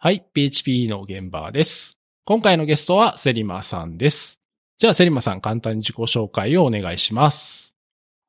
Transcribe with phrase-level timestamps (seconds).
[0.00, 1.98] はい、PHP の現場です。
[2.24, 4.38] 今回のゲストはセリマさんです。
[4.78, 7.74] じゃあセリマさん簡単に自己紹介をお願いします。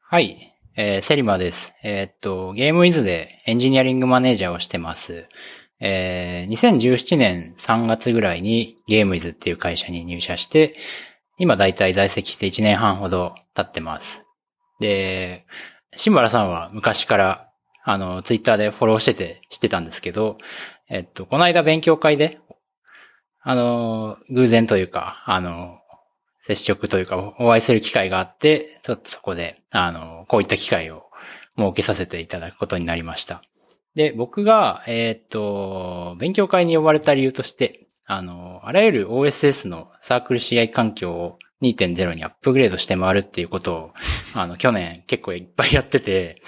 [0.01, 0.51] はい。
[0.75, 1.75] えーセリマです。
[1.83, 5.27] えーっと、ゲームイズでエンジニアリングマネージャーをしてます。
[5.79, 10.75] えー2017年3月ぐらいにゲームイズっていう会社に入社して、
[11.37, 14.23] 今だいたい在籍して1年半ほど経ってます。
[14.79, 15.45] で、
[15.95, 17.45] シンバラさんは昔から、
[17.83, 20.39] あの、ツイッターでフォローしてて知ってたんですけど、
[20.89, 22.39] えっと、この間勉強会で、
[23.41, 25.77] あの、偶然というか、あの、
[26.47, 31.03] 接触というか、お会いする機会があって、ちょっとそこで、あの、こういった機会を
[31.57, 33.43] 設けさせていただくことになりました。
[33.93, 43.93] で、僕が、えーっと、勉強会に呼ばれた理由として、あの、あらゆる OSS のサークル CI 環境を2.0にアップグレードして回るっていうことを、
[44.33, 46.41] あの、去年結構いっぱいやってて、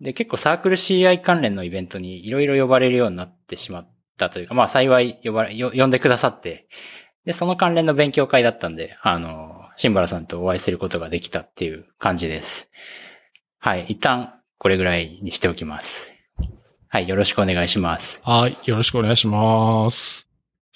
[0.00, 6.68] で、結構サークル CI 関連のイベントにいろいろ呼ばれるようになってしまったというか、まあ幸い呼ばれ、よ呼んでくださって、
[7.24, 12.70] で、その関連の勉強会だったんで、あの、シンバラさんとお会いすることができたっていう感じです。
[13.58, 13.86] はい。
[13.88, 16.10] 一旦、これぐらいにしておきます。
[16.88, 17.08] はい。
[17.08, 18.20] よろしくお願いします。
[18.22, 20.23] はい、よろしくお願いします。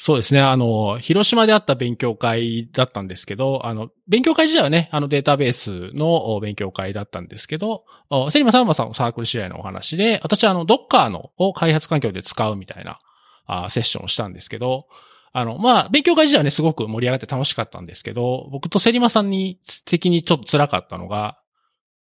[0.01, 7.85] そうですね、あの、広島であった勉強会だったんですけど、あの、勉強会自体はね、あのデータベースの勉強会だったんですけど、
[8.31, 13.01] セリマさんはさんのサークル試合のお話で、私はあの、ドッカーのを開発環境で使うみたいな
[13.47, 14.87] あセッションをしたんですけど、
[15.33, 21.39] あの、まあ、勉強会自体はね、すごく盛り上がって楽しかったんですけど、僕とセリマさんに、的にちょっと辛かったのが、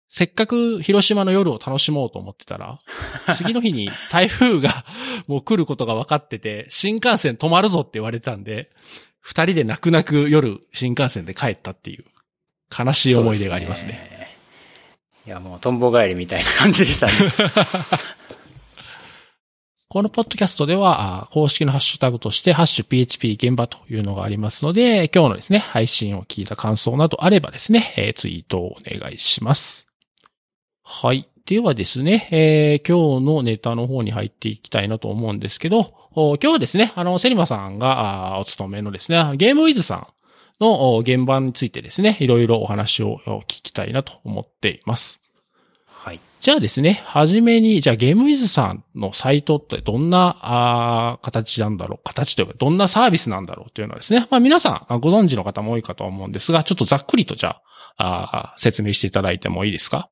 [0.08, 2.80] せっかく広島の夜を楽しもうと思ってたら、
[3.36, 4.84] 次の日に台風が
[5.26, 8.70] もう来ることが分かってて、新幹線止まるぞって言われたんで、
[9.20, 12.04] 二人で泣く泣く夜新幹線で帰ったっていう
[12.76, 14.00] 悲しい思い出がありますね。
[14.08, 14.36] すね。
[15.26, 17.12] いや、もう、トンボ帰りみたいな感じでしたね。
[19.88, 29.85] このポッドキャストでは、あ公式のハッシュタグとして、ハッシュ PHP 現場というのがありますので、今日のですね、配信を聞いた感想などあればですね、えーツイートをお願いします。
[30.88, 31.28] はい。
[31.46, 40.06] ではですね、えー今日のネタの方に入っていきたいなと思うんですけど、お今日はですね、あの、セリマさんがお勤めのですね、ゲームウィズさん
[40.60, 45.20] のお現場についてですね、いろいろお話をお聞きたいなと思っています。
[45.88, 46.20] はい。
[46.40, 57.56] じゃあですね、はじめに、じゃあゲームウィズさんのサイトってどんなあー形なんだろう形というか、どんなサービスなんだろうというのはですね、まあ皆さんあご存知の方も多いかと思うんですが、ちょっとざっくりとじゃ
[57.98, 60.08] あ、あー説明していただいてもいいですか？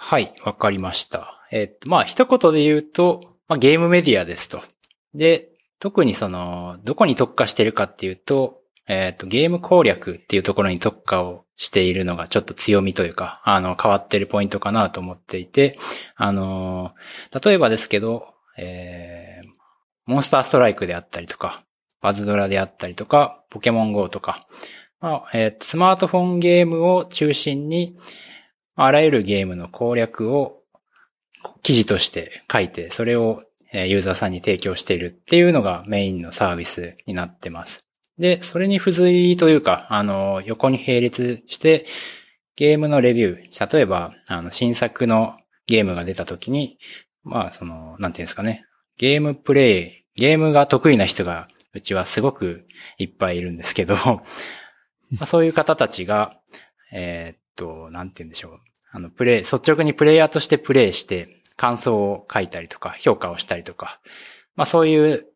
[0.00, 1.40] はい、わかりました。
[1.50, 4.62] えっと、まあ、一言で言うと、まあ、ゲームメディアですと。
[5.12, 5.48] で、
[5.80, 15.78] 特にその、どこに特化してるかっていうと、えっと、ゲーム攻略っていうところに特化をしているのがちょっと強みというか、あの、変わってるポイントかなと思っていて、
[16.14, 16.94] あの、
[17.44, 19.48] 例えばですけど、えー、
[20.06, 21.64] モンスターストライクであったりとか、
[22.00, 24.46] バズドラであったりとか、ポケモン GO とか、
[25.00, 27.96] まあ、えースマートフォンゲームを中心に、
[28.80, 30.62] あらゆるゲームの攻略を
[31.62, 37.80] 記事として書いて、それをユーザーさんに提供しているっていうのがメインのサービスになってます。
[38.18, 41.86] で、それに付随というか、あの、横に並列して、
[42.56, 46.78] ゲームのレビュー、例えば、あの、新作のゲームが出た時に、
[47.22, 48.64] まあ、その、なんていうんですかね、
[48.96, 52.66] ゲームプレイ、ゲームが得意な人が、うちはすごく
[52.96, 54.22] いっぱいいるんですけど、ま
[55.20, 56.40] あ、そういう方たちが、
[56.92, 58.60] えーっと、なんて言うんでしょう。
[58.90, 64.00] あの、プレイ、率直にプレイヤーとしてプレイして、感想を書いたりとか、評価をしたりとか、
[64.54, 65.26] まあそういう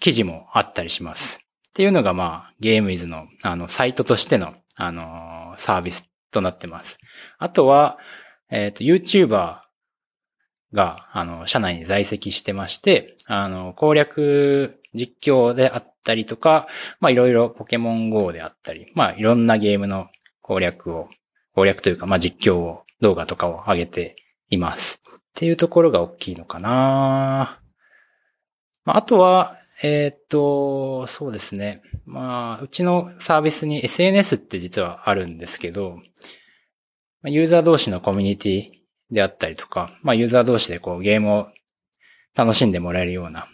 [0.00, 1.38] 記事もあったりします。
[1.68, 6.98] っていうのがまあ、ゲームイズの、あの、サイトとしての、あのーサービスとなってます。
[7.38, 7.98] あとは、
[8.50, 9.60] えっ、と、YouTuber
[10.72, 16.66] が、あの、社内に在籍してまして、あの、攻略実況であったりとか、
[17.00, 20.08] まあいろいろポケモン GO であったり、まあいろんなゲームの
[20.42, 21.08] 攻略を、
[21.54, 24.16] 攻略というか、まあ実況を、動画とかを上げて
[24.48, 25.02] います。
[25.16, 27.60] っていうところが大きいのかな
[28.84, 31.82] まああとは、えーっと、そうですね。
[32.06, 35.98] まあ、うちのサービスに SNS って実はあるんですけど、
[37.24, 38.70] ユーザー同士のコミュニティ
[39.10, 41.48] であったりとか、まあユーザー同士でこうゲームを
[42.34, 43.48] 楽しんでもらえるような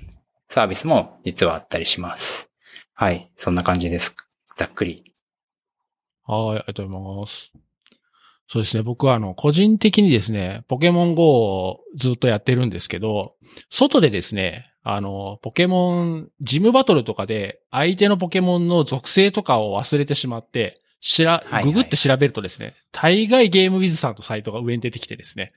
[0.49, 2.50] サービスも実はあったりします。
[2.94, 3.31] はい。
[3.37, 4.14] そんな感じです。
[4.56, 5.05] ざっくり。
[6.26, 7.69] はい、ありがとうございます。
[8.52, 8.82] そうですね。
[8.82, 13.37] 僕はあの、個人的にですね、ポケモン GO をずっとやってるんですけど、
[13.70, 25.53] 外でですね、あの、ポケモン、ジムバトルとかで相手のポケモンの属性とかを忘れてしまって、しらはいは、いググって調べるとですね、大概ゲームウィズさんとサイトが上に出てきてですね、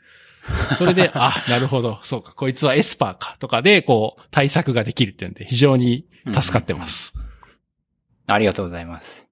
[0.78, 7.16] それで、 あ、なるほど、そうか、こいつはエスパーか、とかで、こう、対策ができるっていうんで、非常に助かってます。
[8.28, 9.28] ありがとうございます。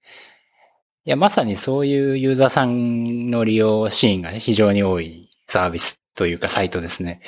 [1.04, 7.22] いや、まさにそういうユーザーさんの利用シーンが、ね、非常に多いサービスというかサイトですね。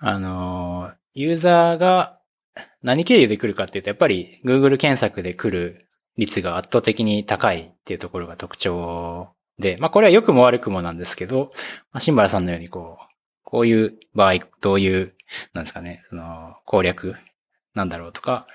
[0.00, 2.18] あの、ユーザーが
[2.82, 9.28] 何経由で来るかっていうと、やっぱり Google 検索で来る率が圧倒的に高いっていうところが特徴
[9.58, 11.52] で、まあこれは良くも悪くもなんですけど、
[11.92, 13.04] まあ、シンバラさんのようにこう、
[13.44, 15.14] こういう場合、どういう、
[15.52, 17.16] なんですかね、その攻略
[17.74, 18.46] なんだろうとか、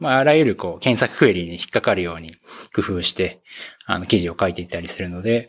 [0.00, 2.34] まああらゆるこう検索クエリに引っかかるように
[2.74, 3.40] 工夫して、
[3.86, 5.48] あの記事を書いていったりするので、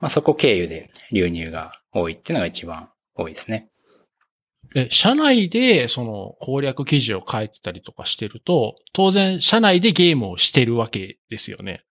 [0.00, 3.68] まあそこ経由で流入が多いっていうのが一番多いですね。
[4.76, 11.82] え、社内でその攻略記事を書いてたりとかしてると、当然社内でゲームをしてるわけですよね。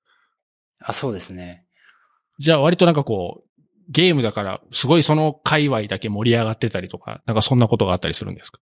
[0.80, 1.66] あ、そうですね。
[2.40, 3.50] じゃあ割となんかこう、
[3.90, 8.60] ゲームだからすごいその界隈だけ盛り上がってたりとか、なんかそんなことがあったりするんですか？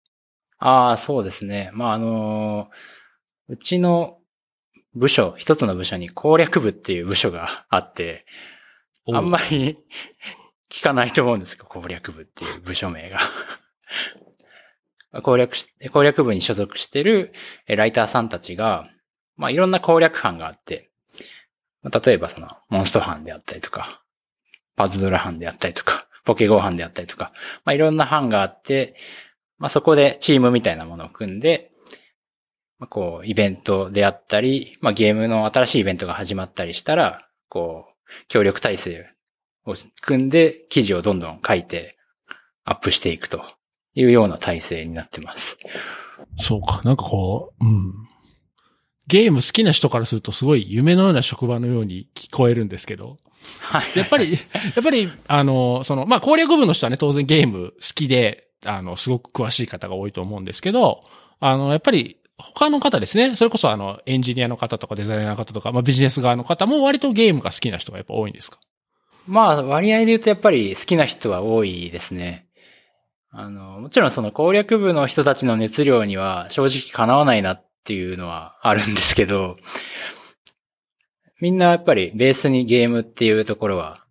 [0.60, 1.72] ああ、そうですね。
[1.74, 2.68] まあ、あのー、
[3.52, 4.18] うちの
[4.96, 8.26] 部署、一つの部署に攻略部っていう部署があって、
[9.12, 9.78] あんまり
[10.72, 13.20] 聞かないと思うんですけど、攻略部っていう部署名が。
[15.22, 17.34] 攻略し、攻略部に所属してる
[17.68, 18.90] ライターさんたちが、
[19.36, 20.90] まあいろんな攻略班があって、
[21.84, 24.02] 例えばそのモンスト班であったりとか、
[24.78, 27.34] パズドラ班であったりとか、ポケゴー班であったりとか、
[27.66, 28.96] まあいろんな班があって、
[29.58, 31.81] まあそこでチームみたいなものを組んで、まあ
[32.88, 39.10] こうイベントであったり、まあゲームの新しいイベントが始まったりしたら、こう協力体制
[39.66, 41.98] を組んで記事をどんどん書いて
[42.66, 43.44] アップしていくと
[43.96, 45.58] いうような体制になってます。
[46.38, 46.82] そうか。
[46.84, 47.94] なんかこう、うん。
[49.08, 53.18] ゲーム好きな人からするとすごい夢のような職場のように聞こえるんですけど。
[53.60, 53.98] はい。
[53.98, 54.40] やっぱり、 や
[54.80, 61.04] っぱり、あの、その、まあ、攻略部の人はね、当然ゲーム好きで、あの、すごく詳しい方が多いと思うんですけど、
[61.40, 63.36] あの、やっぱり、他の方ですね。
[63.36, 68.60] それこそあの、エンジニアの方とかデザイナーの方とか、まあビジネス側の方も割とゲームが好きな人がやっぱ多いんですか？
[69.28, 72.48] まあ、割合で言うとやっぱり好きな人は多いですね。
[73.32, 79.58] あの、もちろんその攻略部の人たちの熱量には正直叶わないなっていうのはあるんですけど、
[81.40, 84.06] みんなやっぱりベースにゲームっていうところは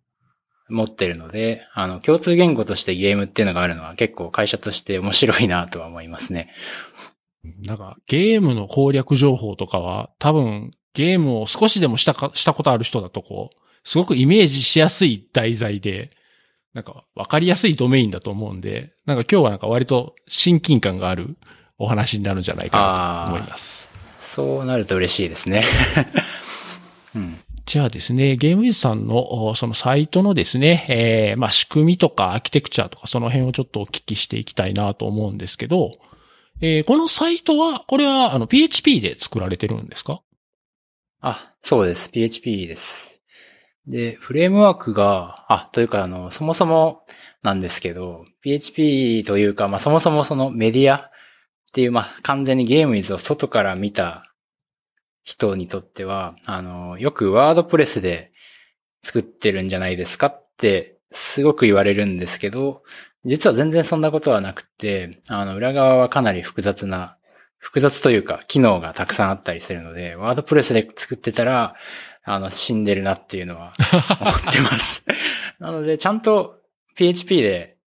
[0.69, 6.49] 持ってるので、あの、共通言語としてゲームっていうのがあるのは結構会社として面白いなとは思いますね。
[7.43, 16.09] なんか、ゲームの攻略情報とかは、多分、ゲームを少しでもしたか、したことある人だとこう、すごくイメージしやすい題材で、
[16.73, 21.37] なんかわかりやすいドメインだと思うんで、なんか今日はなんか割と親近感がある
[21.77, 23.89] お話になるんじゃないかなと思います。
[24.21, 25.65] そうなると嬉しいですね。
[27.13, 35.91] うん、じゃあですね、ゲームイズさんのそのサイトのですね、えー、まあ仕組みとかアーキテクチャとかその辺をちょっとお聞きしていきたいなと思うんですけど、
[36.63, 40.21] えー、このサイトは、これはあの PHP で作られてるんですか？
[41.19, 42.09] あ、そうです。
[42.11, 43.19] PHP です。
[43.87, 47.03] で、フレームワークが、あ、というか、あの、そもそも
[47.41, 51.11] なんですけど、PHP というか、まあ、そもそもそのメディアっ
[51.73, 54.31] ていう、まあ、完全にゲームイズを外から見た
[55.23, 58.31] 人にとっては、あの、よくワードプレスで
[59.03, 62.83] 作ってるんじゃないですかってすごく言われるんですけど、
[63.25, 67.17] 実は全然そんなことはなくて、あの、裏側はかなり複雑な、
[67.57, 71.75] 複雑というか、機能がたくさんあったりするので、ワードプレスで作ってたら、
[72.23, 73.73] あの、死んでるなっていうのは
[74.19, 75.03] 思ってます。
[75.59, 76.59] なので、ちゃんと
[76.95, 77.77] PHP で、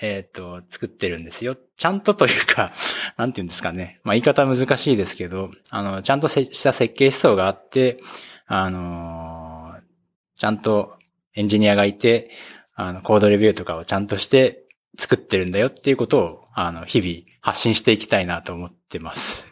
[0.00, 1.56] えっ、ー、と、作ってるんですよ。
[1.76, 2.72] ちゃんとというか、
[3.16, 4.00] なんて言うんですかね。
[4.04, 7.98] まあ、言い方難しいですけど、あの、ちゃんとした設計思想があって、
[8.46, 10.98] あのー、ちゃんと
[11.34, 12.30] エンジニアがいて、
[12.80, 14.64] あの、コードレビューとかをちゃんとして
[14.96, 19.44] 作ってるんだよっていうことを、あの、日々発信していきたいなと思ってます。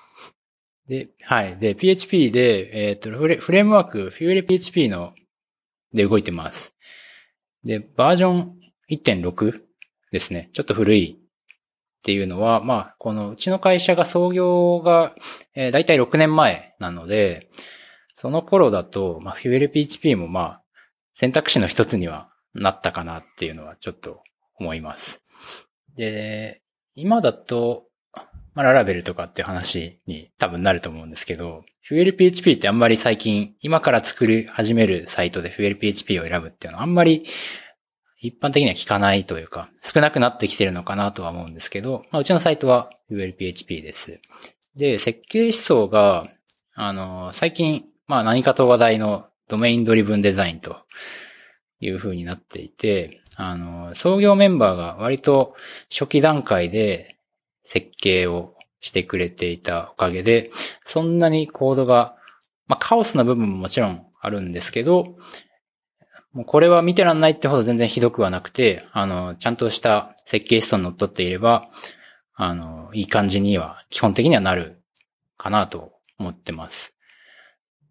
[0.86, 1.56] で、はい。
[1.56, 5.14] で、PHP で、えっ、ー、とフレ、フレームワーク、フューレ PHP の、
[5.94, 6.74] で動いてます。
[7.64, 8.58] で、バージョン
[8.90, 9.60] 1.6
[10.10, 10.50] ですね。
[10.52, 15.14] ちょっと古いっていうのは、まあ、このうちの会社が創業が、
[15.54, 17.48] えー、だいたい6年前なので、
[18.14, 20.62] その頃だと、まあ、フューレ PHP もまあ、
[21.14, 24.22] 選択肢の一つにはなったかなっていうのはちょっと
[24.58, 25.22] 思います。
[25.96, 26.62] で、
[26.94, 27.84] 今だと、
[28.54, 37.24] まあ、ララベルとかっていう話に多分なると思うんですけど、フュエル PHP ってあんまり最近、今から作り始めるサイトでフュエル PHP を選ぶっていうのはあんまり
[38.22, 44.20] 一般的には聞かないというか、少なくなってきてるのかなとは思うんですけど、まあ、うちのサイトはフュエル PHP です。
[44.76, 46.28] で、設計思想が、
[46.74, 50.76] あの、最近、まあ何かと話題のドメインドリブンデザインと
[51.82, 55.54] いう風になっていて、あの、創業メンバーが割と
[55.90, 57.16] 初期段階で
[57.64, 60.50] 設計をしてくれていたおかげで、
[60.84, 62.16] そんなにコードが、
[62.68, 65.16] まあ、カオスな部分ももちろんあるんですけど、
[66.32, 71.68] もうこれは見てらんないってほど全然ひどくはなくて、あの、ちゃんとした設計思想に則っっていれば、
[72.34, 74.82] あの、いい感じには基本的にはなる
[75.36, 76.94] かなと思ってます。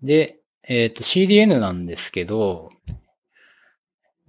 [0.02, 2.70] で、えっ、ー、と、CDN なんですけど、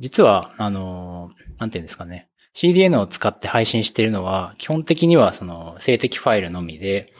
[0.02, 2.28] 実は、あの、なんていうんですかね。
[2.54, 7.12] CDN を使って配信しているのは、基本的にはその静的ファイルのみで、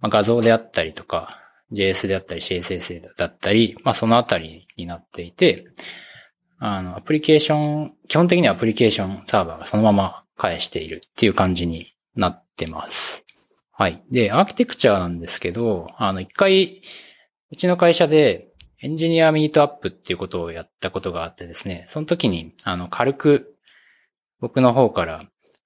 [0.00, 1.38] まあ、画像であったりとか、
[1.70, 5.66] JS であったり CSS だったり、まあそのあたりになっていて、
[6.58, 13.26] あの、アプリケーション、基本的にはアプリケーションサーバーがそのまま返しているっていう感じになってます。
[13.70, 14.02] はい。
[14.10, 16.80] で、アーキテクチャなんですけど、あの、一回、
[17.52, 18.49] うちの会社で
[18.82, 23.54] エンジニアミートアップっていうことをやったことがあってですね、その時に、あの、軽く
[24.40, 25.22] 僕の方から、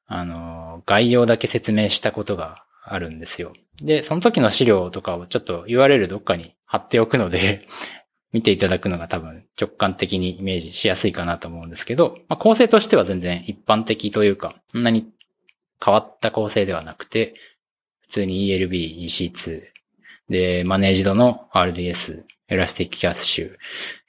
[0.06, 3.52] あの、概要だけ説明したことがあるんですよ。
[3.82, 7.66] で、その時の資料とかをちょっと URL どっかに貼っておくので
[8.32, 15.08] 見ていただくのが多分直感的にイメージしやすいかなと思うんですけど、まあ、構成としては全然一般的というか、そんなに
[15.82, 17.34] 変わった構成ではなくて、
[18.02, 19.62] 普通に ELB、EC2、
[20.28, 23.56] で、マネージドの RDS、 ElastiCache、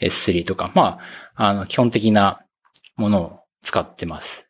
[0.01, 0.99] S3 とか、ま
[1.35, 2.41] あ、あの、基本的な
[2.97, 4.49] ものを使ってます。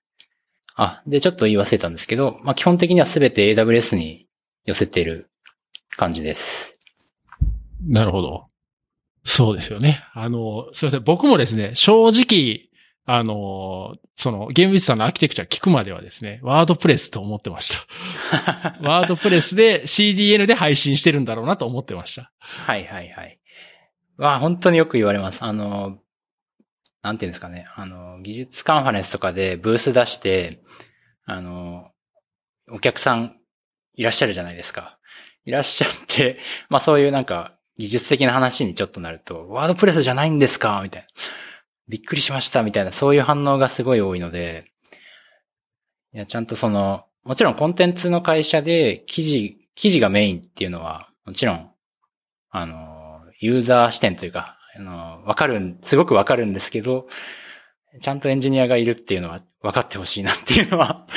[0.76, 4.28] あ、で、ちょっと言い忘れたんですけど、まあ、基本的にはすべて AWS に
[4.66, 5.30] 寄せている
[5.98, 6.80] 感じです。
[7.82, 8.48] なるほど。
[9.24, 10.04] そうですよね。
[10.14, 11.04] あの、すいません。
[11.04, 12.70] 僕もですね、正直、
[13.08, 17.76] あの、その、ゲームビズさんのアーキテクチャ聞くまではですね、ワードプレスと思ってまし
[18.32, 18.82] た。
[18.82, 22.32] ワードプレスで CDN で配信してるんだろうなと思ってました。
[22.40, 23.40] はいはいはい。
[24.18, 25.44] わ本当によく言われます。
[25.44, 26.00] あの、
[27.02, 27.66] なんていうんですかね。
[27.76, 30.64] あの、技術カンファレンスとかでブース出して、
[31.26, 31.90] あの、
[32.72, 33.38] お客さん
[33.94, 34.98] いらっしゃるじゃないですか。
[35.46, 40.82] いらっしゃって、まあそういうなんか技術的な話にちょっとなると、ワードプレスじゃないんですか？
[40.82, 41.08] みたいな。
[41.88, 44.72] びっくりしましたみたいな、そういう反応がすごい多いので、
[46.14, 51.72] いや、ちゃんとその、もちろんコンテンツの会社で記事、記事がメインっていうのは、もちろん、
[52.50, 52.95] あの、
[53.40, 57.06] ユーザー視点というか、あの、わかる、すごくわかるんですけど、
[58.02, 61.08] ちゃんとエンジニアがいるっていうのは分かってほしいなっていうのは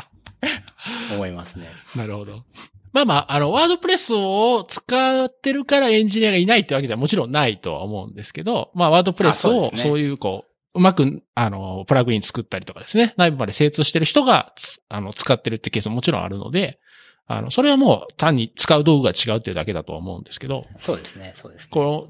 [1.12, 1.68] 思いますね。
[1.96, 2.44] なるほど。
[2.92, 14.54] まあまあ、あの、ワードプレスを使ってるからエンジニアがいないってわけじゃもちろんないとは思うんですけど、まあ、ワードプレスをそういうこう、うまく、あの、プラグイン作ったりとかですね、内部まで精通してる人が、
[14.88, 16.78] あの、使ってるってケースももちろんあるので、
[17.28, 20.62] あの、それはもう単に使う道具が違うっていうだけだと思うんですけど。
[20.78, 21.68] そうですね、そうですね。
[21.70, 22.08] この、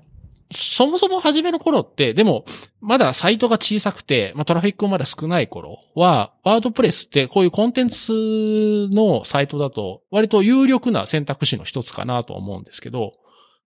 [0.51, 2.45] そもそも初めの頃って、でも、
[2.81, 13.15] まだサイトが小さくて、まあ、トラフィックもまだ少ない頃は、ワードプレスってこういうコンテンツのサイトだと、割と有力な選択肢の一つかなと思うんですけど、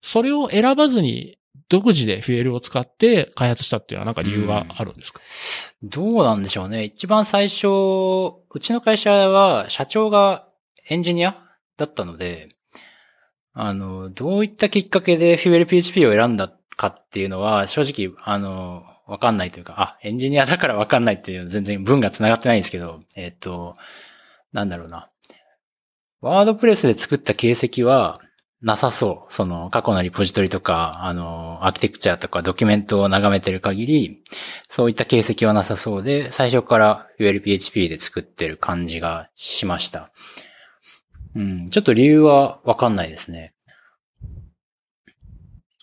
[0.02, 1.38] それを選ばずに
[1.70, 5.22] 独自でフィエルを使って開発したっていうのはなんか理由があるんですか、
[5.84, 6.84] うん、どうなんでしょうね。
[6.84, 7.68] 一番最初、
[8.50, 10.48] うちの会社は社長が
[10.90, 11.38] エンジニア
[11.78, 12.50] だったので、
[13.54, 23.76] あの、どういったきっかけでフィエル PHP を選んだかっていうのは、正直、あの、わかんないというか、あ、エンジニアだからわかんないっていう全然文が繋がってないんですけど、えっ、と、
[24.54, 25.10] なんだろうな。
[26.22, 28.22] ワードプレスで作った形跡は
[28.62, 29.34] なさそう。
[29.34, 34.24] その過去のリポジトリとか、あの、アーキテクチャとかドキュメントを眺めてる限り、
[34.70, 40.12] そういった形跡はなさそうで、最初から ULPHP で作ってる感じがしました。
[41.36, 43.54] うん、ちょっと理由はわかんないですね。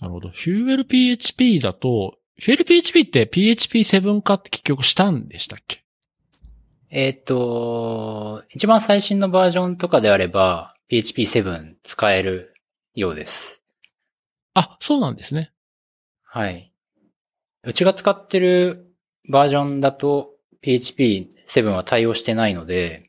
[0.00, 0.28] なるほど。
[0.28, 5.82] フューエル PHP だと、フューエル PHP って PHP7 化って結局したんでしたっけ？
[6.90, 12.54] えっ、と、一番最新のバージョンとかであれば、PHP7 使える
[12.94, 13.62] ようです。
[14.54, 15.52] あ、そうなんですね。
[16.24, 16.72] はい。
[17.64, 18.86] うちが使ってる
[19.28, 20.30] バージョンだと
[20.62, 23.07] PHP7 は対応してないので、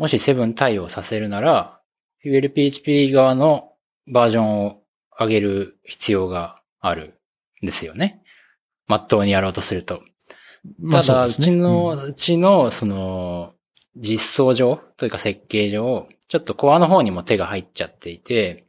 [0.00, 1.78] もし7対応させるなら、
[2.24, 3.74] FuelPHP 側の
[4.06, 4.82] バージョンを
[5.18, 7.20] 上げる必要がある
[7.62, 8.22] んですよね。
[8.86, 10.00] まっとうにやろうとすると。
[10.90, 13.52] ただ、うちの、うちの、その、
[13.94, 18.64] 実装上というか設計上、ちょっとコアの方にも手が入っちゃっていて、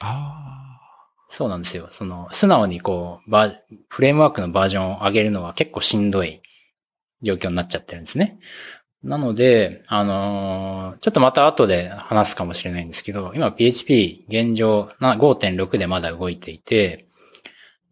[0.00, 1.26] ああ。
[1.28, 1.86] そうなんですよ。
[1.92, 3.48] その、素直にこう、バ
[3.88, 6.42] フレームワークのバージョンを上げるのは結構しんどい
[7.22, 8.40] 状況になっちゃってるんですね。
[9.02, 17.06] なので、あのー、ちょっとまた後で話すかもしれないんですけど、今 PHP 現状5.6でまだ動いていて、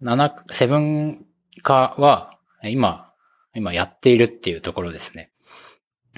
[0.03, 1.17] 7、7
[1.63, 3.13] 化は、今、
[3.55, 5.31] 今やっているっていうところですね。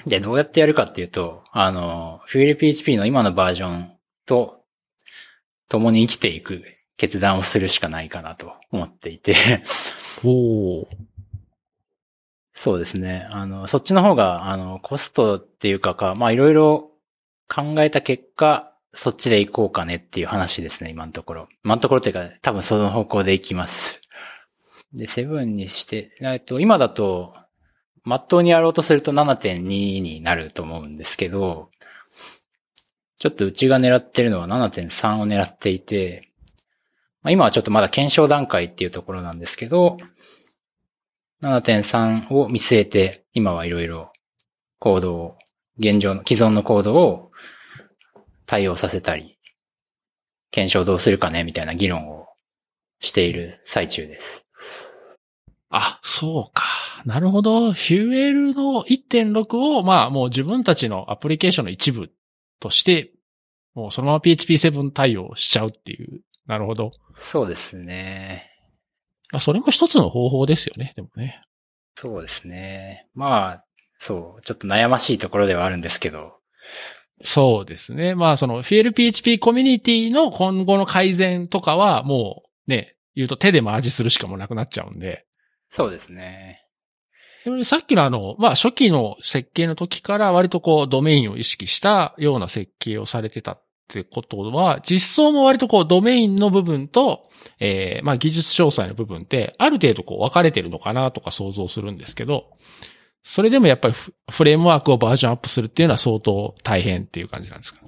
[0.05, 3.91] で、どうやってやるかっていうと、あの、FuelPHP の今のバージョン
[4.25, 4.61] と
[5.69, 6.63] 共に生きていく
[6.97, 9.35] 決断をするしかないかなと思っていて
[10.23, 10.85] お
[12.61, 13.27] そうですね。
[13.31, 16.91] あの、そっちの方が、あの、コストっていうかか、まあいろいろ
[17.49, 21.49] 考えた結果、そっちで行こうかねっていう話ですね、今のところ。
[21.65, 23.99] 今のところっていうか、多分その方向で行きます。
[24.93, 27.33] で、7にして、えっと、今だと、
[28.03, 29.63] まっとうにやろうとすると7.2
[30.01, 31.71] になると思うんですけど、
[33.17, 36.29] ちょっとうちが狙ってるのは7.3を狙っていて、
[37.23, 39.97] まあ、今はちょっとまだ検証段階っていうところなんですけど、
[41.41, 44.11] 7.3を見据えて、今はいろいろ
[44.79, 45.37] コードを、
[45.79, 47.31] 現状の既存のコードを
[48.45, 49.39] 対応させたり、
[50.51, 52.27] 検証どうするかねみたいな議論を
[52.99, 54.45] している最中です。
[55.69, 56.65] あ、そうか。
[57.05, 57.73] なるほど。
[57.73, 62.11] ヒューエルの1.6を、まあもう自分たちのアプリケーションの一部
[62.59, 63.11] として、
[63.73, 66.21] もうそのまま PHP7 対応しちゃうっていう。
[66.45, 66.91] なるほど。
[67.15, 68.50] そうですね。
[69.31, 71.41] まあそれも一つの方法ですよね、でもね。
[71.95, 73.07] そうですね。
[73.13, 73.65] まあ、
[73.99, 76.33] そう、ちょっと悩ましいところではあるんですけど。
[77.23, 78.15] そうですね。
[78.15, 85.25] まあその FLPHP コミュニティの今後の改善とかはもうね、言うと手でマージするしかもなくなっちゃうんで。
[85.69, 86.63] そうですね。
[87.43, 93.63] でもさっきのあの、まあ初期の設計の時から割とこうドメインを意識したような設計をされてたっ
[93.99, 97.29] ってことは、実装も割とこうドメインの部分と、
[97.59, 102.45] えー、まあ技術詳細の部分ってある程度こう分かれてるのかなとか想像するんですけど、
[103.23, 107.81] それでもやっぱりフレームワークをバージョンアップするっていうのは相当大変っていう感じなんですか？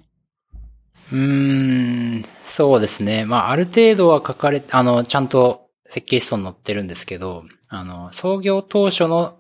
[1.12, 3.26] うーん、そうですね。
[3.26, 9.38] まあある程度は書かれ、あの、ちゃんと設計思想に載ってるんですけど、あの、創業当初の、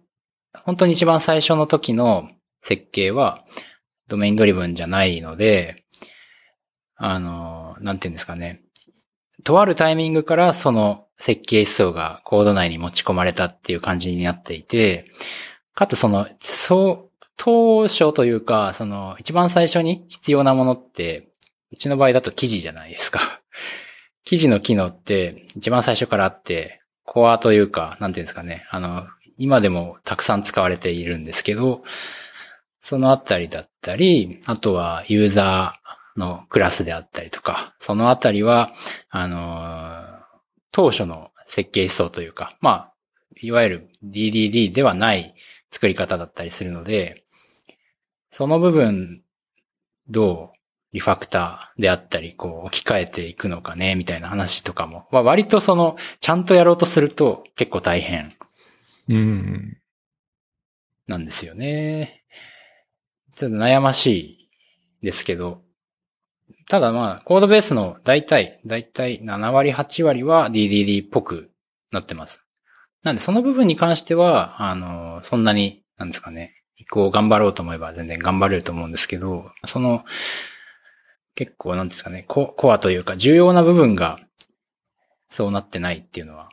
[0.65, 2.29] 本当に一番最初の時の
[2.63, 3.43] 設計は、
[4.07, 5.82] ドメインドリブンじゃないので、
[7.05, 8.61] あの、なんていうんですかね。
[9.43, 15.11] とあるタイミングからその設計思想がコード内に持ち込まれたっていう感じになっていて、
[15.75, 21.27] かつその、そう、当初というか、その、一番最初に必要なものって、
[21.73, 23.41] うちの場合だと記事じゃないですか。
[24.23, 28.65] 記事の機能って一番最初からあって、コアというか、なんていうんですかね。
[28.69, 31.83] あの、今でもたくさん使われているんですけど、
[32.81, 35.82] そのあたりだったり、あとはユーザー
[36.17, 38.71] のクラスであったりとか、そのあたりは、
[39.09, 40.03] あの、
[40.71, 42.93] 当初の設計思想というか、まあ、
[43.41, 45.35] いわゆる DDD ではない
[45.71, 47.25] 作り方だったりするので、
[48.31, 49.21] その部分、
[50.09, 50.57] どう
[50.93, 58.35] リファクターであったり、こう置き換えていくのかね、みたいな話とかも、まあ、割とその、ちゃんとやろうとすると結構大変。
[59.09, 59.77] うん。
[61.07, 62.23] なんですよね。
[63.35, 64.49] ちょっと悩ましい
[65.01, 65.62] ですけど、
[66.67, 71.51] ただまあ、コードベースの大体、大体7割、8割は DDD っぽく
[71.91, 72.41] なってます。
[73.03, 80.05] なんでその部分に関しては、あの、そんなに、なんですかね、移行頑張ろうと思えば全然頑張れると思うんですけど、その、
[81.35, 84.19] 結構なんですかね、ココアというか重要な部分が
[85.27, 86.49] そうなってないっていうのは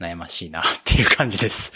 [0.00, 1.72] 悩ましいなっていう感じです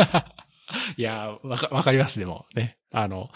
[0.96, 2.78] いや、わか、わかります、でもね。
[2.92, 3.30] あの、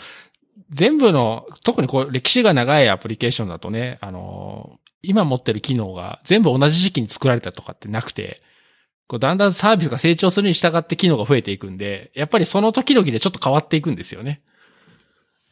[0.70, 8.40] 全部の、特にこう、歴史が長いアプリケーションだとね、あの、今持ってる機能が全部同じ時期に作られたとかってなくて、
[9.06, 14.42] こうだんだんサービスが成長するに従って機能が増えていくんで、やっぱりその時々でちょっと変わっていくんですよね。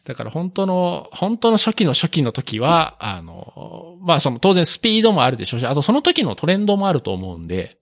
[0.04, 7.78] だから本当の、本当の初期の初期の時は、あの、まあその当然スピードもあるでしょうし、あとその時のトレンドもあると思うんで、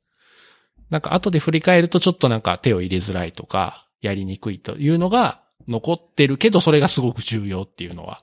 [0.91, 8.23] なんか後で振り返るとちょっとなんか手を入れづらいとか、やりにくいというのが残ってるけど、それがすごく重要っていうのは、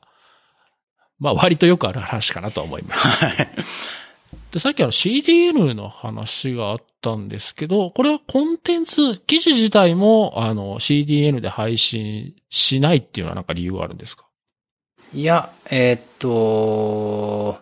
[1.20, 3.08] まあ割とよくある話かなと思います。
[4.52, 14.28] で、さっきあの CDN の話があったんですけど、これはコンテンツ、記事自体もあの CDN で配信しないっていうのはなんか理由があるんですか？
[15.14, 17.62] いや、えー、っと、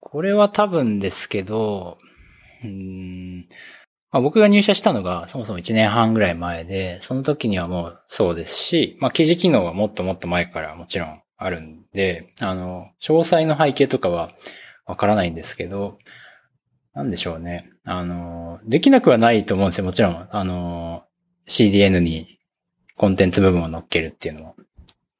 [0.00, 1.98] これは多分ですけど、
[2.62, 3.46] うん
[4.14, 14.30] まあ、僕が入社したのがそもそも1年半ぐらい前で、その時にはもうそうですし、まあ、記事機能はもっともっと前からもちろんあるんで、あの、詳細の背景とかは
[14.86, 15.98] わからないんですけど、
[16.94, 17.72] なんでしょうね。
[17.82, 19.84] あの、できなくはないと思うんですよ。
[19.84, 21.02] もちろん、あの、
[21.48, 22.38] CDN に
[22.96, 24.54] コンテンツ部分を乗っけるっていうのも。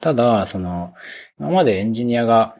[0.00, 0.94] ただ、その、
[1.40, 2.56] 今までエンジニアが、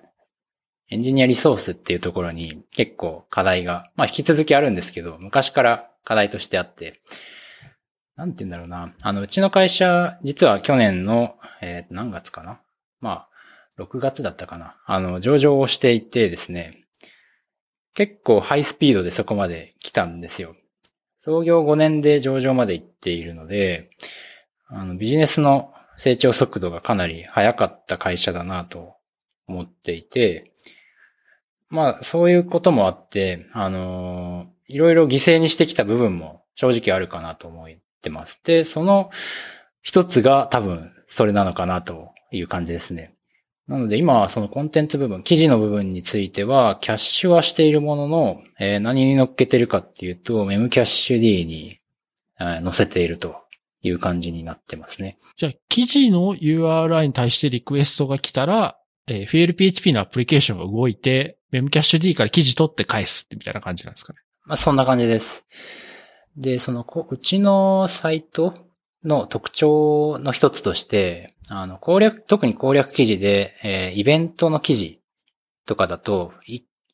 [0.90, 7.00] エンジニアリソースっていうところに結構課題が、まあ引き続きあるんですけど、昔から課題としてあって、
[8.16, 8.94] なんて言うんだろうな。
[9.02, 12.60] あの、うちの会社、実は去年の、えー、何月かな？
[13.00, 13.26] ま
[13.78, 14.76] あ、6月だったかな。
[14.86, 16.84] あの、上場をしていてですね、
[17.94, 20.54] 結構ハイスピードでそこまで来たんですよ。
[21.20, 23.90] 創業5年で上場まで行っているので、
[24.68, 28.96] あの、ビジネスの成長速度がかなり速かった会社だなと
[29.46, 30.52] 思っていて、
[31.68, 37.68] まあ、そういうこともあって、あのいろいろ犠牲にしてきた部分も正直あるかなと思っ
[38.02, 38.40] てます。
[38.44, 39.10] で、その
[39.82, 43.14] 一つが多分それなのかなという感じですね。
[43.66, 51.78] なので今そのコンテンツ部分、記事の部分については、キャッシュはしているものの、えー何に乗っけてるかっていうと、メムキャッシュ D に、
[52.40, 53.36] え載せていると
[53.82, 55.18] いう感じになってますね。
[55.36, 64.18] じゃあ、記事の URI に対してリクエストが来たら、えー、FLPHP のアプリケーションが動いて、Memcached から記事取って返すってみたいな感じなんですかね。
[64.46, 65.46] まあ、そんな感じです。
[66.36, 68.54] で、その、こうちのサイト
[69.02, 75.00] の特徴の一つとして、あの、攻略、特に攻略記事で、えーイベントの記事
[75.66, 76.32] とかだと、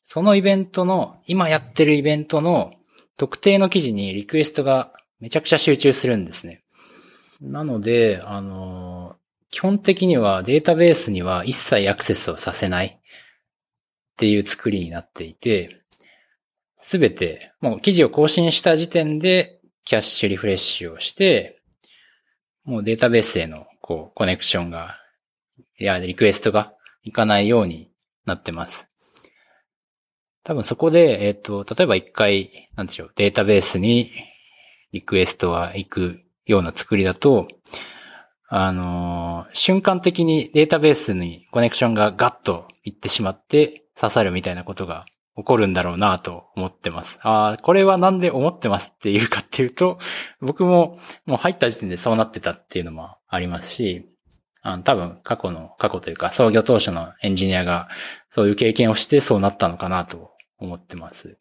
[0.07, 2.73] そのイベントの、今やってるイベントの
[3.17, 6.63] 特定の記事にリクエストがめちゃくちゃ集中するんですね。
[7.41, 9.15] なので、あの、
[9.49, 15.80] 基本的にはデータベースには一切アクセスをさせないっていう作りになっていて、
[16.81, 21.61] すべて、もう記事を更新した時点で、キャッシュリフレッシュをして、
[22.65, 24.97] もうデータベースへの、こう、コネクションが、
[25.79, 27.89] いや、リクエストがいかないように
[28.25, 28.87] なってます。
[30.43, 34.11] 多分そこで、えっ、と、例えば一回、なんでしょう、データベースに
[34.91, 37.47] リクエストは行くような作りだと、
[38.47, 45.05] あのー瞬間的にデータベースにコネクションがガッと行ってしまって刺さるみたいなことが
[45.37, 47.19] 起こるんだろうなと思ってます。
[47.21, 49.99] ああ、これはなんで思ってますっていうかっていうと、
[50.41, 54.09] 僕ももう入った時点でそうなってたっていうのもありますし、
[54.61, 57.89] あの多分過去の、過去というか創業当初のエンジニアが
[58.29, 61.37] そういう経験をしてそうなったのかなと思ってます。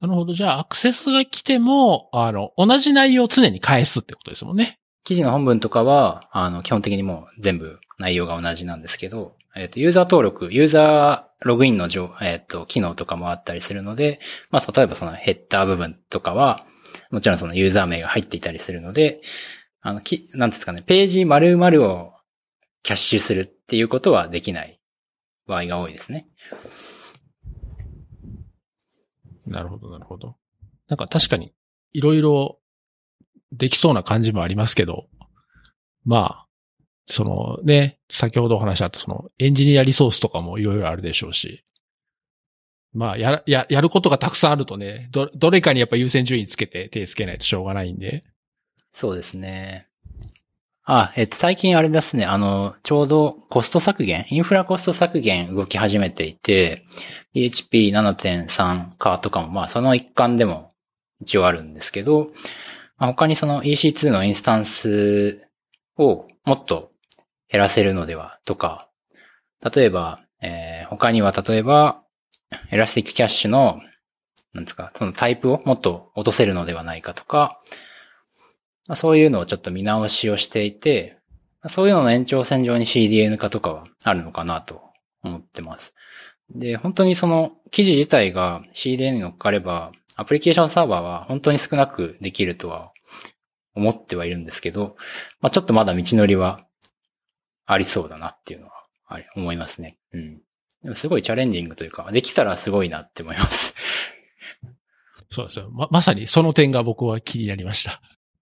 [0.00, 0.34] なるほど。
[0.34, 4.80] じゃあ、アクセスが来ても、あの、同じ内容を常に返すってことですもんね。
[5.04, 16.64] 記事の本文とかは、あの、基本的にもう全部内容が同じなんですけど、えっ、と、ユーザー登録、ユーザーログインの上、えっ、と、機能とかもあったりするので、まあ、例えばそのヘッダー部分とかは、
[17.10, 19.20] もちろんそのユーザー名が入っていたりするので、
[19.80, 22.12] あの、き、なんですかね、ページ丸々を
[22.82, 24.80] キャッシュするっていうことはできない
[25.46, 26.28] 場合が多いですね。
[29.46, 30.36] なるほど、なるほど。
[30.88, 31.52] なんか確かに、
[31.92, 32.58] いろいろ
[33.52, 35.08] できそうな感じもありますけど、
[36.04, 36.46] まあ、
[37.06, 41.64] そのね、先ほどお話しあったそのエンジニアリソースとかもいろいろあるでしょうし、
[42.92, 48.22] まあ、や、や、やることがたくさんあるとね、ど、どれかにやっぱ優先順位つけて手つけないとしょうがないんで。
[48.92, 49.88] そうですね。
[50.84, 56.84] あ、えっと、最近あれですね、あの、ちょうどコスト削減、インフラコスト削減動き始めていて、
[57.34, 60.72] PHP7.3 化とかも、まあ、その一環でも
[61.20, 62.32] 一応あるんですけど、
[62.98, 65.48] まあ、他にその EC2 のインスタンス
[65.96, 66.91] をもっと
[67.52, 68.88] 減らせるのではとか、
[69.74, 72.02] 例えば、えー他には例えば、
[72.70, 73.80] ElastiCache の、
[74.52, 77.62] なんですか、そのタイプをもっと落とせるのではないかとか、
[78.86, 81.16] まあ、そういうのをちょっと見直しをしていて、
[81.68, 84.82] そういうのの延長線上に CDN 化とかはあるのかなと
[85.22, 85.94] 思ってます。
[86.50, 92.92] で、本当にその記事自体が CDN に乗っかれば、アプリケーションサーバーは本当に少なくできるとは
[93.74, 94.96] 思ってはいるんですけど、
[95.40, 96.66] まあ、ちょっとまだ道のりは
[97.66, 98.72] ありそうだなっていうのは
[99.06, 99.98] あり思いますね。
[100.12, 100.38] うん。
[100.82, 103.74] でもすごいチャレンジングというか、できたらすごいなって思います。
[105.30, 105.70] そうですよ。
[105.70, 108.00] ま、まさにその点が僕は気になりました。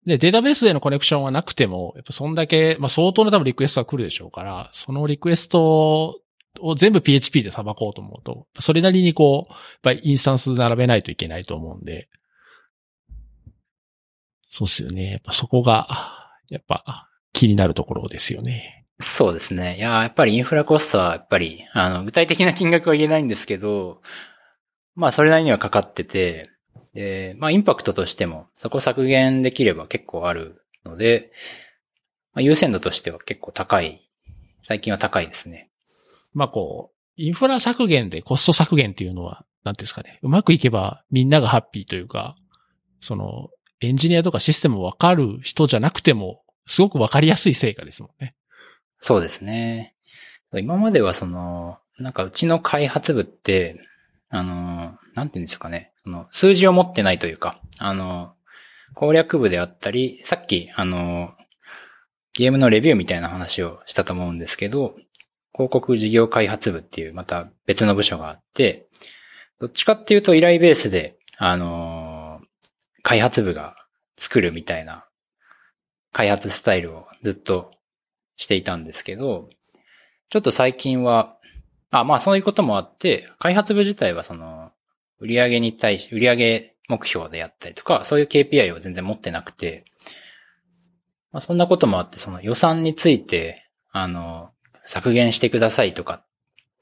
[0.06, 6.20] で、データベースへのコネクションはなくても、やっぱそんだけ、まあ相当な多分リクエストが来るでしょうから、そのリクエスト
[6.60, 12.08] を全部 PHP で裁こうと思うと、それなりにこう、やっぱりインスタンス並べないといけないと思うんで、
[14.48, 15.10] そうですよね。
[15.12, 15.88] やっぱそこが、
[16.48, 18.75] やっぱ気になるところですよね。
[19.00, 19.76] そうですね。
[19.76, 24.00] いや、やっぱりインフラコストは、やっぱり、あの、具体的な金額は言えないんですけど、
[24.94, 26.50] まあ、それなりにはかかってて、
[26.94, 31.30] で、まあ、インパクトとしても、そこ削減できれば結構あるので、
[32.32, 34.08] まあ、優先度としては結構高い。
[34.62, 35.70] 最近は高いですね。
[36.32, 40.18] まあこう、インフラ削減でコスト削減っていうのは、なんていうんですかね。
[40.22, 42.36] うまくいけばみんながハッピーというか、
[43.00, 48.34] その、エンジニアとかシステムわかる人じゃなくても、すごくわかりやすい成果ですもんね。
[49.00, 49.94] そうですね。
[50.52, 53.80] 今まではその、なんかうちの開発部って、
[54.28, 55.92] あの、なんていうんですかね。
[56.04, 58.34] その数字を持ってないというか、あの、
[58.94, 61.32] 攻略部であったり、さっき、あの、
[62.32, 64.94] ゲームのレビューみたいな話をしたと思うんですけど、
[65.54, 68.86] 広告事業開発部っていうまた別の部署があって、
[69.58, 72.40] どっちかっていうと依頼ベースで、あの
[73.02, 73.74] 開発部が
[74.18, 75.06] 作るみたいな
[76.12, 77.72] 開発スタイルをずっと
[78.36, 79.50] していたんですけど、
[80.28, 81.36] ちょっと最近は、
[81.90, 84.70] あ、まあそういうこともあって、開発部自体はその、
[85.20, 89.84] 売上に対し、売上目標でやったりとか、そういう KPI を全然持ってなくて、
[91.32, 94.50] まあそんなこともあって、その予算について、あの、
[94.84, 96.22] 削減してくださいとか、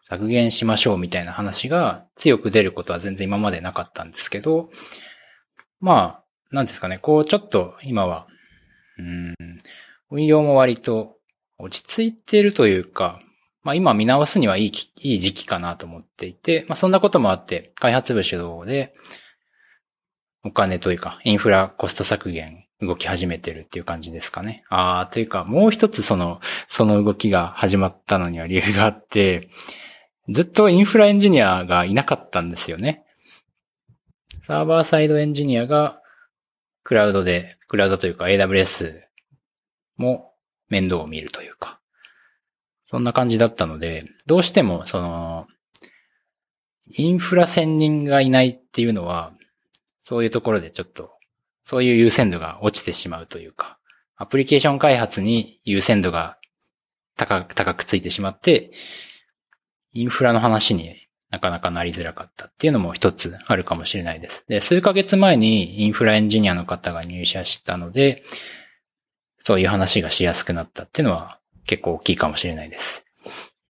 [0.08, 4.70] 削減しましょうみたいな話が強く出ることは全然今までなかったんですけど、
[5.80, 8.26] まあ、なんですかね、こうちょっと今は、
[8.98, 9.34] うん、
[10.10, 11.16] 運用も割と
[11.58, 13.20] 落ち着いてるというか、
[13.62, 18.94] まあ今見直すにはいいいい時期かなと思っていて、まあそんなこともあって、開発部主導で、
[20.44, 24.64] お金というか、インフラコスト削減動き始めてるっていう感じですかね。
[24.68, 29.48] ああ、というか、もう一つその、その動きが始まったのには理由があって、
[30.28, 33.04] ずっとインフラエンジニアがいなかったんですよね。
[34.46, 36.00] サーバーサイドエンジニアが、
[36.82, 39.00] クラウドで、クラウドというか AWS
[39.96, 40.33] も
[40.68, 41.80] 面倒を見るというか、
[42.86, 45.46] そんな感じだったので、どうしてもその、
[46.96, 49.32] インフラ専任がいないっていうのは、
[50.02, 51.12] そういうところでちょっと、
[51.64, 53.78] そういう優先度が落ちてしまうというか、
[54.16, 56.38] アプリケーション開発に優先度が
[57.16, 58.70] 高く、高くついてしまって、
[59.92, 60.96] インフラの話に
[61.30, 64.44] なかなかなりづらかったっていうのも一つあるかもしれないです。
[64.46, 68.22] で、数ヶ月前にインフラエンジニアの方が入社したので、
[69.44, 73.04] そういう話がしやすくなったっていうのは結構大きいかもしれないです。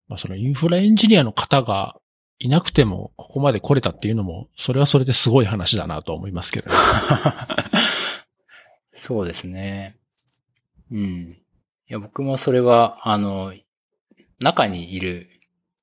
[0.09, 2.00] まあ、そのインフラエンジニアの方が
[2.38, 6.76] いなくてもここまで来れたっていうのも、それはそれですごい話だなと思いますけど、ね、
[8.94, 9.96] そうですね。
[10.90, 11.33] うん。
[11.33, 11.37] い
[11.88, 13.52] や、僕もそれは、あの、
[14.40, 15.28] 中にいる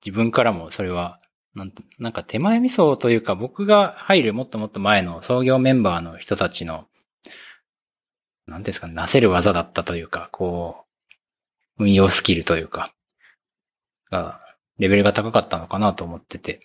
[0.04, 1.20] 自分からもそれは、
[1.54, 6.86] なんなんか手前味噌というか僕が入るもっともっと前の創業メンバーの人たちの
[8.48, 10.86] なんですかね、なせる技だったというか、こ
[11.78, 12.92] う、運用スキルというか、
[14.12, 14.40] が、
[14.78, 16.60] レベルが高かったのかなと思ってて、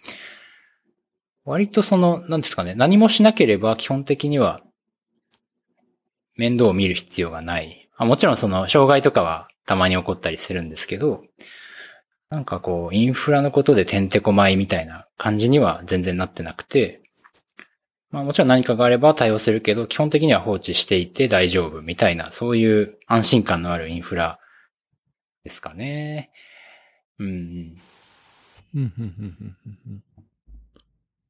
[1.44, 4.60] 割とその、なんですかね、何もしなければ基本的には、
[6.36, 7.88] 面倒を見る必要がない。
[7.96, 11.22] あもちろんその、障害とかはたまに起こったりするんですけど、
[12.28, 17.02] なんかこう、インフラのことでてんてこまいみたいな感じには全然なってなくて、
[18.10, 24.40] まあもちろん何かがあれば対応するけど、基本的には放置していて大丈夫みたいな、そういう安心感のあるインフラ
[25.44, 26.30] ですかね。
[27.18, 27.76] うん。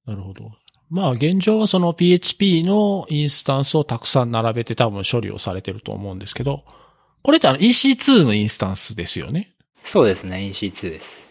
[0.06, 0.52] なるほど。
[0.88, 6.64] まあ現状はその PHP のインスタンスをたくさん並べて多分処理をされてると思うんですけど、
[7.22, 9.52] これってあの EC2 のインスタンスですよね。
[9.84, 11.28] そうですね、EC2 です。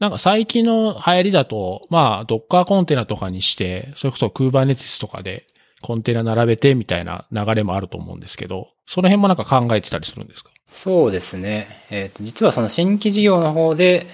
[0.00, 5.46] なんか最近の流行りだと、まあ、ドッカーコンテナとかにして、それこそ Kubernetes とかで
[5.82, 10.50] コンテナ並べてみたいな流れもあると思うんですけど、その辺もなんか考えてたりするんですか？
[10.68, 11.68] そうですね。
[11.90, 14.06] えっ、ー、と、実はその新規事業の方で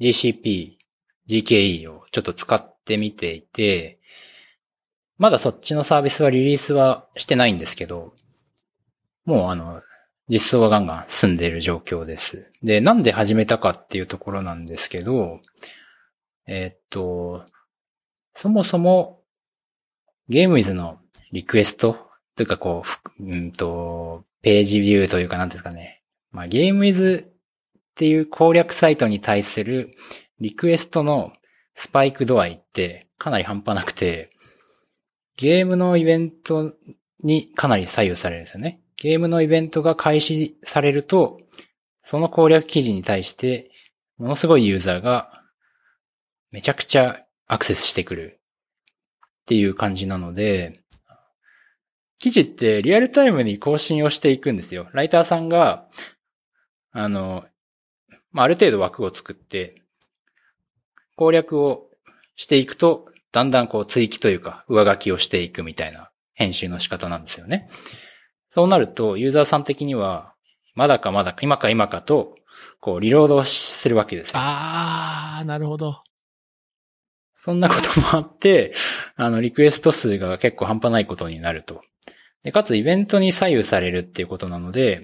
[0.00, 0.72] GCP、
[1.28, 4.00] GKE をちょっと使ってみていて、
[5.16, 8.14] まだそっちのサービスはリリースはしてないんですけど、
[9.24, 9.80] もうあの、
[10.28, 12.50] 実装はガンガン進んでいる状況です。
[12.62, 15.40] で、なんで始めたかっていうところなんですけど、
[16.46, 17.44] えー、っと、
[18.34, 19.22] そもそも
[20.28, 20.98] ゲームイズの
[21.32, 21.96] リクエスト
[22.36, 22.82] というかこ
[23.18, 26.02] う、うんと、ページビューというかなんですかね。
[26.30, 29.90] まあ、ゲームイズっていう攻略サイトに対する
[30.40, 31.32] リクエストの
[31.74, 34.30] スパイク度合いってかなり半端なくて、
[35.36, 36.74] ゲームのイベント
[37.22, 38.80] にかなり左右されるんですよね。
[39.00, 41.40] ゲームのイベントが開始されると、
[42.02, 43.70] その攻略記事に対して、
[44.18, 45.42] ものすごいユーザーが
[46.50, 48.40] めちゃくちゃアクセスしてくる
[49.42, 50.80] っていう感じなので、
[52.18, 54.88] 記事ってリアルタイムに更新をしていくんですよ。
[54.92, 55.86] ライターさんが、
[56.90, 57.44] あの、
[58.32, 59.82] まあ、ある程度枠を作って、
[61.14, 61.90] 攻略を
[62.34, 67.68] していくと、だんだんこう追記というか上書きをしていくみたいな編集の仕方なんですよね。
[68.50, 70.34] そうなると、ユーザーさん的には、
[70.74, 72.36] まだかまだか、今か今かと、
[72.80, 74.34] こう、リロードするわけですよ。
[74.36, 76.02] あー、なるほど。
[77.34, 78.74] そんなこともあって、
[79.16, 81.82] あの、リクエスト数が結構半端ないことになると。
[82.42, 85.02] で、かつイベントに左右されるっていうことなので、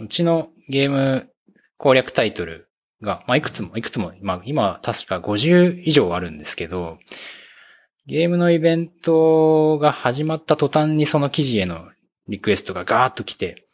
[0.00, 1.30] うちのゲーム
[1.78, 2.68] 攻略タイトル
[3.02, 6.98] が、まあ、いくつも、いくつも、まあ、今確か50以上あるんですけど、
[8.06, 11.91] ゲームのイベントが始まった途端にその記事への
[12.28, 13.66] リクエストがガーッと来て、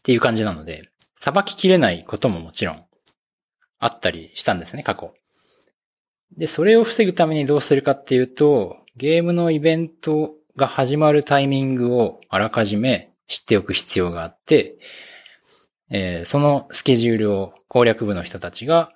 [0.00, 0.90] っていう感じなので、
[1.20, 2.84] 裁ききれないことももちろん
[3.78, 5.14] あったりしたんですね、過去。
[6.36, 14.76] で、それを防ぐためにどうするかっていうと、ゲームのイベントが始まるタイミングをあらかじめ知っておく必要があって、
[15.90, 18.92] えー、そのスケジュールを攻略部の人たちが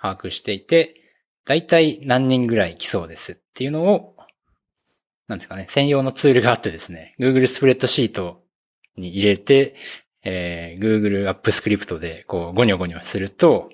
[0.00, 0.94] 把握していて、
[1.44, 4.14] だいたい何人ぐらい来そうですっていうのを、
[5.28, 8.42] なんですかね、専用のツールがあってですね、Google スプレッドシート
[8.96, 9.76] に入れて、
[10.24, 13.70] えー、Google アップスクリプトでこうゴニョゴニョすると、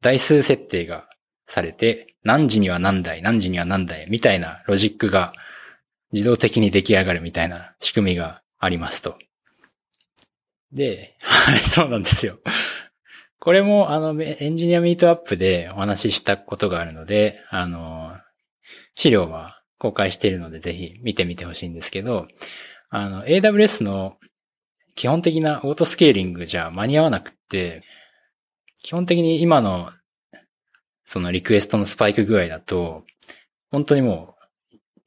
[0.00, 1.08] 台数設定が
[1.46, 5.32] されて、何時には何台、何時には何台みたいなロジックが
[6.12, 9.18] 自動的に出来上がるみたいな仕組みがありますと。
[10.72, 12.38] で、はい、 そうなんですよ。
[13.40, 18.16] これも、あの、エンジニアミートアップでお話ししたことがあるので、あの、
[18.94, 22.26] 資料は公開しているので、ぜひ見てみてほしいんですけど、
[22.88, 24.16] あの、AWS の
[24.94, 27.82] 基本的なオートスケーリングじゃ間に合わなくって、
[28.80, 29.90] 基本的に今の、
[31.04, 33.04] そのリクエストのスパイク具合だと、
[33.70, 34.36] 本当にも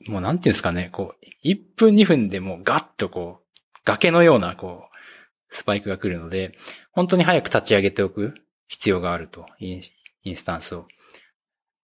[0.08, 4.84] う、もうなんていうんですかね、こう、1分2分でもうガッとこう、崖のようなこ
[5.52, 6.56] う、スパイクが来るので、
[6.92, 8.36] 本当に早く立ち上げておく
[8.68, 9.82] 必要があると、イン
[10.24, 10.86] インスタンスを。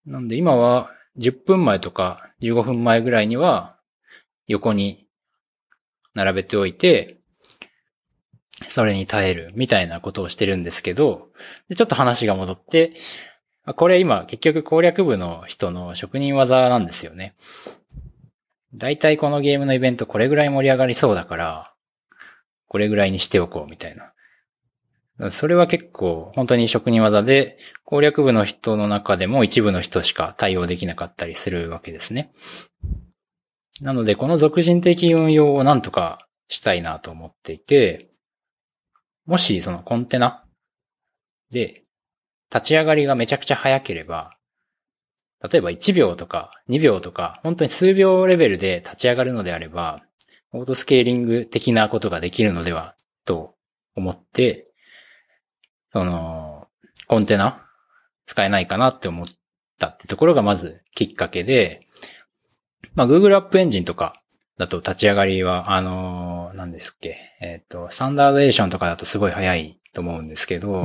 [0.06, 3.78] なんで今は10分前とか15分前ぐらいには
[4.48, 5.08] 横に
[6.14, 7.18] 並べておいて、
[8.68, 11.30] それに耐えるみたいなことをしてるんですけど、
[11.76, 12.94] ちょっと話が戻って、
[13.76, 17.36] これ今結局攻略部の人の職人技なんですよね。
[18.76, 21.74] だいたいこのゲームのイベントこれぐらい盛り上がりそうだから、
[22.68, 24.13] これぐらいにしておこうみたいな。
[25.32, 32.34] それは結構本当に職人技で攻略部の人の中でも一部の人しか対応できなかったりするわけですね。
[33.80, 38.10] なのでこの俗人的運用をなんとかしたいなと思っていて、
[39.26, 40.44] もしそのコンテナ
[41.52, 41.84] で
[42.54, 44.38] 立ち上がりがめちゃくちゃ早ければ、
[45.42, 50.02] 例えば1秒とか2秒とか、本当に数秒レベルで立ち上がるのであれば、
[50.52, 52.96] オートスケーリング的なことができるのでは
[53.26, 53.56] と
[53.96, 54.73] 思って、
[55.94, 56.68] その、
[57.08, 57.64] コンテナ？
[58.26, 59.28] 使えないかなって思っ
[59.80, 61.86] たってところがまずきっかけで、
[62.96, 64.16] まあ Google App Engine とか
[64.58, 70.84] だと立ち上がりは、あのー、何ですっけ、えっ、ー、と、スタンダードエーションとかだとすごい早いと思うんですけど、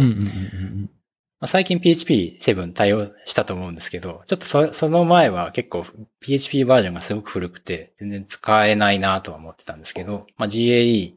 [1.46, 5.86] 最近 PHP7 対応したと思うんですけど、ちょっとそその前は結構
[6.20, 11.12] PHP バージョンがすごく古くて、全然使えないなとは思ってたんですけど、まあ、GAE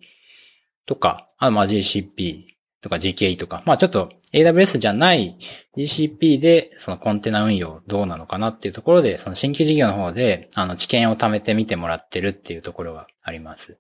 [0.86, 2.51] とか、あまあ GCP
[2.82, 5.38] とか GKE とか、まあちょっと AWS じゃない
[5.78, 13.78] GCP でそのコンテナ運用どうなのかなっていうところで、その新規事業の方であの知見を貯めてみてもらってるっていうところがあります。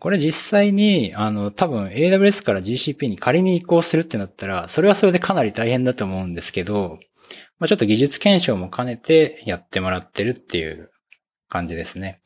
[0.00, 6.98] これ実際に、あの、多分 AWS から GCP に仮に移行するってなったら、それはそれでかなり大変だと思うんですけど、
[7.58, 10.90] まあ、ちょっと技術検証も兼ねてやってもらってるっていう
[11.48, 12.20] 感じですね。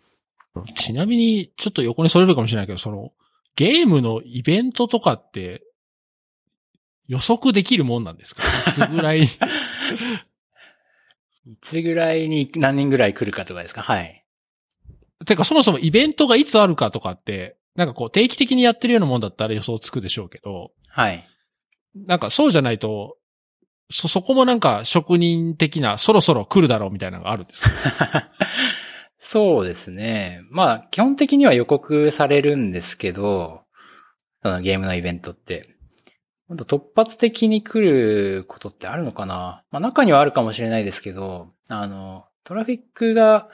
[0.74, 3.12] ちなみに、ちょっと横にそれるかもしれないけど、その、
[3.56, 5.62] ゲームのイベントとかって、
[7.08, 8.42] 予測できるもんなんですか？
[8.42, 9.24] いつぐらい？
[11.44, 13.82] いつぐらいに何人ぐらい来るかとかですか？
[13.82, 14.24] はい。
[15.26, 20.72] てかそもそもイベントがいつあるかとかって、なんかこう定期的にやってるようなもんだったら予想つくでしょうけど。
[20.88, 21.26] はい。
[21.94, 23.16] なんかそうじゃないと、
[23.90, 27.70] そ、そこもなんか職人的なそろそろ来るだろうみたいなのがあるんですか？
[29.24, 30.42] そうですね。
[30.50, 33.62] まあ、基本的には予告されるんですけど、
[34.42, 35.76] そのゲームのイベントって。
[36.50, 43.48] 突発的に来ることってあるのかなまあ中にはあるかもしれないですけど、あの、トラフィックが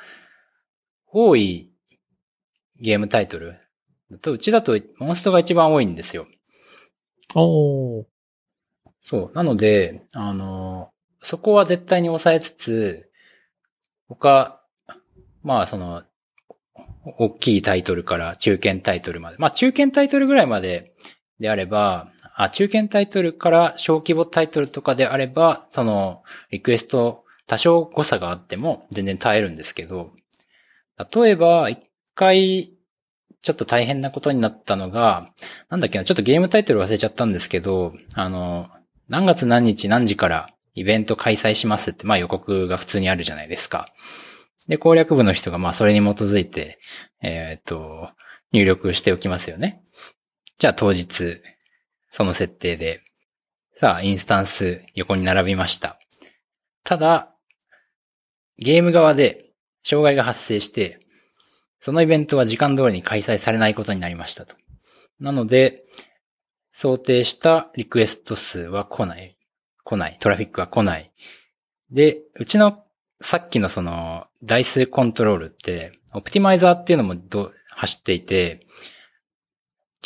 [1.07, 1.71] 多い
[2.81, 3.61] ゲームタイトル
[4.23, 6.27] と、うちだとモンストが一番多いんですよ。
[7.35, 8.07] お
[9.03, 9.37] そう。
[9.37, 13.11] なので、あの、そこは絶対に抑えつつ、
[14.09, 14.58] 他、
[15.43, 16.03] まあその、
[17.19, 19.39] 大きいタイトルから中堅タイトルまで。
[19.39, 20.93] まあ中堅タイトルぐらいまで
[21.41, 30.13] であれば、あ、中堅タイトルから小規模タイトルとかであれば、その、リクエスト多少誤差があっても全然耐えるんですけど、
[31.13, 31.81] 例えば、一
[32.15, 32.73] 回、
[33.43, 35.31] ちょっと大変なことになったのが、
[35.69, 38.69] なんだっけな、ちょっとゲームタイトル忘れちゃったんですけど、あの、
[39.09, 43.89] 何月何日何時からイベント開催しますって、まあ予告が普通にあるじゃないですか。
[44.69, 46.79] で、攻略部の人がまあそれに基づいて、
[47.23, 48.11] えー、っと、
[48.53, 49.83] 入力しておきますよね。
[50.59, 51.41] じゃあ当日、
[52.13, 53.03] その設定で、
[53.77, 55.99] さあ、インスタンス横に並びました。
[56.85, 57.35] ただ、
[58.59, 59.53] ゲーム側で
[59.85, 61.01] 障害が発生して、
[61.81, 64.57] そのイベントは時間通りに開催されないことになりましたと。
[65.21, 65.85] なので、
[66.73, 69.37] 想定したリクエスト数は来ない。
[69.85, 70.17] 来ない。
[70.21, 71.13] トラフィックは来ない。
[71.91, 72.85] で、うちの
[73.21, 78.67] さっきのその台数コントロールって、オプティマイザーっていうのもど走っていて、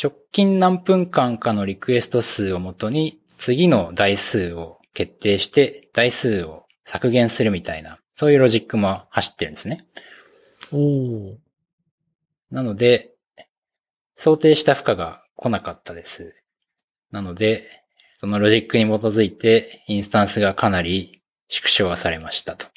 [0.01, 9.85] 直近何分間かのリクエスト数をもとに次の台数を決定して台数を削減するみたいな、そういうロジックも走ってるんですね。
[10.71, 11.35] おー。
[12.51, 13.11] なので、
[14.15, 16.35] 想定した負荷が来なかったです。
[17.11, 17.83] なので、
[18.17, 22.72] そのロジックに基づいて、インスタンスがかなり縮小はされましたと。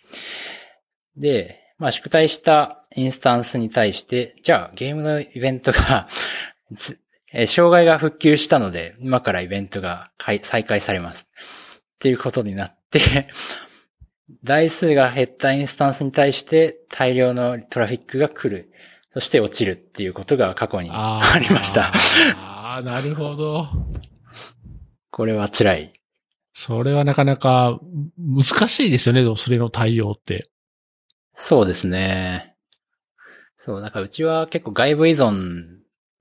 [1.17, 6.09] で、まあ、縮体したインスタンスに対して、じゃあ、ゲームのイベントが
[6.77, 6.99] つ
[7.33, 11.27] えー障害が復旧したので、今からイベントが開再開されます。
[11.97, 13.29] っていうことになって、
[14.43, 18.71] 台数が減ったインスタンスに対して大量のトラフィックが来る。
[19.13, 21.91] そして落ちるっていうことが過去にあありました。
[22.37, 23.69] ああ、なるほど。
[25.11, 25.93] これは辛い。
[26.59, 27.79] それはなかなか
[28.17, 30.49] 難しいですよね、でもそれの対応って。
[31.35, 32.57] そうですね。
[33.59, 35.65] そう、だかうちは結構外部依存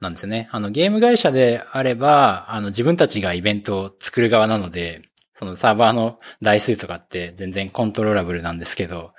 [0.02, 0.50] なんですよね。
[0.52, 5.04] あのゲーム会社であれば、あの自分たちがイベントを作る側なので、
[5.36, 9.14] そのサーバーの台数とかって全然コントローラブルなんですけど、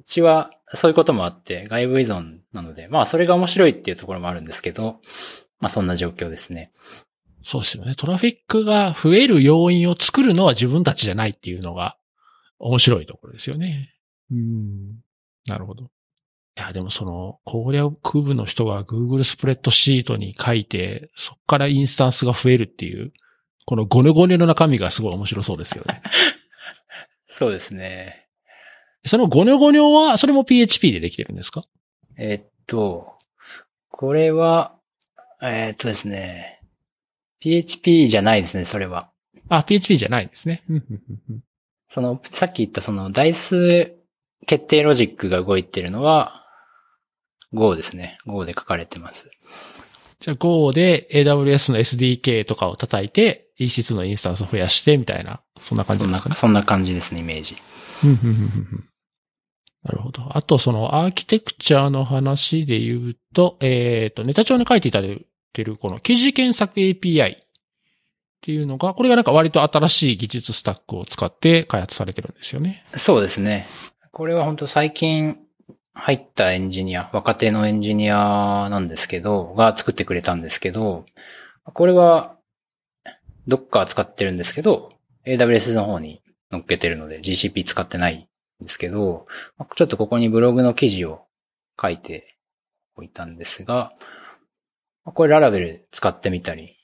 [0.00, 5.00] うちはそういうこともあって外部依存なので、まあそれが面白いっていうところもあるんですけど、
[5.60, 6.72] まあそんな状況ですね。
[7.48, 7.94] そうですよね。
[7.94, 11.96] トラフィックが増える要因を作るのは自分たちじゃないっていうのが
[12.58, 13.94] 面白いところですよね。
[14.32, 14.96] うん。
[15.46, 15.84] なるほど。
[15.84, 15.88] い
[16.56, 23.12] や、でもその攻略部の人が Google スプレッドシートに書いて、そこからインスタンスが増えるっていう、
[23.64, 26.02] このゴネゴネの中身がすごい面白そうですよね。
[27.28, 28.26] そうですね。
[29.04, 31.64] そのゴネゴネは、それも PHP でできてるんですか？
[32.18, 33.12] えーっと、
[33.88, 34.74] これは、
[35.40, 36.55] えーっとですね、
[37.46, 39.08] PHP じゃないですね、それは。
[39.48, 40.64] あ、PHP じゃないんですね。
[41.88, 43.94] その、さっき言ったその、台数
[44.46, 46.44] 決定ロジックが動いてるのは、
[47.52, 48.18] Go ですね。
[48.26, 49.30] Go で書かれてます。
[50.18, 56.34] じゃあ Go で AWS の SDK とかを叩いて、EC2 のインスタンスを増やして、みたいな、そんな感じですかね。
[56.34, 57.54] そんな感じですね、イメージ。
[59.84, 60.36] なるほど。
[60.36, 65.24] あと、そのアーキテクチャの話で言うと、えっ、と、ネタ帳に書いていただい
[65.56, 67.38] てる、この記事検索 API っ
[68.42, 72.84] ていうのが、これがなんか割と新しい技術スタックを使って開発されてるんですよね。
[72.96, 73.66] そうですね。
[74.12, 75.38] これは本当最近
[75.94, 81.06] 入ったエンジニア、若手のエンジニアなんですけど、が作ってくれたんですけど、
[81.64, 82.36] これは
[83.48, 84.92] Docker 使ってるんですけど、
[85.24, 86.20] AWS の方に
[86.52, 88.28] 乗っけてるので GCP 使ってない
[88.62, 89.26] んですけど、
[89.74, 91.22] ちょっとここにブログの記事を
[91.80, 92.36] 書いて
[92.94, 93.92] おいたんですが、
[95.14, 96.76] これ Laravel 使ってみたり、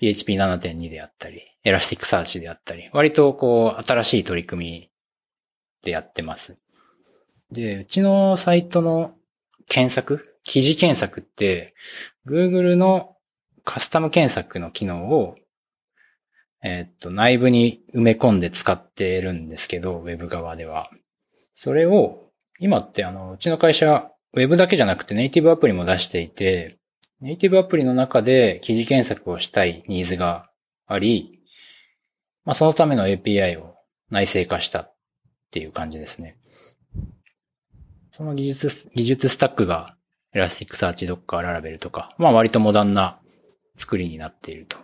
[0.00, 4.90] PHP7.2 であったり、 Elasticsearch であったり、割とこう新しい取り組み
[5.84, 6.56] でやってます。
[7.52, 9.14] で、うちのサイトの
[9.68, 11.74] 検索、記事検索って、
[12.26, 13.16] Google の
[13.64, 15.36] カスタム検索の機能を、
[16.64, 20.88] えーっと、内部に埋め込んで使ってるんですけど、ウェブ側では。
[21.54, 26.78] それを、今ってあの、うちの会社、ウェブだけじゃなくてネイティブアプリも出していて、
[27.22, 30.50] ネイティブアプリの中で記事検索をしたいニーズが
[30.88, 31.38] あり、
[32.44, 33.76] まあ、そのための API を
[34.10, 34.94] 内製化したっ
[35.52, 36.36] ていう感じですね。
[38.10, 39.96] その技術、技術スタックが
[40.34, 43.20] Elasticsearch、Docker、Laravel とか、まあ割とモダンな
[43.76, 44.76] 作りになっていると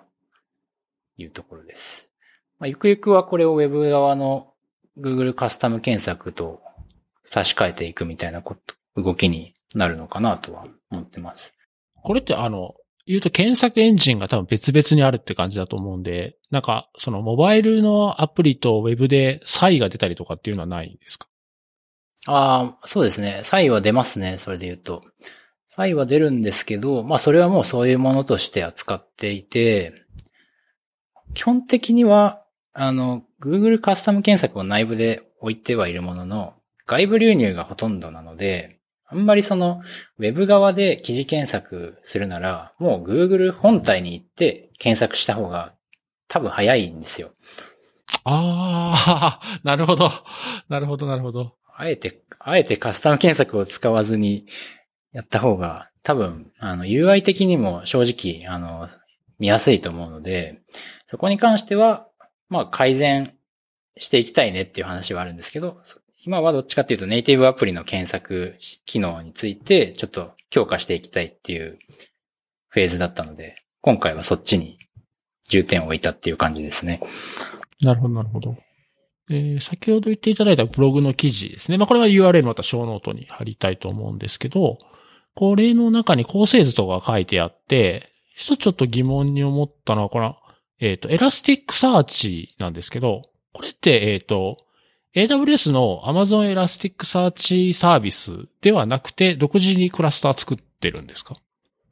[1.16, 2.12] いうところです。
[2.60, 4.54] まあ、ゆくゆくはこれを Web 側の
[4.96, 6.62] Google カスタム検索と
[7.24, 11.57] 差し替えていくみたいなこと、動きになるのかなとは思ってます。
[12.08, 12.72] これってあの、
[13.04, 21.28] 言うと検索エンジンが多分別々にあるって感じだと思うんで、なんか、そのモバイルのアプリとウェブで差異が出たりとかっていうのはないんですか？
[22.26, 23.42] ああ、そうですね。
[23.44, 24.38] 差異は出ますね。
[24.38, 25.02] それで言うと。
[25.68, 29.92] 差異は出るんですけど、まあそれはもうそういうものとして扱っていて、
[31.34, 32.42] 基本的には、
[32.72, 36.54] あの、Google カスタム検索を内部で置いてはいるものの、
[36.86, 38.77] 外部流入がほとんどなので、
[39.10, 39.82] あんまりその、
[40.18, 45.74] ウェブ側で記事検索するなら、もう Google 本体に行って検索した方が
[46.28, 47.30] 多分早いんですよ。
[48.24, 50.10] ああ、 なるほど。
[50.68, 51.54] なるほど、なるほど。
[51.74, 54.46] あえて、あえてカスタム検索を使わずに
[55.12, 58.88] やった方が、多分、あの、UI 的にも正直、あの、
[59.38, 60.60] 見やすいと思うので、
[61.06, 62.08] そこに関しては、
[62.48, 63.34] まあ、改善
[63.96, 65.80] していきたいねっていう話はあるんですけど、
[66.28, 68.54] 今はどっちかっていうとネイティブアプリの検索
[68.84, 71.78] 機能についてちょっと強化していきたいっていう
[72.68, 74.78] フェーズだったので、今回はそっちに
[75.48, 77.00] 重点を置いたっていう感じですね。
[77.80, 78.58] なるほど、なるほど。
[79.30, 81.78] えー、先ほど言っていただいたブログの記事ですね。
[81.78, 84.76] まあ、これは URL またショーノートに貼りたいと思うんですけど、
[85.34, 90.36] これの中に構成図とか書いてあって、一つちょっと疑問に思ったのは、この、
[90.78, 93.22] えっ、ー、と、 Elasticsearch なんですけど、
[93.54, 94.58] これって、えっ、ー、と、
[95.18, 101.34] AWS の Amazon Elasticsearch Service ではなくて、独自にクラスター作ってるんですか？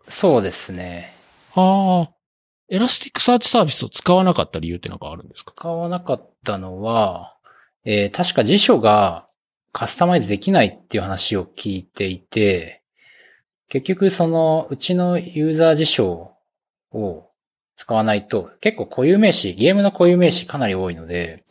[0.08, 1.12] そうですね。
[1.56, 2.12] ああ。
[2.68, 5.54] エラスティックサーチサービスを使わなかった理由ってなんかあるんですか？
[5.58, 7.34] 使わなかったのは、
[7.84, 9.26] えー、確か辞書が
[9.72, 12.84] カスタマイズできないっていう話を聞いていて、
[13.68, 16.30] 結局そのうちのユーザー辞書
[16.92, 17.30] を
[17.76, 21.42] 使わないと結構固有名詞、ゲームの固有名詞かなり多いので、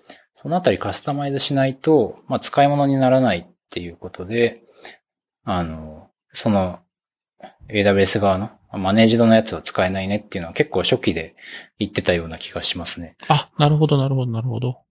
[0.46, 4.62] そのあたりカスタマイズしないと、まあ、使い物にならないっていうことで、
[5.44, 6.82] あの、その
[7.68, 11.36] AWS 側のマネージドのやつは使えないねっていうのは結構初期で
[11.80, 13.16] 言ってたような気がしますね。
[13.28, 14.84] あ、なるほど、なるほど、なるほど。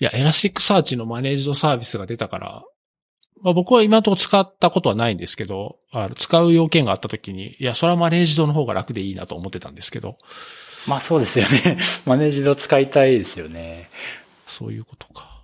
[0.00, 2.64] いや、 Elasticsearch のマネージドサービスが出たから、
[3.40, 10.16] まあ、僕は今のところ使ったことはないんですけど、あの使う要件があった時に、いや、それはマネージドの方が楽でいいなと思ってたんですけど。
[10.86, 11.78] まあそうですよね。
[12.04, 13.88] マネージド使いたいですよね。
[14.54, 15.42] そういうことか。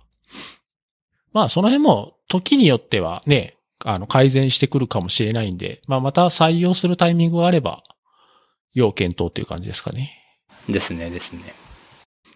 [1.33, 7.83] まあその辺も時によってはね、あの改善してくるかもしれないんで、まあまた採用するタイミングがあれば、
[8.73, 10.17] 要検討っていう感じですかね。
[10.69, 11.53] ですね、ですね。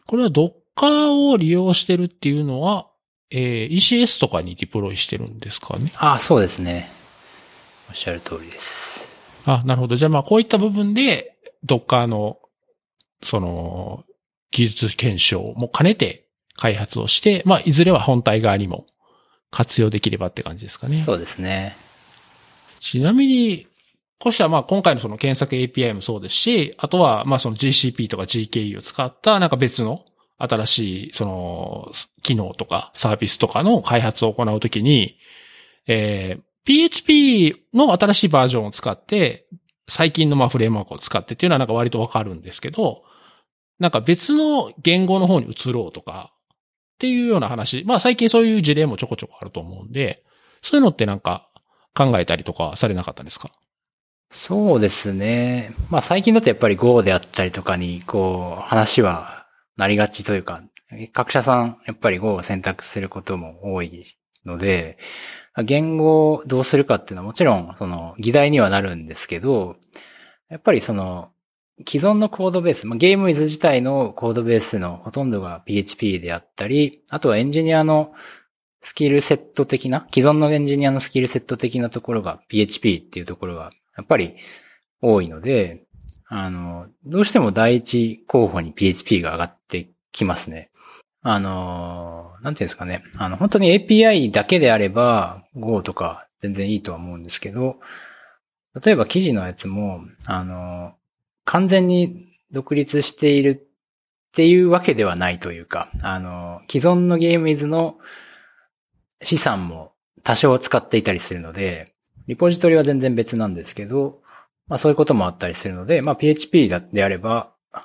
[0.06, 2.90] これは Docker を利用してるっていうのは、
[3.32, 6.90] えー、ECS とかにディプロイしてるんですかねああ、そうですね。
[7.90, 9.08] おっしゃる通りです。
[9.46, 9.96] あ、なるほど。
[9.96, 12.40] じゃあまあこういった部分で、Docker の、
[13.24, 14.04] その、
[14.52, 16.25] 技術検証も兼ねて
[16.58, 18.86] 開発をして、まあいずれは本体側にも
[19.52, 21.02] 活用できればって感じですかね。
[21.02, 21.76] そうですね。
[22.80, 23.68] ちなみに、
[24.20, 30.06] こうしたまあ今回のその検索 API もそうですし、あとはまあその GCP とか GKE を使ったなんか別の
[30.38, 31.92] 新しい、その、
[32.22, 35.18] 機能とかサービスとかの開発を行うときに、
[35.88, 39.48] えー、PHP の新しいバージョンを使って、
[39.88, 43.04] 最近のまあフレームワークを使ってっていうのはなんか割とわかるんですけど、
[43.80, 46.34] なんか別の言語の方に移ろうとか、
[46.96, 47.84] っていうような話。
[47.86, 50.24] まあ最近そういう事例もちょこちょこあると思うんで、
[50.62, 51.50] そういうのってなんか
[51.94, 53.52] 考えたりとかされなかったんですか？
[54.32, 55.74] そうですね。
[55.90, 59.46] まあ最近だとやっぱり Go であったりとかに、こう、話は
[59.78, 60.64] なりがちというか、
[61.14, 64.04] 各社さん、やっぱり Go を選択することも多い
[64.46, 64.98] ので、
[65.64, 69.78] 言語をどうするかっていうのはもちろん、その、議題にはなるんですけど、
[70.50, 71.32] やっぱりその、
[71.80, 78.14] 既存のコードベース、まあ、ゲームイズ自体のコードベースのほとんどが PHP であったり、あとはエンジニアの
[78.82, 84.36] スキルセット的な、既存のエンジニアのスキルセット的なところが PHP っていうところがやっぱり
[85.02, 85.84] 多いので、
[86.28, 90.70] あの、どうしても第一候補に PHP が上がってきますね。
[91.22, 93.04] あの、なんていうんですかね。
[93.18, 97.78] あの、本当に API だけであれば Go とか全然いいとは思うんですけど、
[98.84, 100.94] 例えば記事のやつも、あの、
[101.46, 107.98] 完全に独立しているっていうわけではないというか、あの、既存のゲームイズの
[109.22, 109.94] 資産も
[110.24, 111.94] 多少使っていたりするので、
[112.28, 114.22] リポジトリは全然別なんですけど、
[114.68, 117.82] まあそういうこともあったりするので、まあ PHP であれば、ま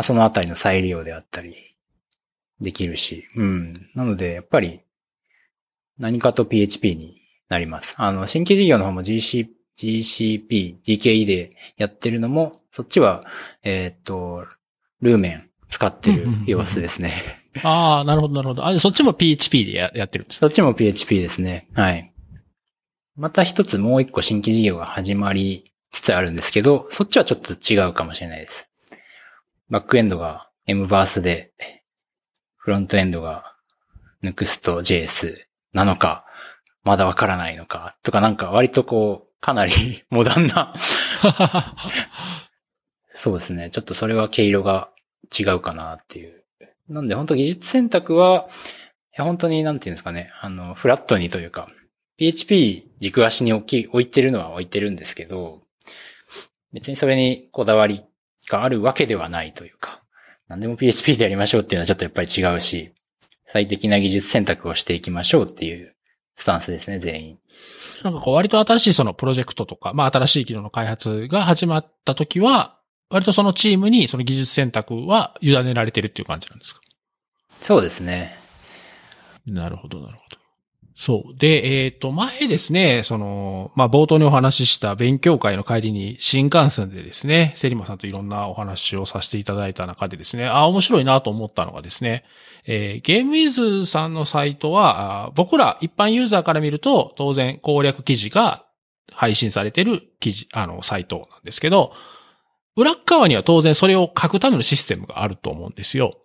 [0.00, 1.54] あそのあたりの再利用であったり、
[2.60, 3.90] できるし、うん。
[3.94, 4.80] なので、やっぱり、
[5.98, 7.94] 何かと PHP になります。
[7.98, 9.48] あの、新規事業の方も GCP、
[9.78, 13.22] GCP、DKE でやってるのも、そっちは、
[13.62, 14.46] えー、っと、
[15.00, 17.42] ルーメン使ってる様子ですね。
[17.62, 18.66] ああ、なるほど、なるほど。
[18.66, 21.68] あ、そっちも PHP でややってるんです、ね、そっちも PHP ですね。
[21.74, 22.12] はい。
[23.16, 28.68] また一つもう一個新規事業が始まりつつあるんですけど、そっちはちょっと違うかもしれないです。
[29.68, 31.52] バックエンドが M バースで、
[32.56, 33.54] フロントエンドが
[34.22, 35.34] Next.js
[35.72, 36.24] なのか、
[36.84, 40.74] まだわからないのか、とかなんか割とこう、かなり モダンな
[43.12, 43.68] そうですね。
[43.70, 44.88] ちょっとそれは毛色が
[45.38, 46.44] 違うかなっていう。
[46.88, 48.48] なんで本当技術選択は、
[49.12, 51.68] いや本当になんていうんですかね、あの、フラットにというか、
[52.16, 55.62] PHP 軸足に置き、置いてるのは置いてるんですけど、
[56.72, 58.04] 別にそれにこだわり
[58.48, 60.02] があるわけではないというか、
[60.48, 62.92] 何でも PHP でやりましょうっていうのはちょっとやっぱり違うし、
[63.46, 65.91] 最適な技術選択をしていきましょうっていう
[66.36, 67.38] スタンスですね、全員。
[68.02, 72.78] なんかこう割と新しいそのプロジェクトとか、まあ新しい機能の開発が始まった時は、
[73.10, 76.80] 割とそのチームにその技術選択は委ねられてるっていう感じなんですか？
[77.60, 78.36] そうですね。
[79.46, 80.38] なるほど、なるほど。
[80.94, 81.36] そう。
[81.38, 92.24] で、えっ、と、前ですね、その、まあ、冒頭にお話しした勉強会の帰りに新幹線でですね、セリマさんといろんなお話をさせていただいた中でですね、あ、面白いなと思ったのがですね、
[92.66, 98.66] えーゲームイズさんのサイトは、僕ら一般ユーザーから見ると、当然攻略記事が
[99.10, 101.94] 配信されてる記事、あの、サイトなんですけど、
[102.76, 106.21] 裏側には当然それを書くためのシステムがあると思うんですよ。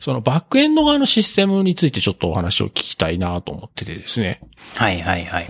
[0.00, 4.40] そのバックエンド側のシステムについてちょっとお話を聞きたいなと思っててですね。
[4.74, 5.46] はいはいはい。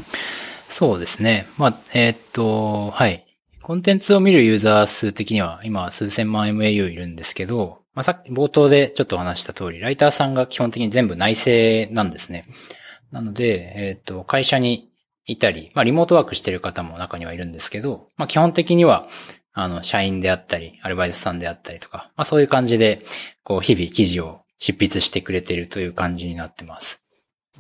[0.69, 1.47] そうですね。
[1.59, 3.27] まあ、えーっと、はい。
[3.63, 12.47] コンテンツを見るユーザー数的には今数千万 MAU いるんですけど、まあ、さっき冒頭でちょっとお話した通り、ライターさんが基本的に全部内製なんですね。
[13.11, 14.91] なので、えーっと、会社に
[15.25, 19.09] いたり、まあ、リモートワークしてる方も中にはいるんですけど、まあ、基本的には、
[19.59, 23.01] あの、社員であったり、アルバイトさんであったりとか、まあ、そういう感じで、
[23.43, 27.03] こう、日々記事を執筆してくれてるという感じになってます。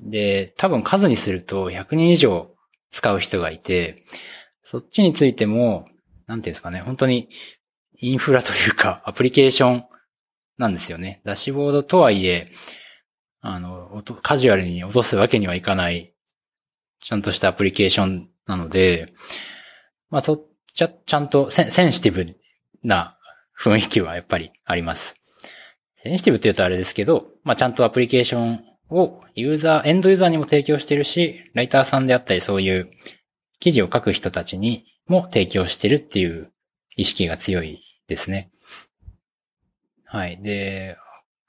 [0.03, 2.55] で、多分数にすると100人以上
[2.91, 4.05] 使う人がいて、
[4.63, 5.87] そっちについても、
[6.27, 7.31] なんていうんですかね、本当に
[7.99, 9.85] インフラというかアプリケーション
[10.59, 11.23] なんですよね。
[11.25, 12.53] ダッシュボードとはいえ、
[13.41, 16.13] あの、カジュアルに落とすわけにはいかない、
[17.01, 19.15] ちゃんとしたアプリケーションなので、
[20.11, 22.37] まあ、と、ちゃ、ちゃんとセンシティブ
[22.85, 23.16] な
[23.59, 25.16] 雰囲気はやっぱりあります。
[25.97, 32.91] センシティブって言うとあれですけど、まあ、ちゃんとアプリケーションをユーザー、エンドユーザーにも提供してるし、ライターさんであったりそういう
[33.59, 36.53] 記事を書く人たちにも提供してるっていう
[36.95, 38.51] 意識が強いですね。
[40.05, 40.37] はい。
[40.43, 40.99] で、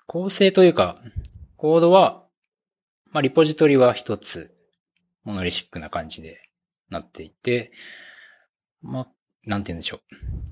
[0.08, 0.96] 構成というか、
[1.58, 2.24] コードは、
[3.12, 4.56] まあ、リポジトリは一つ、
[5.26, 6.40] モノリシックな感じで
[6.90, 7.74] なっていて、
[8.82, 9.08] まあ、
[9.48, 10.02] なんて言うんでしょ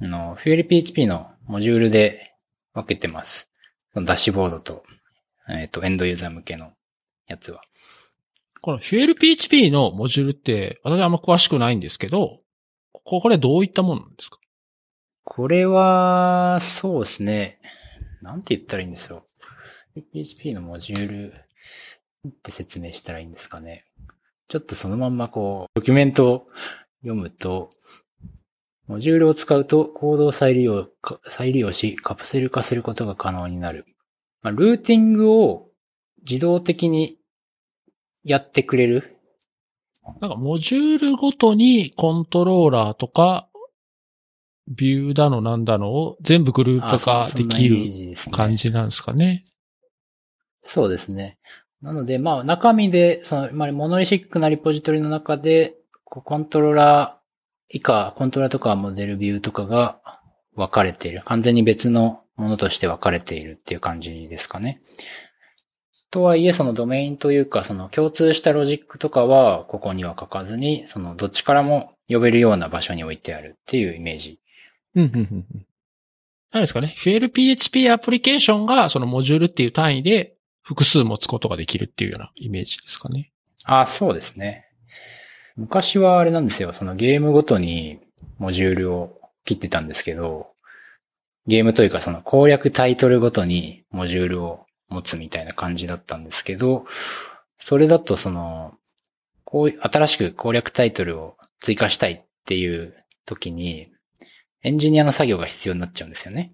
[0.01, 0.05] う。
[0.05, 2.33] あの、FuelPHP のモジュールで
[2.73, 3.49] 分けてます。
[3.93, 4.83] そのダッシュボードと、
[5.49, 6.71] えっ、と、エンドユーザー向けの
[7.27, 7.61] やつは。
[8.61, 12.39] この FuelPHP のモジュールって、私はあんま詳しくないんですけど、
[12.91, 14.39] ここれどういったものなんですか？
[15.23, 17.59] これは、そうですね。
[18.21, 19.25] なんて言ったらいいんですよ。
[20.13, 21.33] PHP のモジュール
[22.29, 23.85] って説明したらいいんですかね。
[24.47, 26.47] ちょっとそのまんまこう、ドキュメントを
[27.01, 27.69] 読むと、
[28.87, 33.85] モジュールを使うとコードを再利用か、再利用し、カプセル化することが可能になる。
[34.41, 35.69] まあ、ルーティングを
[36.27, 37.17] 自動的に
[38.23, 39.17] やってくれる？
[40.21, 43.49] なんか、モジュールごとにコントローラーとか、
[44.67, 49.45] ビューだのなんだのを全部グループ化できるる感じなんですかね。
[50.63, 51.37] そうですね。
[51.81, 57.14] なので、まあ、中身で、その、まあ、モノリシックなリポジトリの中で、コントローラー
[57.69, 59.99] 以下、コントラーとかモデルビューとかが
[60.55, 61.23] 分かれている。
[61.25, 64.81] 完全に別のものとして分かれているっていう感じですかね。
[66.11, 74.39] とはいえ、そのドメインというか、その共通したロジックとかは、ここには書かずに、そのどっちからも呼べるような場所に置いてあるっていうイメージ。
[74.95, 75.65] うん、うん、うんうん。
[76.51, 76.95] 何ですかね。
[76.97, 83.33] FuelPHP アプリケーションがそのモジュールっていう単位で複数持つことができるっていうようなイメージですかね。
[83.65, 84.64] あ、そうですね。
[85.55, 86.73] 昔はあれなんですよ。
[86.73, 87.99] そのゲームごとに
[88.39, 90.51] モジュールを切ってたんですけど、
[91.47, 96.85] ゲームというかその攻略タイトルごとにモジュールを持つみたいな感じだったんですけど、
[97.57, 98.73] それだとその、
[99.43, 102.95] こう、新しく攻略タイトルを追加したいっていう
[103.25, 103.91] 時に、
[104.63, 106.53] エンジニアの作業が必要になっちゃうんですよね。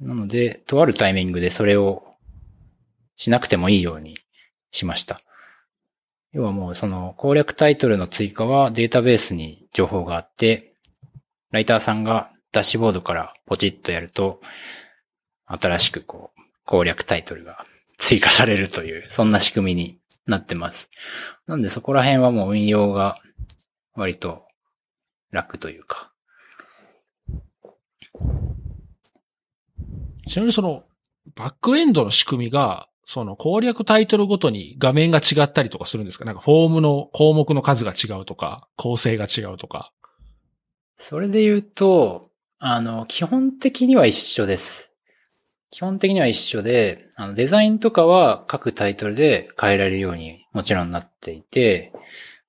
[0.00, 2.14] なので、とあるタイミングでそれを
[3.16, 4.16] しなくてもいいように
[4.70, 5.20] しました。
[6.32, 10.74] 要はもうその攻略タイトルの追加はデータベースに情報があって、
[11.50, 14.40] ライターさんがダッシュボードからポチッとやると、
[15.46, 17.64] 新しくこう攻略タイトルが
[17.98, 20.90] 追加されるという、そんな仕組みになってます。
[21.46, 23.20] なんでそこら辺はもう運用が
[23.94, 24.44] 割と
[25.30, 26.12] 楽というか。
[30.26, 30.84] ちなみにその、
[31.34, 36.24] バックエンドの仕組みが、その攻略タイトルごとに画面が違ったりとかするんですか？
[36.24, 39.92] なんかフォームの項目の数が違うとか、構成が違うとか。
[40.96, 42.30] それで言うと、
[42.60, 44.92] あの、基本的には一緒です。
[45.72, 51.92] 基本的には一緒で、あの、デザインとかは各タイトルで変えられるようにもちろんなっていて、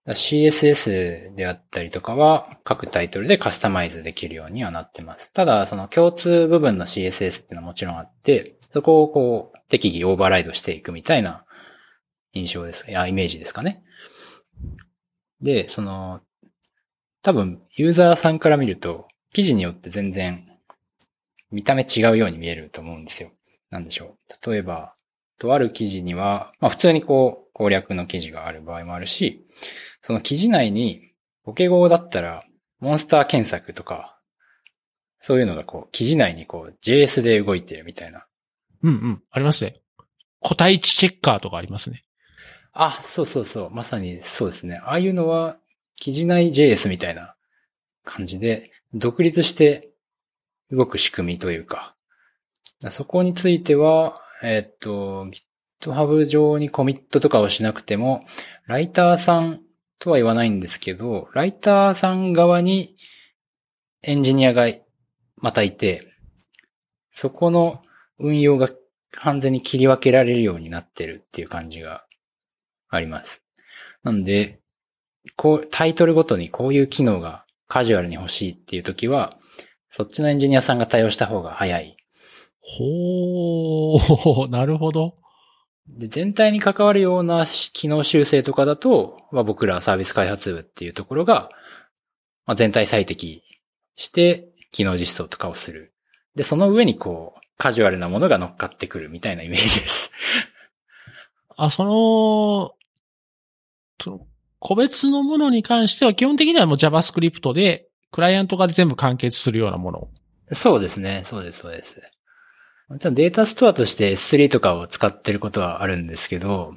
[0.06, 5.34] CSS であったりとかは各タイトルでカスタマイズできるようにはなってます。
[5.34, 11.46] ただ、その共通部分の CSS っていうのはもちろんあって、そこをこう適宜オーバーライドしていくみたいな
[12.34, 12.90] 印象です。
[12.90, 13.84] いや、イメージですかね。
[15.42, 16.22] で、その、
[17.24, 20.48] 多分、ユーザーさんから見ると、記事によって全然、
[21.52, 23.32] 見た目違うように見えると思うんですよ。
[23.70, 24.52] なんでしょう。
[24.52, 24.94] 例えば、
[25.42, 29.44] とある記事には、まあ普通にこう攻略の記事がある場合もあるし、
[30.02, 31.14] その記事内に
[31.44, 32.44] ポケゴーだったら
[32.80, 34.20] モンスター検索とか、
[35.20, 38.26] そういうのがこう記事内にこう JS で動いてるみたいな。
[38.84, 39.24] うんうん。
[39.32, 39.82] ありますね。
[40.40, 42.04] 個体値チェッカーとかありますね。
[42.74, 43.70] あ、そうそうそう。
[43.70, 44.82] まさにそうですね。
[44.84, 45.58] ああいうのは
[45.96, 47.36] 記事内 JS みたいな
[48.04, 49.92] 感じで、独立して
[50.72, 51.96] 動く仕組みというか、
[52.90, 55.28] そこについては、えっと、
[55.82, 58.26] GitHub 上にコミットとかをしなくても、
[58.66, 59.62] ライターさん
[60.00, 62.96] とは言わないんですけど、ライターさん側に
[64.02, 64.68] エンジニアが
[65.38, 66.08] またいて、
[67.12, 67.82] そこの
[68.22, 68.70] 運用が
[69.12, 72.06] 完全に切り分けられるようになってるっていう感じが
[72.90, 73.42] あります。
[74.04, 74.60] なんで、
[75.36, 79.38] こう、タイトルごとにこういう機能がカジュアルに欲しいっていう時は、
[79.90, 81.98] そっちのエンジニアさんが対応した方が早い。
[82.62, 85.18] ほー、 なるほど。
[85.88, 91.50] で、全体に関わるような機能修正とかだと、まあ、僕らサービス開発部っていうところが、
[92.46, 93.44] まあ、全体最適
[93.96, 95.94] して機能実装とかをする。
[96.36, 100.12] で、その上にこう、カジュアルなものが乗っかってくるみたいなイメージです。
[101.56, 102.72] あ、その、
[104.04, 110.10] その個別のものに関しては基本的にはもう JavaScript で、クライアント側で全部完結するようなもの。
[110.54, 111.22] そうですね。
[111.24, 112.02] そうです、そうです。
[112.90, 116.74] もちろんデータストアとして S3 とかを使ってることはあるんですけど、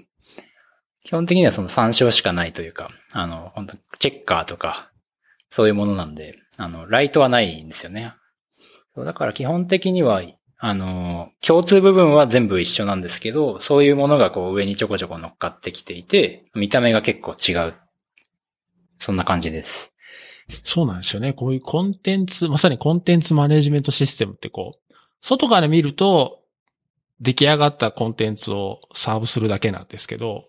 [1.03, 4.91] 基本的にはその参照しかないというか、あの、本当チェッカーとか、
[5.49, 8.12] そういうものなんで、あの、ライトはないんですよね。
[8.95, 10.22] そうだから基本的には、
[10.67, 17.75] あの、共通部分は全部一緒なんですけど、そういうものがこう上にちょこちょこ乗っかってきていて、見た目が結構違う。
[18.99, 19.95] そんな感じです。
[20.62, 21.35] そうなんですよね。
[21.35, 26.41] こういうコンテンツ、まさにコンテンツマネジメントシステムってこう、外から見ると、
[27.21, 30.47] 出来上がったコンテンツをサーブするだけなんですけど、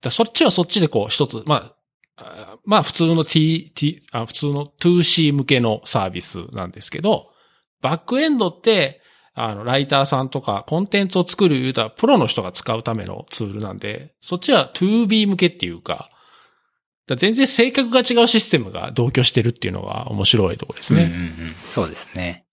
[0.00, 1.74] だそっちはそっちでこう一つ、ま
[2.16, 7.34] あ、まあ普通の T、T、あ普通の 2C 向けのサービスなんですけど、
[7.82, 8.99] バックエンドって、
[9.34, 16.10] あの、ライターさんとかコンテンツを作る言うたらプロの人が使うためのツールなんで、そっちは 2B 向けっていうか、
[17.06, 21.04] だ全然性格が違うシステムが同居してるっていうのが面白いとこですね。
[21.04, 21.54] うんうんうん。
[21.54, 22.46] そうですね。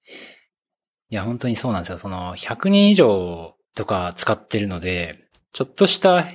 [1.09, 1.97] いや、本当にそうなんですよ。
[1.99, 6.25] その、100人以上とか使ってるので、ちょっとした、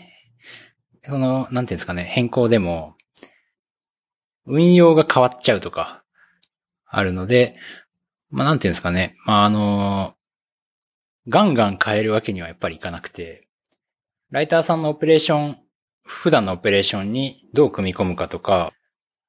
[1.04, 2.94] その、なんていうんですかね、変更でも、
[4.46, 6.02] 運用が変わっちゃうとか、
[6.86, 7.56] あるので、
[8.30, 9.14] まあ、なんていうんですかね。
[9.26, 10.14] まあ、あの、
[11.28, 13.46] ガンガン変えるわけにはやっぱりいかなくて、
[14.30, 15.58] ライターさんのオペレーション、
[16.04, 18.72] 普段のオペレーションにどう組み込むかとか、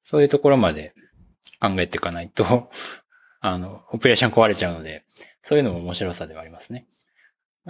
[0.02, 0.92] そういうところまで
[1.60, 2.70] 考えていかないと、
[3.40, 5.04] あの、オペレーション壊れちゃうので、
[5.42, 6.86] そういうのも面白さではありますね。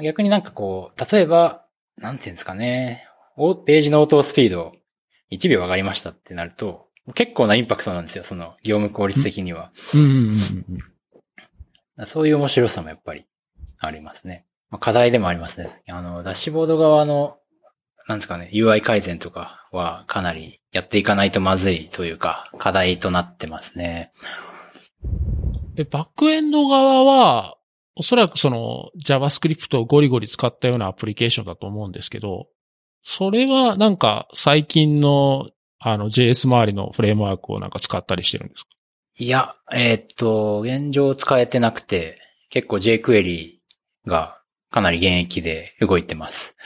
[0.02, 1.66] 逆になんかこう、例えば、
[1.98, 3.06] なんていうんですかね、
[3.36, 4.72] ページの応答スピード
[5.30, 9.70] 1秒上がりましたってなると、結構なインパクトなんですよ、その業務効率的には。
[12.06, 13.26] そういう面白さもやっぱり
[13.87, 14.47] ありますね。
[14.70, 15.82] まあ、課題でもありますね。
[15.89, 17.39] あの、ダッシュボード側の、
[18.09, 24.12] なんですかね、UI 改善とかはかなりやっていかないとまずいというか、課題となってますね。
[25.76, 27.57] え、バックエンド側は、
[27.97, 32.49] おそらくその JavaScript をゴリゴリ使ったようなアプリケーションだと思うんですけど、
[33.05, 38.70] それはなんか最近のあの JS 周りのフレームワークをなんか使ったりしてるんですか？
[39.16, 42.18] いや、えーっと、現状使えてなくて、
[42.51, 43.53] 結構 jQuery
[44.07, 44.40] が
[44.70, 46.57] かなり現役で動いてます。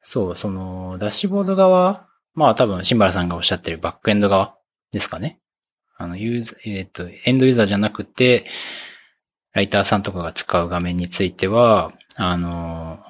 [0.00, 4.56] そう、その、ダッシュボード側、まあ多分、シンバラさんがおっしゃってるバックエンド側
[4.92, 5.40] ですかね。
[5.96, 8.46] あの、ユーザー、えーっと、エンドユーザーじゃなくて、
[9.52, 13.00] ライターさんとかが使う画面については、あの、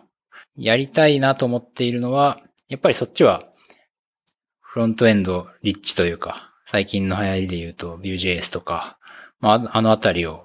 [0.57, 3.45] やりたいなと思っているのは、やっぱりそっちは、
[4.61, 8.99] フロントエンドリッチというか、最近の流行りで言うと Vue.js とか、
[9.41, 10.45] まあ、あのあたりを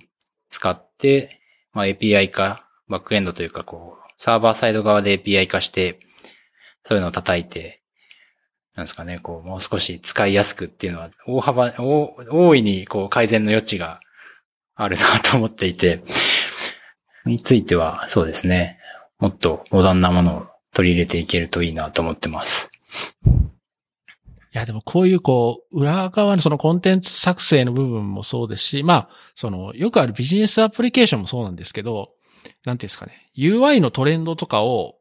[0.49, 1.41] 使って、
[1.73, 5.99] まあ、API 化、バックエンドというか、こう、サーバーサイド側で API 化して、
[6.85, 7.81] そういうのを叩いて、
[8.75, 13.99] なんですかね、こう、もう少し使いやすくっていうのは、大幅、大大いに、こう、改善の余地が
[14.75, 16.03] あるなと思っていて、
[17.25, 18.77] については、そうですね、
[19.17, 22.69] もっとモダンなものを取り入れていけるといいなと思ってます。
[23.25, 23.29] い
[24.51, 32.11] や、でもこういうこう、裏側のそのコンテンツ作成の部分もそうですし、まあ、その、よくあるビジネスアプリケーションもそうなんですけど、
[32.65, 34.95] なんていうんですかね、UI のトレンドとかを、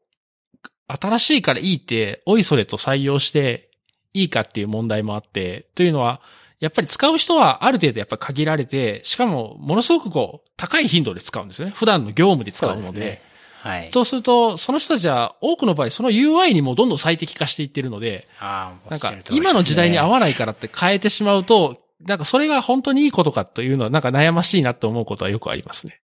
[0.88, 3.70] 新しいからいいって、おいそれと採用して
[4.12, 6.20] いいかっていう問題もあって、というのは、
[6.60, 11.72] やっぱり使う人はある程度やっぱ限られて、しかもものすごくこう、高い頻度で使うんですよね。
[11.74, 12.84] 普段の業務で使うので。
[12.84, 13.32] そうですね
[13.62, 13.90] はい。
[13.92, 26.00] そうすると、その人たちは多くの場合、その UI にもどんどん最適化していってるので、ああ、なんか今の時代に合わないからって変えてしまうと、なんかそれが本当にいいことかというのはなんか悩ましいなって思うことはよくありますね。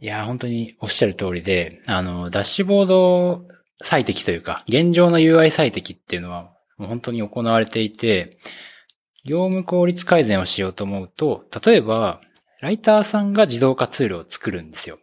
[0.00, 3.44] いや、本当におっしゃる通りで、あの、ダッシュボード
[3.82, 8.38] 最適というか、現状の UI 最適っていうのは、もう本当に行われていて、
[9.24, 12.20] 業務効率改善をしようと思うと、例えば、
[12.60, 14.98] ライターさんが自動化ツールを作るんですよ。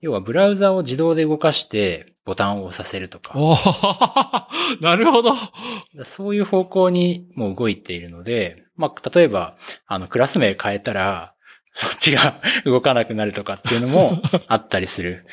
[0.00, 3.36] 要は、ブラウザを自動で動かして、ボタンを押させるとか、
[4.80, 5.34] なるほど。
[6.04, 11.34] そういう方向にもう動いているので、まあ、例えば、あの、クラス名変えたら、
[11.76, 15.26] そっちが動かなくなるとかっていうのも あったりする。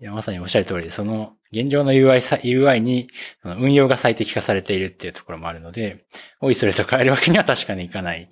[0.00, 3.08] いや、まさにおっしゃる通りで、その、現状の UI さ、UI に、
[3.42, 6.04] 運用が最適化されているっていうところもあるので、
[6.40, 8.28] おいそれと変えるわけには確かにいかないっ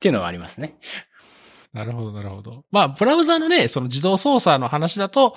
[0.00, 0.74] ていうのはありますね。
[1.72, 2.64] なるほど、なるほど。
[2.70, 5.36] まあ、ブラウザのね、その自動操作の話だと、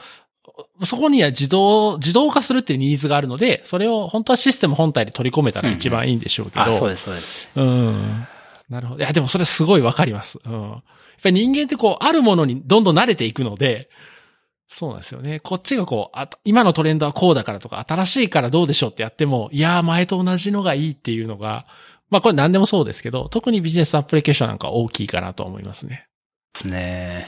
[0.84, 6.62] そこには自動、自動化するっていうニーズがあるので、それを本当はシステム本体に取り込めたら一番いいんでしょうけど。
[6.64, 7.50] あ、そうです、そうです。
[7.56, 8.28] うん。
[8.72, 9.02] なるほど。
[9.02, 10.40] いや、でもそれすごいわかります。
[10.46, 10.54] うん。
[10.54, 10.84] やっ
[11.22, 13.90] ぱり人間ってこう、あるものにどんどん慣れていくので、
[14.70, 15.42] そうなんですよね。
[15.42, 21.68] こっちがこう、あ今のトレンドはこうだからとか、新しいからどうでしょうってやっても、いやー、前と同じのがいいっていうのが、
[22.10, 26.08] まあこれ何でもそうですけど、特にビジネスアプリケーションなんか大きいかなと思いますね。
[26.54, 27.28] ですね。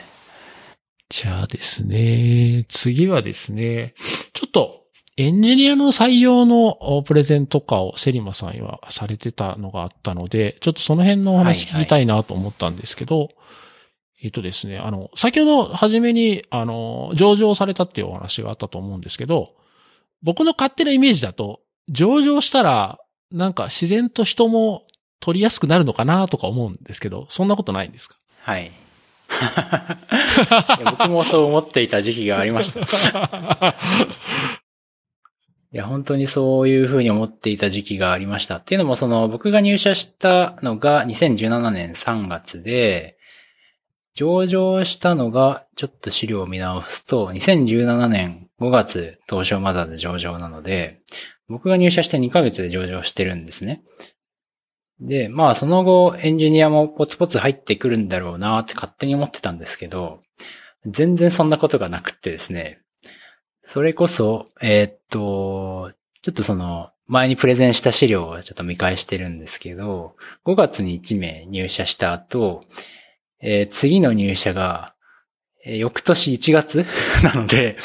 [1.09, 3.93] じゃあですね、次はですね、
[4.31, 4.82] ちょっと、
[5.15, 13.29] エンジニアの採用のおプレゼントとかをセリマさんはされてたのがあったので、ちょっとその辺のお話聞きたいなと思ったんですけど、
[14.23, 19.53] えっとですね、あの、先ほど初めに、あの、上場されたっていうお話があったと思うんですけど、
[20.23, 21.59] 僕の勝手なイメージだと、
[21.89, 22.99] 上場したら、
[23.31, 24.83] なんか自然と人も
[25.19, 28.15] 取りやすくなるのかなとか思うんですけど、そんなことないんですか？
[28.43, 28.71] はい。
[30.85, 33.75] 僕もそう思っていた時期がありました。
[35.73, 38.57] いや、本当にそういうふうに思っていた時期がありました。
[38.57, 43.17] っていうのも、その、僕が入社したのが2017年3月で、
[44.13, 50.99] 上場したのが、ちょっと資料を見直すと、2017年5月、東証マザーで上場なので、
[51.49, 53.81] 僕が入社して2ヶ月で上場してるんですね。
[54.99, 60.21] で、まあその後エンジニアもポツポツ入ってくるんだろうなって勝手に思ってたんですけど、
[60.85, 62.82] 全然そんなことがなくってですね。
[63.63, 65.91] それこそ、えーっと、
[66.21, 72.63] ちょっとその、前にプレゼンした資料をちょっと見返してるんですけど、5月に1名入社した後、
[73.41, 74.93] えー次の入社が、
[75.65, 76.85] えー翌年1月
[77.23, 77.77] なので、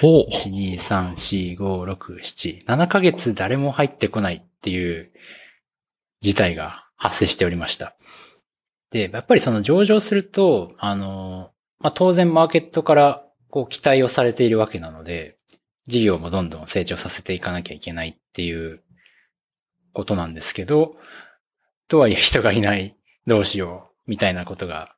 [0.00, 0.34] ほう。
[0.34, 5.12] 1、2、3、4、5、6、7、7ヶ月誰も入ってこないっていう
[6.20, 7.94] 事態が発生しておりました。
[8.90, 15.36] で、やっぱりその上場すると、あの、まあ、当然マーケットからこう期待をされているわけなので、
[15.86, 18.80] 事業もどんどん成長させていかなきゃいけないっていう
[19.92, 20.96] ことなんですけど、
[21.86, 22.96] とはいえ人がいない、
[23.26, 24.94] どうしよう、みたいなことが、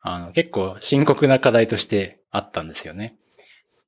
[0.00, 3.16] あの、結構深刻な課題としてあったんですよね。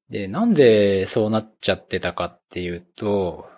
[0.09, 3.49] で、なんでそうなっちゃってたかっていうと、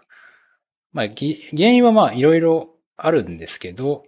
[0.92, 4.04] まあ、原因はまあいろいろあるんですけど、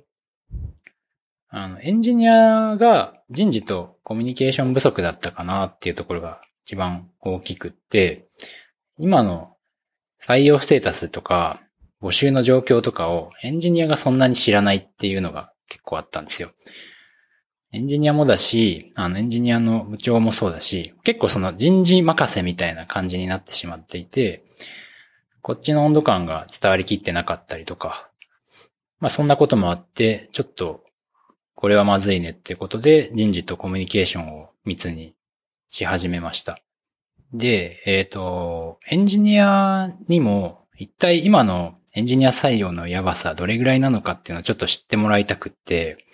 [1.48, 8.28] あの、エンジニアが人事とコミュニケーション不足だったかなっていうところが一番大きくって、
[8.99, 9.57] 今の
[10.20, 11.61] 採用ステータスとか
[12.03, 16.53] 募集の状況とかをエンジニアがそんなに知らないっていうのが結構あったんですよ。
[17.74, 24.45] エンジニアもだし、あの、エンジニアの部長もそうだし、結構その人事任せみたいな感じになってしまっていて、
[25.41, 28.11] こっちの温度感が伝わりきってなかったりとか、
[29.01, 30.82] まあそんなこともあって、ちょっと、
[31.62, 35.14] これはまずいねっていうことで、人事とコミュニケーションを密に
[35.70, 36.58] し始めました。
[37.32, 46.04] で、えっ、と、エンジニアにも、一体今のエンジニア採用のやばさ、どれぐらいなのかっていうのをちょっと知ってもらいたくって、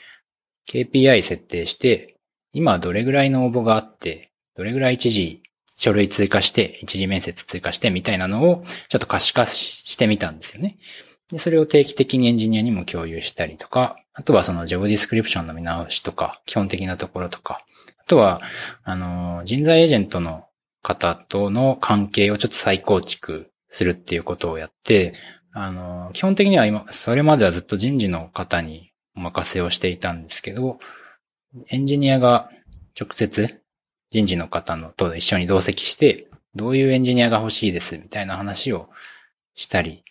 [0.68, 2.18] KPI 設定して、
[2.52, 5.42] 今どれぐらいの応募があって、どれぐらい一時
[5.78, 10.76] 書類追加して、一時面接追加してみたいなのをちょっと可視化ししてみたんですよね。
[11.30, 17.64] で、それを定期的にエンジニアにも共有したりとか、あとはそのジョブディスクリプションの見直しとか、基本的なところとか、
[17.98, 18.42] あとは、
[18.82, 20.46] あの、人材エージェントの
[20.82, 25.12] 方との関係をちょっと再構築するっていうことをやって、
[25.52, 30.80] あの、基本的には今、それまではずっと人事の方にお任せをしていたんですけど、
[31.68, 32.50] エンジニアが
[33.00, 33.62] 直接
[34.10, 38.88] 人事の方のと一緒に同席して、どういうエンジニアが欲しいですみたいな話を
[39.54, 40.02] したり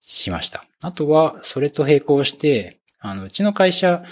[0.00, 0.64] しました。
[0.82, 4.04] あとは、それと並行して、あの、うちの会社、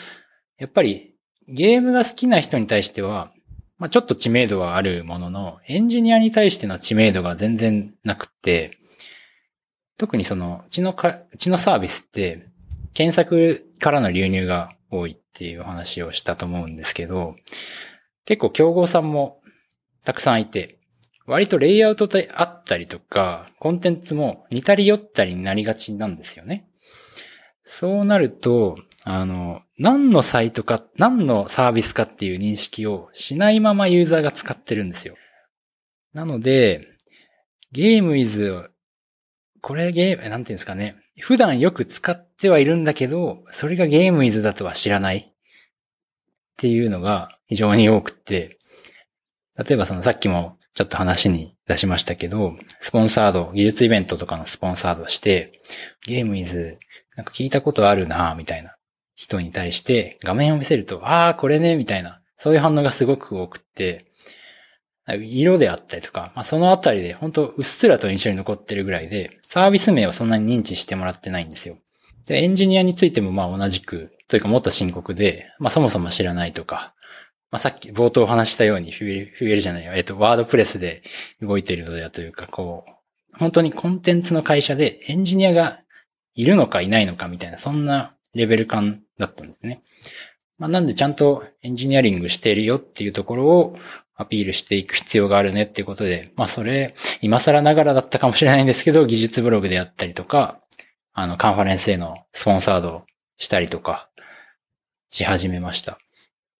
[0.58, 1.14] やっぱり
[1.48, 3.32] ゲームが好きな人に対しては、
[3.78, 8.78] まあちょっと知名度はあるものの、エンジニアに対しての知名度が全然なくて、
[9.98, 12.48] 特にその、うちのか、うちのサービスって、
[12.94, 17.36] 検索からの流入が多いっていう話をしたと思うんですけど、
[18.24, 19.40] 結構競合さんも
[20.04, 20.78] たくさんいて、
[21.26, 26.68] 割とレイアウトであったりとか、コンテンツも似たり寄ったりになりがちなんですよね。
[27.66, 35.16] そうなると、あの、何のサイトか、何のサービスかっていう認識をしないままユーザーが使ってるんですよ。
[36.14, 36.86] なので、
[37.72, 38.70] ゲームイズ、
[39.60, 40.96] これゲーム、なんていうんですかね。
[41.20, 45.32] 普段よく使ってはいるんだけど、それがゲームイズだとは知らないっ
[46.56, 48.58] ていうのが非常に多くて、
[49.58, 55.60] 例えばそのさっきもちょっと話に出しましたけど、スポンサード、技術イベントとかのスポンサードして、
[56.06, 56.78] ゲームイズ、
[57.16, 58.76] なんか聞いたことあるなみたいな
[59.14, 64.04] 人に対して画面を見せると、ああ、これね、みたいな、そういう反応がすごく多くって、
[65.08, 71.78] 色であったりとか、まあ、そのあたりで本当うっすらと印象に残ってるぐらいで、サービス名はそんなに認知してもらってないんですよ。
[72.26, 76.94] で、エンジニアについてもまあ同じく、というかもっと深刻で、まあそもそも知らないとか、
[77.52, 79.92] まあさっき冒頭お話したように増える、増えるじゃないよ。
[79.94, 81.02] えっと、ワードプレスで
[81.40, 85.80] 動いているのだというか、こう、本当にコンテンツの会社でエンジニアが
[86.36, 89.82] いるのかいないのかみたいな、そんなレベル感だったんですね。
[90.58, 93.78] まあなんでちゃんとエンジニアリングしているよっていうところを
[94.14, 100.60] アピールしていく必要があるねっていうことで、まあそれ、今更ながらだったかもしれないんですけど、技術ブログであったりとか、
[101.12, 103.04] あの、カンファレンスへのスポンサード
[103.38, 104.08] したりとか、
[105.10, 105.98] し始めました。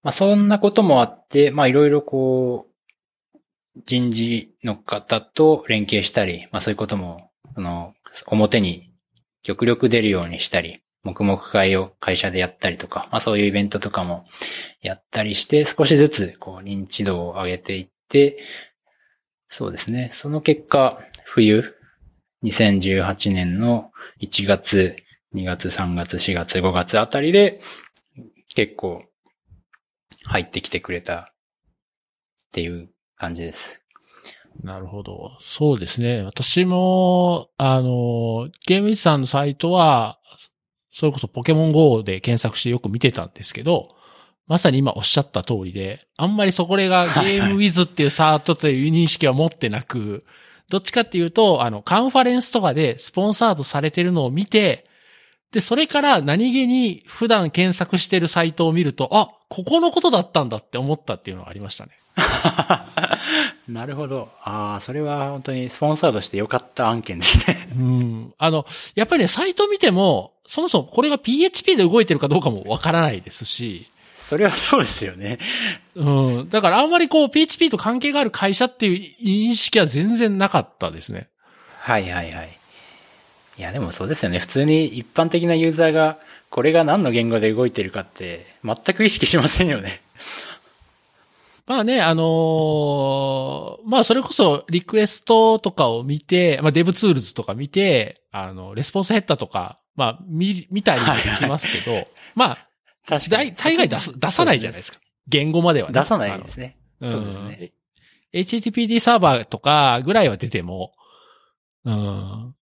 [0.02, 7.94] まあそんなこともあって、まあいろいろこう、人事の方と連携したり、まあそういうことも、あの、
[8.26, 8.90] 表に
[9.47, 14.26] 極力出るようにしたり、黙々会を会社でやったりとか、まあそういうイベントとかも
[14.82, 18.42] やったりして、少しずつこう認知度を上げていって、
[19.49, 20.11] そうですね。
[20.14, 21.76] その結果、冬、
[22.42, 24.97] 2018年の1月、
[25.32, 27.61] 2月、3月、4月、5月あたりで、
[28.57, 29.05] 結構
[30.24, 31.34] 入ってきてくれたっ
[32.51, 33.86] ていう感じです。
[34.62, 35.36] なるほど。
[35.40, 36.22] そうですね。
[36.22, 40.18] 私も、あの、ゲームイズさんのサイトは、
[40.92, 43.94] それこそポケモン GO で検索してよく見てたんですけど、
[44.46, 50.24] まさに今おっしゃった通りで、あんまりそこれがゲームウィズっていうサートという認識は持ってなく、
[50.70, 54.86] どっちかっていうと、あの、カンファレンスとかでスポンサードされてるのを見て、
[55.53, 61.92] で、それから何気に普段検索してるサイトを見ると、あ、ここのことだったんだって思ったっていうのがありましたね。
[63.68, 64.30] なるほど。
[64.42, 67.68] ああ、それは本当にスポンサードしてよかった案件ですね。
[67.76, 68.34] うん。
[68.38, 73.90] あの、やっぱりね、サイト見ても、そもそもこれが PHP で動いてるかどうかもわからないですし。
[74.14, 75.38] それはそうですよね。
[75.94, 76.49] うん。
[76.49, 81.28] だからあんまりこう PHP と関係がある会社っていう認識は全然なかったですね。
[81.80, 82.59] はいはいはい。
[83.59, 84.38] いやでもそうですよね。
[84.38, 86.18] 普通に一般的なユーザーが
[86.50, 90.02] これが何の言語で動いてるかって全く意識しませんよね。
[91.66, 102.68] まあね、あのー、まあそれこそリクエストとかを見て、まあ DevTools とか見て、あの、レスポンスヘッダーとか、まあ見、見たりもできますけど、はいはい、まあ、
[103.09, 103.52] 確かに。
[103.54, 104.98] 大概出す、出さないじゃないですか。
[105.26, 105.94] 言語まではね。
[105.94, 106.76] 出さないですね。
[107.00, 107.72] そうですね。
[108.32, 110.92] HTTPD サーバーとかぐらいは出ても、
[111.84, 112.54] うん。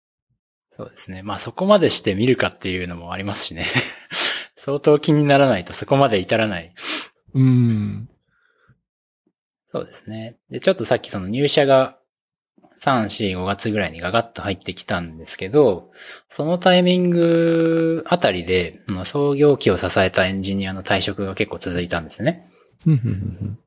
[0.75, 1.21] そうですね。
[1.21, 3.67] まあそこまでして見るかっていうのもありますしね。
[4.57, 6.73] 相当気にならないとそこまで至らない。
[7.33, 8.09] うん。
[9.71, 10.37] そうですね。
[10.49, 11.97] で、ちょっとさっきその入社が
[12.79, 15.91] 3、4、5月ぐらいにガガッと入ってきたんですけど、
[16.29, 22.49] そのタイミングあたりで、創業期を支えたエンジニアの退職が結構続いたんですね。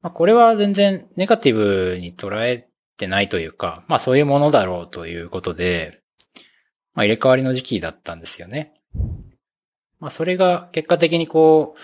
[0.03, 6.01] まあこれは全然ネガティブに捉えてないというか、まあそういうものだろうということで、
[6.97, 8.73] まあ入れ替わりの時期だったんですよね。
[10.01, 11.81] まあそれが結果的にこう、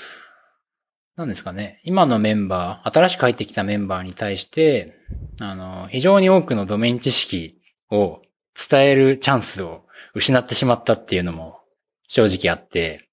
[1.16, 1.80] なんですかね。
[1.84, 4.96] 今のメンバー、新しく入ってきたメンバーに対して、
[5.40, 7.60] あの、非常に多くのドメイン知識
[7.90, 8.22] を
[8.70, 9.84] 伝えるチャンスを
[10.14, 11.60] 失ってしまったっていうのも
[12.08, 13.08] 正直あって、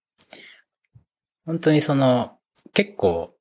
[1.45, 2.37] 本当にその、
[2.73, 3.35] 結構、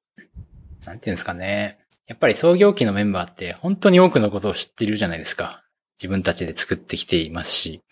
[0.85, 1.79] なんていうんですかね。
[2.07, 5.63] やっぱり創業期のメンバーって本当に多くのことを知ってるじゃないですか。
[5.99, 7.83] 自分たちで作ってきていますし。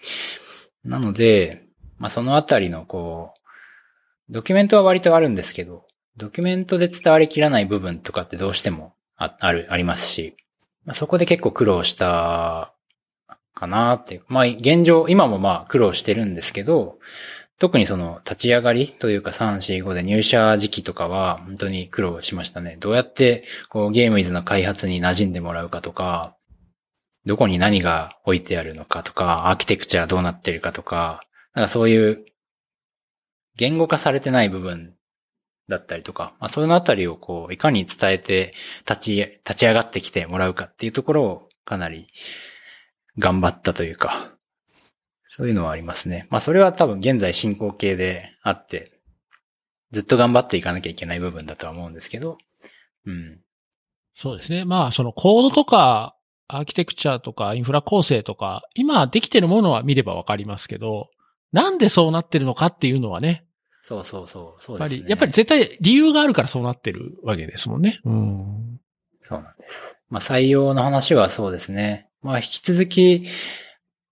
[0.87, 1.65] なので、
[1.99, 5.85] まあそのあたりのこう、ドキュメントは割とあるんですけど、
[6.17, 10.37] ドキュメントで伝わりきらない部分とかってどうしてもあある、ありますし、
[10.85, 12.73] まあ、そこで結構苦労した
[13.55, 14.23] かなっていう。
[14.29, 16.99] まあ現状、今もまあ苦労してるんですけど、
[17.59, 22.77] 特にその立ち上がりというか3、4、5で入社時期とかは本当に苦労しましたね。
[22.81, 26.36] どうやってこうゲームイズの開発に馴染んでもらうかとか、
[27.27, 31.23] どこに何が置いてあるのかとか、アーキテクチャどうなってるかとか、
[31.55, 32.25] なんかそういう
[33.57, 34.95] 言語化されてない部分
[35.69, 38.55] だったりとか、まあ、そのあたりをこう、いかに伝えて
[38.89, 42.07] 立ち、立ち上がってきてもらうかっていうところをかなり
[43.19, 44.33] 頑張ったというか、
[45.29, 46.27] そういうのはありますね。
[46.31, 48.93] まあそれは多分現在進行形であって、
[49.91, 52.39] ずっと頑張っていかなきゃいけない部分だとは思うんですけど、
[53.05, 53.41] うん。
[54.15, 54.65] そうですね。
[54.65, 56.16] まあそのコードとか、
[56.49, 61.11] アーキテクチャとかインフラ構成とか、今できてるものは見ればわかりますけど、
[61.53, 63.45] なんでそうなってるのかっていうのはね。
[63.83, 64.63] そうそうそう。
[64.63, 65.05] そうですね。
[65.09, 68.01] やっぱり絶対理由があるからそうなってるわけですもんね。
[68.05, 68.81] うん。
[69.23, 69.97] そうなんです。
[70.11, 72.09] まあ採用の話はそうですね。
[72.23, 73.29] まあ引き続き、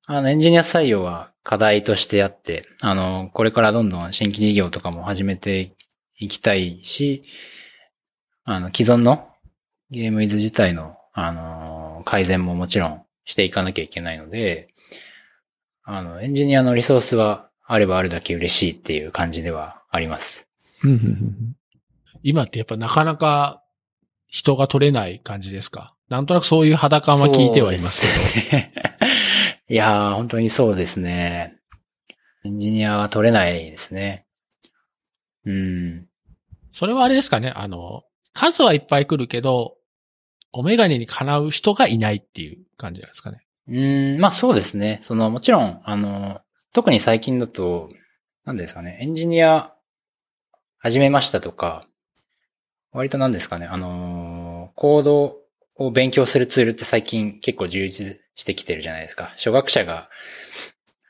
[0.07, 5.75] あの、エンジニア採用は課題としてあって、あの、これからどんどん新規事業とかも始めて
[6.19, 7.23] いきたいし、
[8.45, 9.29] あの、既存の
[9.91, 14.69] ゲームイズ自体の、あの、改善ももちろんしていかなきゃいけないので、
[15.83, 20.47] あの、エンジニアのリソースはあればあるだけ嬉しいっていう感じではあります。
[22.23, 23.63] 今ってやっぱなかなか
[24.29, 25.95] 人が取れない感じですか？
[26.09, 28.07] なんとなくそういう肌感は聞いてはいますけ
[28.57, 28.65] ど。
[29.69, 31.57] いやー、本当にそうですね。
[32.45, 34.27] エンジニアは取れないですね。
[35.47, 36.07] うん。
[36.73, 37.51] それはあれですかね？
[37.55, 38.03] あの、
[38.35, 39.77] 数はいっぱい来るけど、
[40.57, 43.45] オメガネにかなう人がいないっていう感じなんですかね。
[43.67, 45.01] うん、まあそうですね。
[45.03, 46.41] その、もちろん、あの、
[46.73, 47.89] 特に最近だと、
[48.45, 49.73] 何ですかね、エンジニア
[50.79, 51.89] 始めましたとか、
[52.93, 55.39] 割と何ですかね、あの、コード
[55.75, 59.33] を勉強するツールって最近結構充実してきてるじゃないですか。
[59.37, 60.09] 初学者が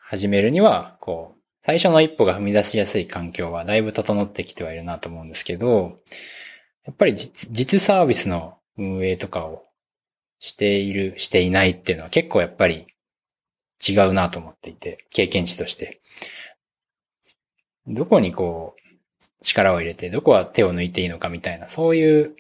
[0.01, 5.99] 始めるには、こう、最初の一歩が踏み出しやすい環境はだいぶ整ってきてはいるなと思うんですけど、
[6.87, 9.65] やっぱり実サービスの運営とかを
[10.39, 12.87] している、していないっていうのは結構やっぱり
[13.87, 16.01] 違うなと思っていて、経験値として。
[17.87, 22.37] どこにこう、力を入れて、どこは手を抜いていいのかみたいな、そういう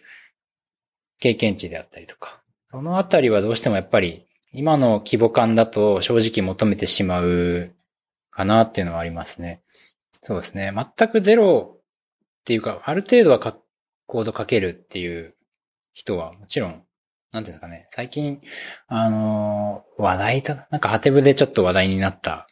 [1.18, 2.40] 経験値であったりとか。
[2.68, 7.72] そのあたりはどうしてもやっぱり今の規模感だと正直求めてしまう
[8.30, 9.62] かなっていうのはありますね。
[10.22, 10.72] そうですね。
[10.74, 11.82] 全くゼロっ
[12.44, 15.34] ていうか、ある程度はコード書けるっていう
[15.94, 16.82] 人はもちろん、
[17.32, 17.88] なんていうんですかね。
[17.92, 18.40] 最近、
[18.88, 22.46] あのー、話題と、なんかハテブでちょっと話題になった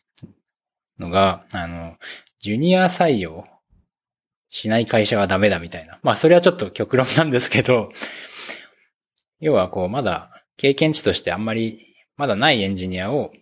[0.98, 1.96] のが、あの、
[2.40, 3.46] ジュニア採用
[4.48, 5.98] しない会社はダメだみたいな。
[6.02, 7.92] まあそれはちょっと極論なんですけど、
[9.40, 13.32] 要はこう、まだ経験値としてあんまり、まだないエンジニアを、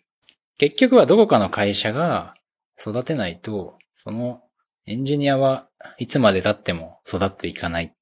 [0.56, 2.34] 結局はどこかの会社が
[2.78, 4.42] 育てないと、その
[4.86, 7.94] エンジニアはいつまで経っても育っていかない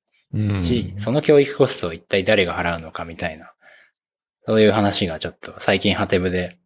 [0.65, 3.53] し、その教育コストを一体誰が払うのかみたいな、
[4.47, 6.59] そういう話がちょっと最近ハテブで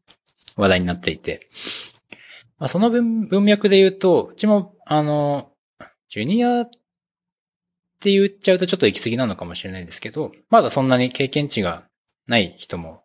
[0.57, 1.47] 話題になっていて、
[2.59, 5.51] まあ、その文脈で言うと、うちも、あの、
[6.09, 6.71] ジュニアっ
[8.01, 11.85] て言っちゃうとちょっと行き過ぎなのかもしれないですけど、まだそんなに経験値が
[12.27, 13.03] ない人も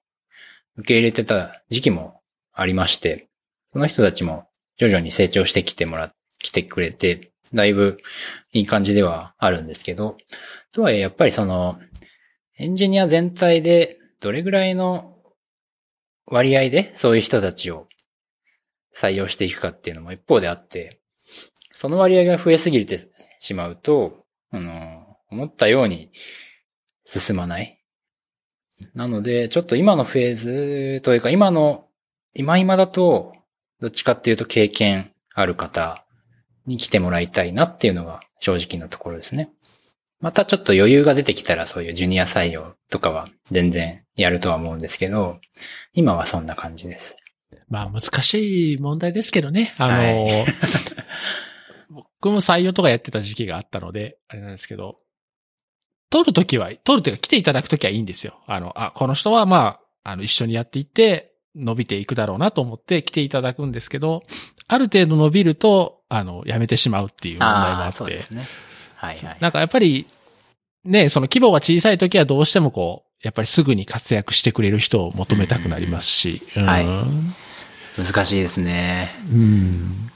[0.76, 2.22] 受け入れてた時期も
[2.53, 3.30] ありまして、
[3.74, 4.47] その人たちも
[4.78, 8.00] 徐々に成長してきてもら、来てくれて、だいぶ
[8.54, 10.18] いい感じではあるんですけど、
[10.72, 11.80] とはいえやっぱりその、
[12.58, 15.16] エンジニア全体でどれぐらいの
[16.26, 17.88] 割合でそういう人たちを
[18.95, 20.99] 採用していくかっていうのも一方であって、
[21.72, 23.10] その割合が増えすぎて
[23.40, 26.11] しまうと、あの、思ったように
[27.06, 27.80] 進まない。
[28.95, 30.36] なので、ちょっと今のフェー
[30.95, 31.88] ズというか、今の、
[32.34, 33.34] 今今だと、
[33.80, 36.06] どっちかっていうと経験ある方
[36.68, 39.49] に来てもらいたいなっていうのが正直なところですね。
[40.19, 45.39] またちょっと余裕が出てきたらそういうジュニア採用とかは全然やるとは思うんですけど、
[45.94, 47.15] 今はそんな感じです。
[47.69, 49.73] まあ難しい問題ですけどね。
[49.77, 50.10] あの、は
[50.41, 50.45] い
[51.89, 54.99] 僕も採用とかやってた時期があったので、あれなんですけど、
[56.10, 58.39] 取るときは、取るというか来ていただくときはいいんですよ。
[58.48, 64.23] あの、あ、この人はまあ、あの、一緒にやっていって、伸びていくだろうなと思って来ていただくんですけど、
[64.68, 67.97] ある程度伸びると、あの、やめてしまうっていう問題もあって。
[67.97, 68.45] そうですね。
[68.95, 69.38] はいはい。
[69.39, 70.07] なんかやっぱり、
[70.84, 76.41] ね、その規模が小さい時はどうしてもこう、やっぱりすぐに活躍してくれる人を求めたくなりますし。
[76.55, 76.85] うん、はい。
[77.97, 79.11] 難しいですね。
[79.34, 80.09] うん。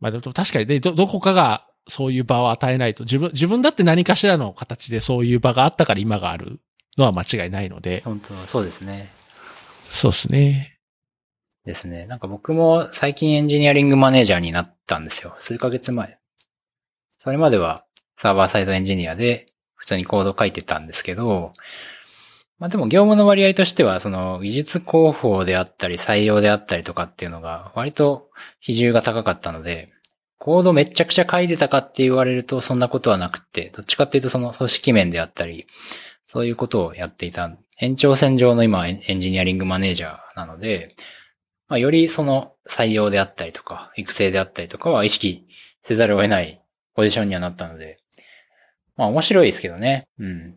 [0.00, 6.60] まあでも確かにね、ど、どこかがそういう場を与えないと、自分、自分だって何かしらの形でそういう場があったから今がある
[6.98, 8.02] のは間違いないので。
[8.04, 9.10] 本当そうですね。
[9.90, 10.78] そうですね。
[11.64, 12.06] ですね。
[12.06, 15.34] なんか僕も最近エンジニアリングマネージャーになったんですよ。
[15.38, 16.18] 数ヶ月前。
[17.18, 17.84] それまでは
[18.16, 21.52] サーバーサイドエンジニアで普通にコード書いてたんですけど、
[22.58, 28.30] まあでも業務の割合としては、その技術広報であったり採用であったりとかっていうのが割と
[28.60, 29.90] 比重が高かったので、
[30.38, 35.66] コードめちゃくちゃ書いてたかって言われるとそんなことはなくて、どっちかっていうとその組織面であったり、
[36.26, 40.94] そういうことをやっていた延長線上の今エンジニアリングマネージャーなので、
[41.72, 45.46] まあ、よりその採用であったりとか、育成であったりとかは意識
[45.80, 46.60] せざるを得ない
[46.94, 47.98] ポジションにはなったので、
[48.94, 50.06] まあ面白いですけどね。
[50.18, 50.54] うん。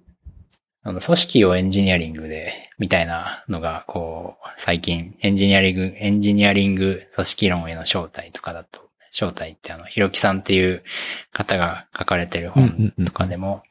[0.83, 10.83] あの、組織をエンジニアリングで、みたいなのが、こう、最近、エンジニアリング、エンジニアリング組織論への招待とかだと、招待ってあの、ひろきさんっていう
[11.31, 13.63] 方が書かれてる本とかでも、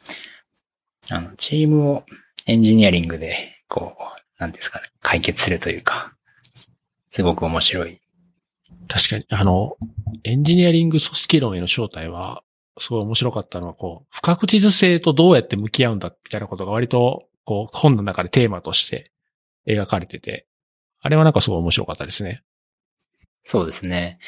[1.10, 2.04] あの、チームを
[2.46, 6.13] エンジニアリングで、こう、なんですかね、解決するというか、
[7.14, 8.00] すごく面白い。
[8.88, 9.76] 確かに、あの、
[10.24, 12.42] エンジニアリング組織論への招待は、
[12.76, 19.12] すごい面白かったのは、こう、不確実性とどうやって向き合うんだ、みたいなことが割と、こう、本の中でテーマとして
[19.64, 20.48] 描かれてて、
[21.00, 22.42] あれはなんかすごい面白かったですね。
[23.44, 24.18] そうですね。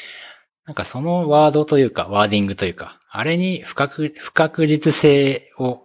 [0.65, 5.83] なんかそのワードというか、ワーディングというか、あれに不確、不確実性を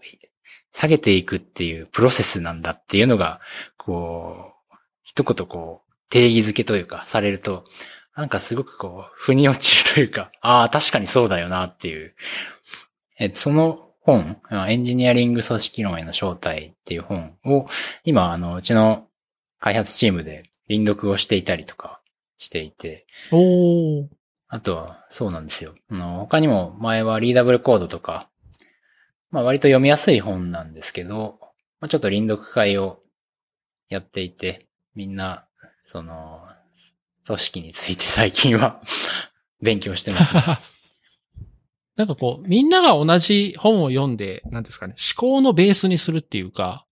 [0.72, 3.40] 下げていくっていうプロセスなんだっていうのが、
[3.76, 7.64] こう、一言こう、定義づけというか、されると、
[8.14, 12.14] なんかすごくこう、腑に落ちるというか、ああ、確かにそうだよなっていう。
[13.18, 14.36] えその本、
[14.68, 17.66] エンジニアリング組織論への招待っていう本を、
[18.04, 19.06] 今、あの、うちの
[19.58, 22.00] 開発チームで輪読をしていたりとか
[22.36, 23.06] していて。
[23.30, 24.06] お
[24.48, 25.74] あとは、そうなんですよ。
[25.88, 28.28] あの他にも前はリーダブルコードとか、
[29.30, 31.38] まあ割と読みやすい本なんですけど、
[31.80, 33.00] まあ、ちょっと輪読会を
[33.88, 35.46] やっていて、みんな、
[35.92, 36.40] その、
[37.26, 38.80] 組織について最近は
[39.60, 40.40] 勉強してます、ね、
[41.96, 46.86] なんかこう、みんなが同じ本を読んで、なんですかね、思考のベースにするっていうか、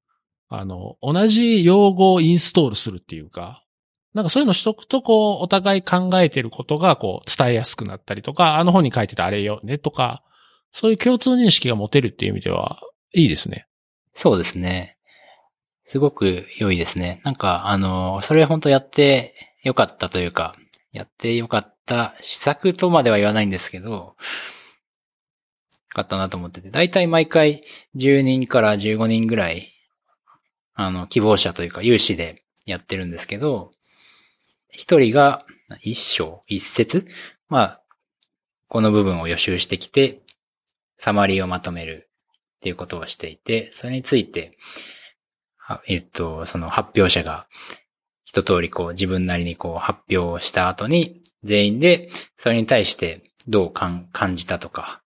[0.50, 3.64] あの、同じ用語をインストールするっていうか、
[4.12, 10.22] なんかそういうのしとくと、こう、お互い考えてることが、こう、伝えやすくなったりとか、あの本に書いてたあれよねとか、
[10.72, 12.82] そういう共通認識が持てるっていう意味では、
[13.14, 13.66] いいですね。
[14.12, 14.98] そうですね。
[15.90, 17.20] すごく良いですね。
[17.24, 19.34] なんか、あの、それ本当やって
[19.64, 20.54] 良かったというか、
[20.92, 24.14] やって良かった施策とまでは言わないんですけど、よ
[25.88, 27.64] かったなと思ってて、だいたい毎回
[27.96, 29.72] 10人から15人ぐらい、
[30.74, 33.72] あの、希望者というか有志でやってるんですけど、
[34.68, 35.44] 一人が
[35.82, 37.08] 一章、一節
[37.48, 37.82] まあ、
[38.68, 40.20] この部分を予習してきて、
[40.98, 42.08] サマリーをまとめる
[42.58, 44.56] っていうことをしていて、それについて、
[45.86, 47.46] えっと、その発表者が
[48.24, 55.02] 一通りこう自分なりにこう発表した後に全員でそれに対してどう感じたとか、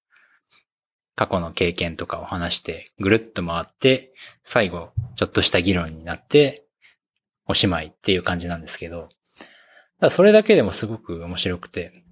[1.16, 4.12] 過去の経験とかを話してぐるっと回って
[4.44, 6.66] 最後ちょっとした議論になって
[7.46, 9.08] おしまいっていう感じなんですけど、
[10.00, 12.04] だそれだけでもすごく面白くて、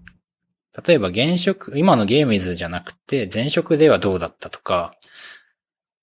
[0.86, 4.94] 例えば現職、今のゲームイズじゃなくて前職ではどうだったとか、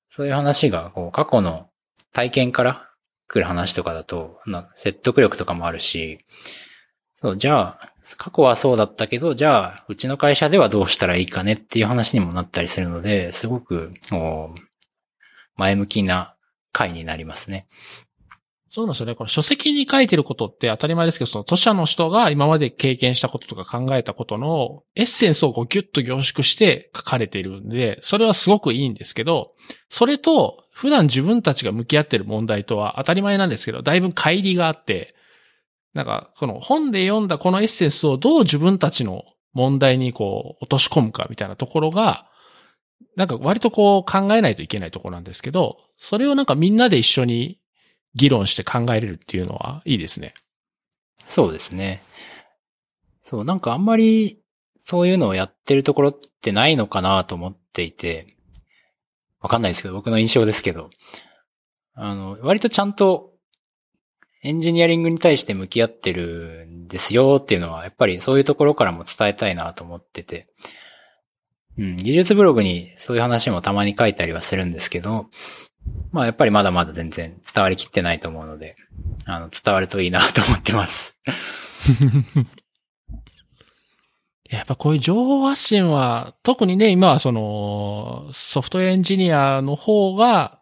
[0.10, 1.69] そういう話がこう過去の
[2.14, 2.90] 体験から
[3.28, 4.40] 来る話とかだと、
[4.76, 6.20] 説得力とかもあるし、
[7.22, 13.92] そう、じゃあ、過去はそうだったけど、じゃあ、うちの会社ではどうしたらいいかねっていう話にもなったりするので、すごく、
[15.56, 16.36] 前向きな
[16.72, 17.68] 回になりますね。
[18.72, 19.16] そうなんですよね。
[19.16, 29.54] この書籍に書いてることって当たり前ですけど、その著者の人が今まで経験したこととか考えたことのエッセンスをこうギュッと凝縮して書かれているんで、それはすごくいいんですけど、
[29.90, 35.16] それと普段自分たちが向き合ってる問題とは当たり前なんですけど、だいぶ乖離があって、
[35.94, 39.24] なんか、この本で読んだこのエッセンスをどう自分たちの
[39.54, 42.28] 問題にこう落とし込むかみたいなところが、
[43.16, 47.59] なんか割とこう考えないといけないところなんですけど、それをなんかみんなで一緒に
[48.16, 50.34] 議論して考えれるっていうのはいいですね。
[51.28, 52.02] そうですね。
[53.24, 54.42] そう、なんかあんまり
[54.86, 58.28] そういうのをやってるところってないのかなと思っていて、
[59.40, 60.90] わかんないですけど、僕の印象ですけど、
[61.94, 63.34] あの、割とちゃんと
[64.42, 70.48] エンジニアリングに対して向き合ってるんですよっていうのは、やっぱりそういうところからも伝えたいなと思ってて、
[71.78, 75.28] うん、技術ブログにそういう話もたまに書いたりはするんですけど、
[76.12, 78.76] まあやっぱりまだまだ全然伝わりきってないと思うので、
[79.26, 81.20] あの、伝わるといいなと思ってます。
[84.50, 90.60] やっぱこういう情報発信は、特にね、今はその、ソフトウェアエンジニアの方が、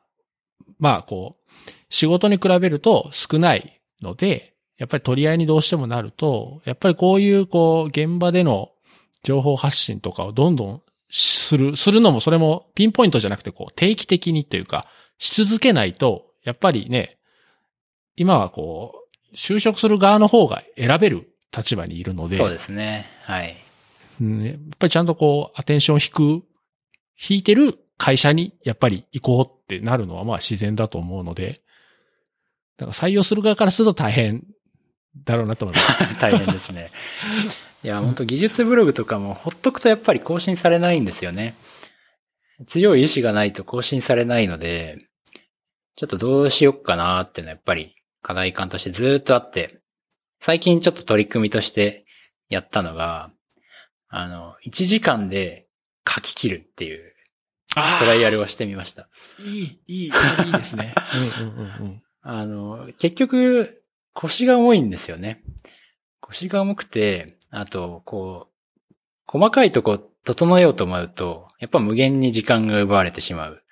[0.78, 8.72] まあこう、仕事に比べると少ないので、やっぱり取り合いにどうしてもなると、やっぱりこういうこう、現場での
[9.24, 14.86] 情報発信とかをどんどんする、するのもそれもピンポイントじゃなくてこう定期的にというか、
[15.18, 17.18] し続けないと、やっぱりね、
[18.16, 23.08] 今はこう、就職する側の方が選べる立場にいるので、そうですね。
[23.24, 23.56] はい。
[24.22, 26.46] うんやっぱりちゃんとこう、アテンションを引く、
[27.20, 31.62] 引いてる会社にやっぱり行こうってなるのはまあ自然だと思うので、
[32.78, 34.44] だから採用する側からすると大変
[35.24, 36.18] だろうなと思います。
[36.22, 36.92] 大変ですね。
[37.84, 41.56] いや、本当技術ブログとかもほっとくとやっぱり更新されないんですよね。
[42.66, 44.98] 強い意志がないと更新されないので、
[45.96, 49.82] ちょっとどうしよっかなっていうのはやっぱり課題感としてずっとあって、
[50.40, 52.06] 最近ちょっと取り組みとして
[52.50, 53.32] やったのが、
[54.10, 55.68] あの、1時間で
[56.08, 57.14] 書き切るっていう
[57.76, 59.08] あトライアルをしてみました。
[59.40, 60.94] いい、いい、それいいですね。
[61.40, 62.04] うんうんうんうん。
[62.22, 65.44] あの、結局、腰が重いんですよね。
[66.20, 68.96] 腰が重くて、あと、こう、
[69.28, 73.64] 細かいとこ整えようと思うと、やっぱ無限に時間が奪われてしまう。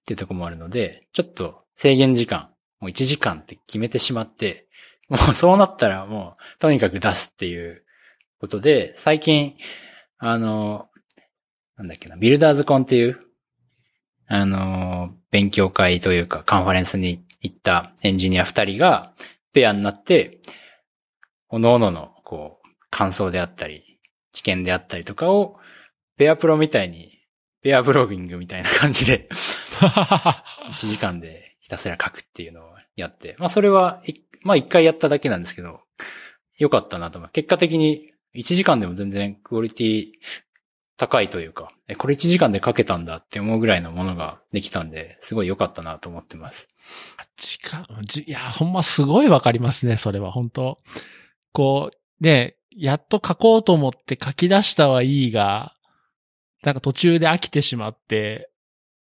[0.00, 2.50] っていうとこもあるので、ちょっと制限時間、
[2.80, 4.68] もう1時間って決めてしまって、
[5.08, 7.84] もうそうなったらもう、とにかく出すっていう
[8.40, 9.54] ことで、最近、
[10.18, 10.88] あの、
[11.76, 13.18] なんだっけな、ビルダーズコンっていう、
[14.26, 19.14] あの、勉強会というかカンファレンスに行ったエンジニア二人が
[19.52, 20.40] ペアになって、
[21.48, 24.00] おのおのの、こう、感想であったり、
[24.32, 25.59] 知見であったりとかを、
[26.20, 27.18] ペアプロみたいに、
[27.62, 29.26] ペアブロギングみたいな感じで、
[29.80, 35.80] 1時間でひたすら書くっていうのをやって、まあそれは、いまあ一回やっただけなんですけど、
[36.58, 37.30] よかったなと思う。
[37.32, 40.12] 結果的に1時間でも全然クオリティ
[40.98, 46.68] 高いというか、え、これ1時間で書けたんだって思うぐらいのものができたんで、すごい良かったなと思ってます。
[47.38, 50.82] 時間、じいや、ほんますごいわかりますね、それは、本当
[51.54, 55.74] こう、ね、やっと書こうと思って書き出したはいいが、
[56.62, 58.50] なんか途中で飽きてしまって、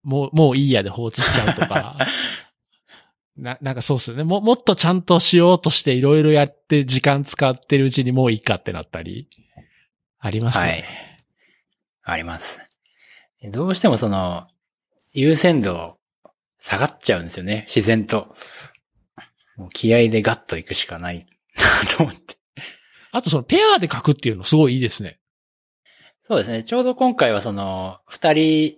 [0.03, 1.97] もう、もういいやで放置しちゃうとか。
[3.37, 4.25] な、なんかそうっすよね。
[4.25, 9.29] も、もっとちゃんとしようとしていろいろやって時間使ってるうちにもういいかってなったり、
[10.19, 10.71] ありますよね。
[10.71, 10.85] はい。
[12.03, 12.61] あります。
[13.45, 14.47] どうしてもその、
[15.13, 15.99] 優先度
[16.59, 18.35] 下がっちゃうんですよね、自然と。
[19.57, 21.27] もう気合でガッと行くしかない
[21.57, 22.37] なと思って。
[23.13, 25.19] あとそのペアで書くっていうのすごいいいですね。
[26.29, 26.65] そうですね。
[26.65, 28.75] ちょうど今回はその、二人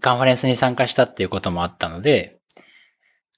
[0.00, 2.40] カンファレンスに参加したっていうこともあったので、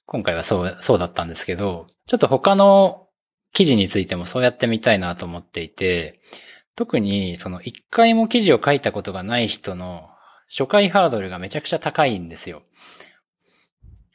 [0.07, 3.07] 今回はそう、そうだったんですけど、ちょっと他の
[3.53, 6.19] 記事についてもそうやってみたいなと思っていて、
[6.75, 10.09] 特にその一回も記事を書いたことがない人の
[10.49, 12.63] 初回ハードルがめちゃくちゃ高いんですよ。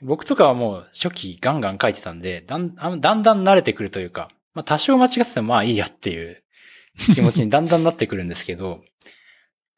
[0.03, 6.43] 僕とかはもう初期ガンガン書いてたんで、だんだんだん慣れてくるというか、まあ多少間違っててもまあいいやっていう
[7.15, 8.81] 気持ちにだんだんなってくるんですけど、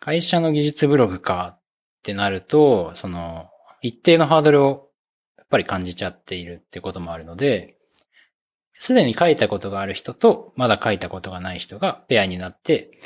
[0.08, 1.62] 会社の技術ブログかっ
[2.02, 3.50] てなると、その、
[3.82, 4.88] 一定のハードルを
[5.36, 7.76] やっぱり感じちゃっているってこともあるので、
[8.72, 12.98] すでに書いたことがある人と、まだ書いたことがない人がペアになって、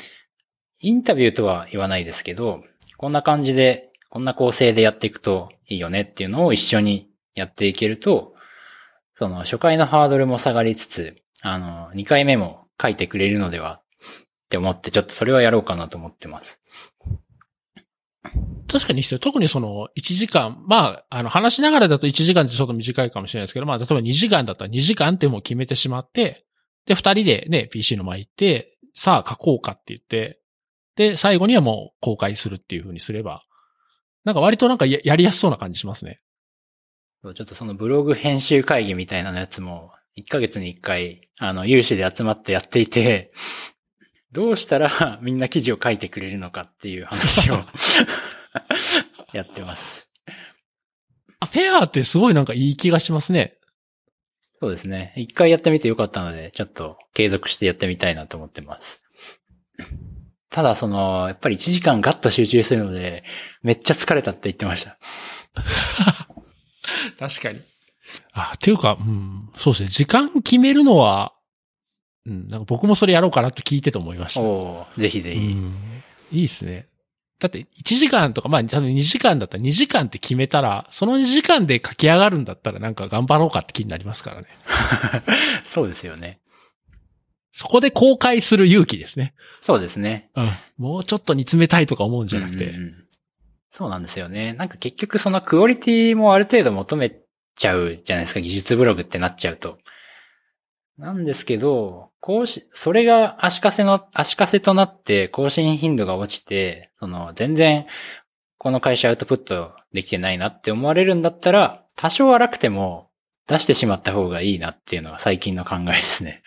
[0.79, 2.63] インタビューとは言わないですけど、
[2.95, 8.33] こんな感じで、こんな構成でやっていくといいよねっていうのを一緒にやっていけると、
[9.15, 16.61] その初回のハードルも下がりつつ、あの、2回目も書いてくれるのではって思って、ちょっとそれはやろうかなと思ってます。
[18.67, 26.45] 確かにして、特にその1時間、まあ、あの話しながらだと1時間ってちょっと短いかもしれないですけど、まあ、例えば2時間だったら2時間ってもう決めてしまって、
[26.85, 30.39] で、2人でね、PC の前行って、さあ書こうかって言って、
[30.95, 33.43] で、最後にはもう公開するっていう風にすれば、
[34.23, 36.21] なんか割となんかややりやすそうな感じしますね。
[37.23, 43.31] ちょっとそのブログ編集会議みたいなやつも、1ヶ月に1回、あの、有志で集まってやっていて、
[44.33, 47.63] どうしたら みんな記事を書いてくれるのかっていう話を
[49.31, 50.09] やってます。
[51.39, 53.57] あ、フェアってすごいなんかいい気がしますね。
[54.59, 55.13] そうですね。
[55.17, 59.03] 一回やってみてよかったので、ちょっと継続してやってみたいなと思ってます。
[60.49, 63.23] ただその、やっぱり1時間ガッと集中するので、
[63.61, 64.97] めっちゃ疲れたって言ってました。
[67.19, 67.61] 確かに。
[68.31, 69.89] あ、っていうか、うん、そうですね。
[69.89, 71.32] 時間決めるのは、
[72.25, 74.41] うん、なんか僕もそれやろうかなって聞いてて思いました。
[74.41, 75.39] おーぜひぜひ。
[75.39, 75.73] うん
[76.31, 76.87] いいですね。
[77.39, 77.65] だって1
[77.97, 84.47] 時間とか、まあ多分2時間だったら2時間って決めたら、その2時間で書き上がるんだったらなんか頑張ろうかって気になりますからね。
[85.65, 86.39] そうですよね。
[87.51, 89.35] そこで公開する勇気ですね。
[89.61, 90.31] そうですね。
[90.35, 90.49] うん。
[90.77, 92.65] もうちょっと煮詰めたいとか思うんじゃなくて。
[92.65, 93.03] うんうんうん
[93.75, 94.53] そうなんですよね。
[94.53, 97.11] なんか結局そのクオリティもある程度求め
[97.55, 98.41] ちゃうじゃないですか。
[98.41, 99.79] 技術ブログってなっちゃうと。
[100.97, 107.85] なんですけど、更新、それが足かせの、足かせとなって更新頻度が落ちて、その、全然、
[108.57, 113.09] この会社アウトプットできてないなって思われるんだったら、多少荒くても
[113.47, 116.43] 出してしまった方がいいなっていうのが最近の考えですね。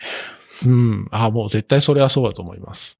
[0.65, 1.07] うん。
[1.11, 2.99] あもう絶対それはそうだと思います。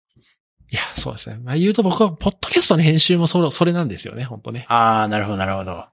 [0.70, 1.40] いや、そうですね。
[1.42, 4.66] まあ言うと僕は、ポッドキャストの編集もそれ、それなんですよね、本当ね。
[4.70, 5.86] ああ、なるほど、なるほど。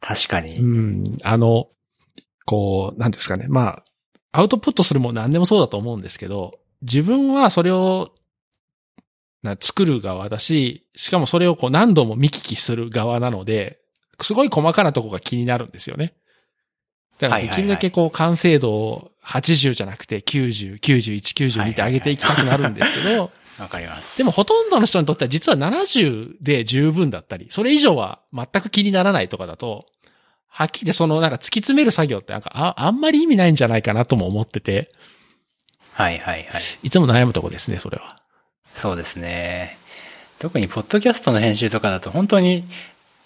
[0.00, 0.56] 確かに。
[0.56, 1.04] うん。
[1.22, 1.68] あの、
[2.46, 3.46] こう、なんですかね。
[3.48, 3.84] まあ、
[4.38, 8.12] アウトプットするもん何でもそうだと思うんですけど、自分はそれを、
[9.42, 13.80] な作る側だし、しかもそれをこう何度も見聞きする側なので、
[14.20, 16.14] すごい細かなとこが気になるんですよね。
[17.18, 24.18] だからできるだけこう完成度を80じゃなくて90、91、92って上げていきたくなるんですけど、 わかります。
[24.18, 29.86] でもほとんどの人にとっては実は70で十分だったり、それ以上は全く気にならないとかだと、
[30.48, 34.90] はっきりそのなんか突き詰める作業ってなんかああんまり意味ないんじゃないかなとも思ってて、
[35.98, 36.62] はいはいはい。
[36.84, 38.20] いつも悩むとこですね、それは。
[38.72, 39.78] そうですね。
[40.38, 42.62] 特にポッドキャストの編集とかだと本当に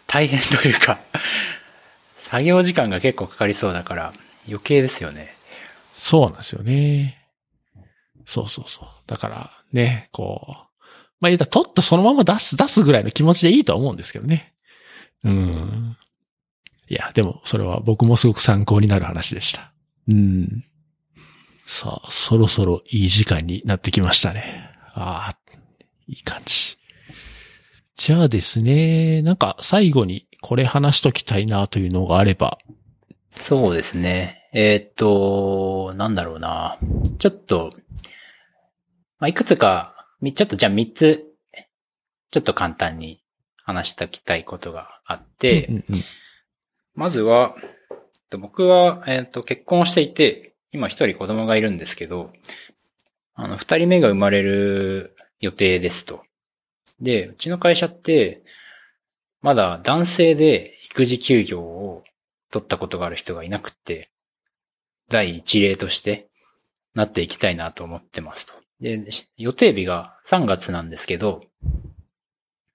[0.07, 0.99] 大変というか、
[2.17, 4.15] 作業時間が結構かかりそうだから
[4.49, 5.37] 余計ですよね。
[5.95, 7.29] そうなんですよね。
[8.25, 8.89] そうそうそう。
[9.07, 10.53] だからね、こう、
[11.21, 14.55] まあ言うたら取ったそのまま出す、出すぐらいの気持ちでいいとは思うんですけどね。
[15.25, 15.97] うん。
[16.93, 19.73] いや、でもそれは僕もすごく参考になる話でした。
[20.09, 20.63] うん。
[21.65, 24.69] さあ、そろそろいい時間になってきましたね。
[24.93, 25.37] ああ、
[26.07, 26.77] いい感じ。
[27.97, 32.59] じゃあですね、なんか最後にこれ話しときたいなというのがあれば。
[33.31, 34.51] そうですね。
[34.53, 36.77] えーっと、なんだろうな。
[37.19, 37.71] ちょっと、
[39.19, 41.25] まあ、いくつか、みちょっとじゃあ3つ、
[42.33, 43.23] ちょっと簡単に
[43.65, 45.85] 話しておきたいことがあって、うんうん
[46.95, 47.99] まずは、えっ
[48.31, 52.33] と僕は、えっと、結婚していて、今一人子供がいるんですけど、
[53.35, 56.23] あの、二人目が生まれる予定ですと。
[57.01, 58.43] で、うちの会社って、
[59.41, 62.05] まだ男性で育児休業を
[62.51, 64.11] 取ったことがある人がいなくって、
[65.09, 66.29] 第一例として
[66.95, 68.55] なっていきたいなと思ってますと。
[68.81, 69.03] で、
[69.37, 71.43] 予定日が3月なんですけど、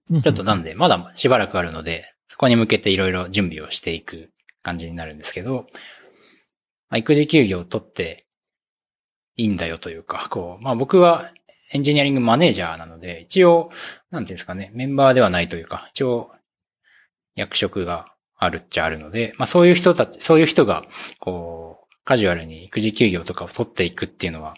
[0.10, 0.22] うん。
[0.22, 4.32] ちょっとなんで、まだしばらくあるので、そこに向けていろいろ準備をしていく
[4.64, 5.68] 感じになるんですけど、
[6.90, 8.26] まあ、育児休業を取って
[9.36, 11.32] いいんだよというか、こう、まあ僕は
[11.72, 13.72] エンジニアリングマネージャーなので、一応、
[14.10, 16.32] なんていうんですかね、メンバーではないというか、一応、
[17.36, 20.84] 役職があるっちゃあるので、まあそういう人たち、そういう人が、
[21.20, 24.56] こう、カジュアルに育児休業とかを取っていくっていうのは、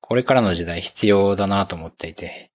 [0.00, 2.52] これからの時代必要だなと思っていて、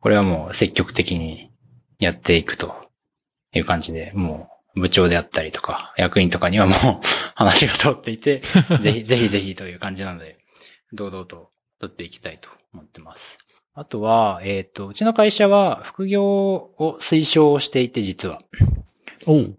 [0.00, 1.50] これはもう積極的に
[1.98, 2.85] やっていくと
[3.56, 6.76] いう感じで、もう部長であったりとか、役員とかにはもう
[7.34, 8.42] 話が通っていて、
[8.82, 10.38] ぜひぜひぜひという感じなので、
[10.92, 11.50] 堂々と
[11.80, 13.38] 取っていきたいと思ってます。
[13.74, 18.40] あとは、えっ、と、うちの会社は副業を推奨していて、実は。
[19.26, 19.58] おう。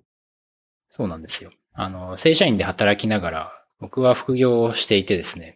[0.89, 1.51] そうなんですよ。
[1.73, 5.55] あの、正社員で働きながら、僕は副業をしていてですね、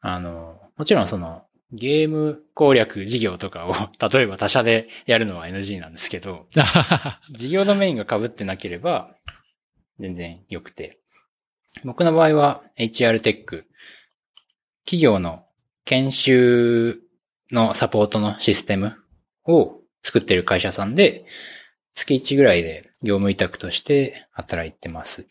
[0.00, 3.74] あの、もちろんその、ゲーム攻略事業とかを、
[4.08, 6.48] 例えば他社でやるのは NG なんですけど、
[7.32, 9.14] 事業のメインが被ってなければ、
[9.98, 10.98] 全然良くて。
[11.84, 13.66] 僕の場合は HR テック、
[14.84, 15.46] 企業の
[15.84, 17.00] 研修
[17.52, 18.96] のサポートのシステム
[19.44, 21.24] を作ってる会社さんで、
[21.94, 25.26] 月1ぐらいで業務委託として働いてます。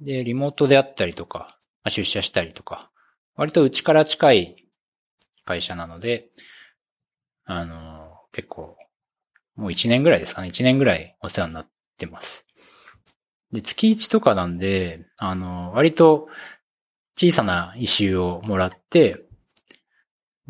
[0.00, 2.90] で、リモートであったりとか、まあ出社したりとか、
[3.34, 4.65] 割とうちから近い
[5.46, 6.28] 会社なので、
[7.46, 8.76] あの、結構、
[9.54, 10.48] もう1年ぐらいですかね。
[10.48, 12.46] 1年ぐらいお世話になってます。
[13.52, 16.28] で、月1とかなんで、あの、割と
[17.16, 19.24] 小さなイシューをもらって、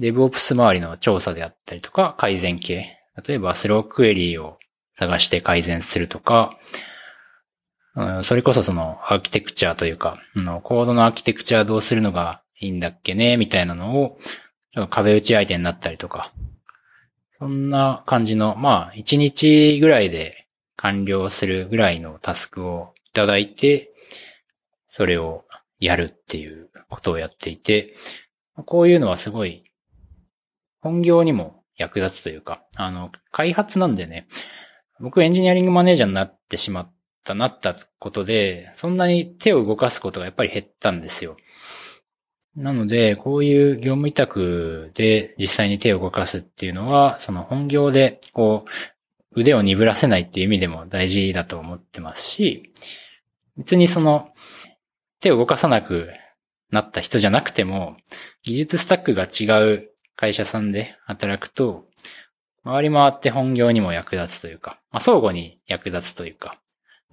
[0.00, 2.98] DevOps 周りの調査であったりとか、改善系。
[3.26, 4.58] 例えば、スロークエリーを
[4.98, 6.58] 探して改善するとか、
[8.22, 10.16] それこそそのアーキテクチャというか、
[10.62, 14.18] コードのアーキテクチャどうするのがいいんだっけね、みたいなのを、
[14.88, 16.32] 壁打ち相手になったりとか、
[17.38, 20.46] そんな感じの、まあ、1日ぐらいで
[20.76, 23.90] 完了するぐらいのタスクをいただいて、
[24.88, 25.44] それを
[25.78, 27.94] やるっていうことをやっていて、
[28.64, 29.64] こういうのはすごい、
[30.80, 34.28] 本業にも役立つというか、あの、開発なんでね、
[35.00, 36.92] 僕エンジニアリングマネージャーになってしまっ
[37.24, 41.36] た、なったことで、そんなに手を動かすことがやっぱり減ったんですよ。
[42.56, 48.64] なので、こういう業務委託で実際に手を動かすっていうのは、その本業で、こ
[49.34, 52.72] う、腕を鈍らせないっていう意味でも大事だと思ってますし、
[53.58, 54.30] 別にその、
[55.20, 56.10] 手を動かさなく
[56.70, 57.98] なった人じゃなくても、
[58.42, 61.84] 技術スタックが違う会社さんで働くと、
[62.64, 66.58] 回り回って本業にも役立つというか、まあ、相互に役立つというか、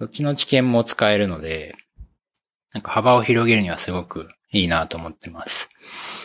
[0.00, 1.76] どっちの知見も使えるので、
[2.74, 5.70] なんか幅を広げるにはすごくいいなと思ってます。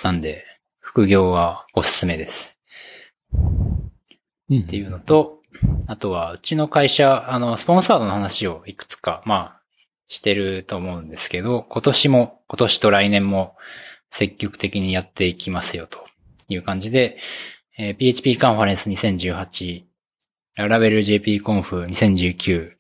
[0.04, 0.44] なんで、
[0.80, 2.60] 副業はおすすめです。
[4.50, 5.42] うん、っていうのと、
[5.86, 9.62] あとは、うちの会社、あの、スポンサードの話をいくつか、まあ、
[10.08, 13.56] してると思うんですけど、今年も、今年と来年も
[14.10, 16.08] 積極的にやっていきますよと
[16.48, 17.18] いう感じで、
[17.78, 19.84] えー、PHP カンファレンス2018、
[20.56, 22.72] ララベル JP コンフ2019、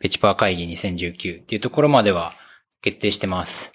[0.00, 2.34] ペチパー会議2019っていうところまでは
[2.82, 3.72] 決定してます。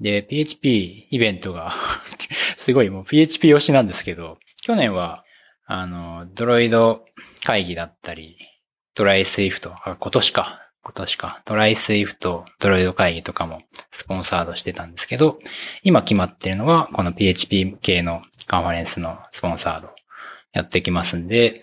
[0.00, 1.74] で、PHP イベントが
[2.58, 5.24] すごいもう PHP 推しなんですけど、去年は、
[5.66, 8.38] あの、 DroidKaigi だったり、
[8.94, 9.16] try!
[9.16, 10.64] Swift、あ、今年か。
[10.82, 11.42] 今年か。
[11.44, 11.66] try!
[11.66, 13.62] Swift、 DroidKaigi とかも
[13.92, 15.38] スポンサードしてたんですけど、
[15.82, 19.94] 今決まってるのは、この PHP 系のカンファレンスのスポンサード
[20.52, 21.62] やってきますんで、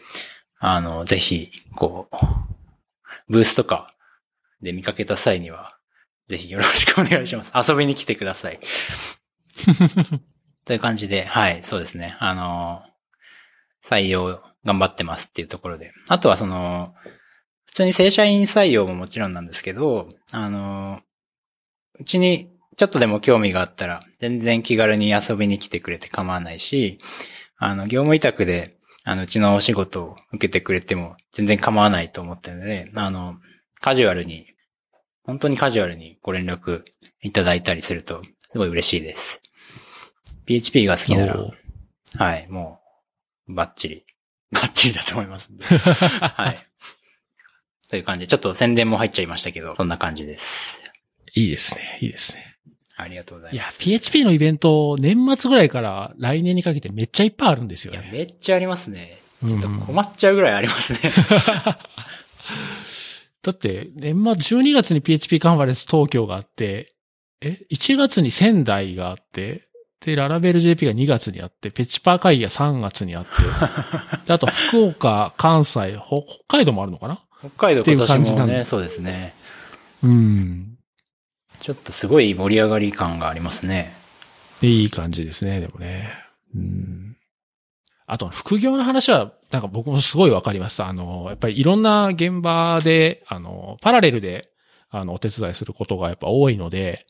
[0.60, 2.18] あの、ぜひ、こう、
[3.28, 3.92] ブースとか
[4.62, 5.75] で見かけた際には、
[6.30, 7.52] ぜひよろしくお願いします。
[7.72, 8.60] 遊びに来てください。
[10.66, 12.16] という感じで、はい、そうですね。
[12.20, 12.82] あの、
[13.84, 15.94] 採用頑張ってますっていうところで。
[16.10, 16.96] あとはその、
[17.66, 21.02] 普通に正社員採用ももちろんなんですけど、あの、
[22.00, 27.00] うちにちょっとでも興味があったら、全然気軽に遊びに来てくれて構わないし、
[27.58, 33.38] あの、業務委託で、あの、うちのお仕事を受けてくれても全然構わないと思ってるので、あの、
[33.80, 34.48] カジュアルに
[35.26, 36.84] 本当にカジュアルにご連絡
[37.22, 38.22] いただいたりすると、
[38.52, 39.42] すごい嬉しいです。
[40.46, 41.46] PHP が好きなら、
[42.18, 42.80] はい、も
[43.48, 44.06] う、バッチリ、
[44.52, 46.68] バッチリだと思います はい。
[47.90, 50.80] という感じで、ちょっと宣伝も入っちゃいましたけど、そんな感じです。
[51.34, 52.56] いいですね、いいですね。
[52.98, 53.84] ありがとうございます。
[53.84, 58.00] いや、PHP のイベント、年末ぐらいから来年にかけてめっちゃいっぱいあるんですよね。
[58.00, 59.20] いや、めっちゃありますね。
[59.46, 61.00] ちょっと困っちゃうぐらいありますね。
[63.46, 66.96] だって、年末12月に PHP カンファレンス東京があって、
[67.42, 69.70] え ?1 月に仙台があって、
[70.04, 73.30] で、ララベル JP が2月にあって、ペチパー会議が3月にあって、
[74.26, 77.22] で、あと福岡、関西、北海道もあるのかな？
[77.40, 79.36] 北海道今年もね、そうですね。
[80.02, 80.78] うん。
[81.60, 83.94] ちょっとすごい盛り上がり感がありますね。
[84.64, 86.10] いい感じですね、でもね。
[86.56, 87.16] うん。
[88.08, 90.84] あと、副業の話は、なんか僕もすごいわかります。
[90.84, 94.50] あの、やっぱりいろんな現場で、あの、パラレルで、
[94.90, 97.06] あの、お手伝いすることがやっぱ多いので、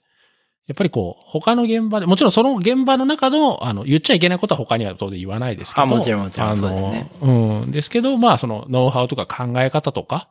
[0.68, 5.84] やっぱりこう、他の現場で、もちろんその現場の中の、あの、言っちゃいけないことは他には当然言わないですけど。
[5.84, 6.49] あ、もちろんもちろん。
[6.49, 7.32] あの、ね、う
[7.68, 7.72] ん。
[7.72, 10.30] ですけど、まあ、その、ノウハウとか考え方とか、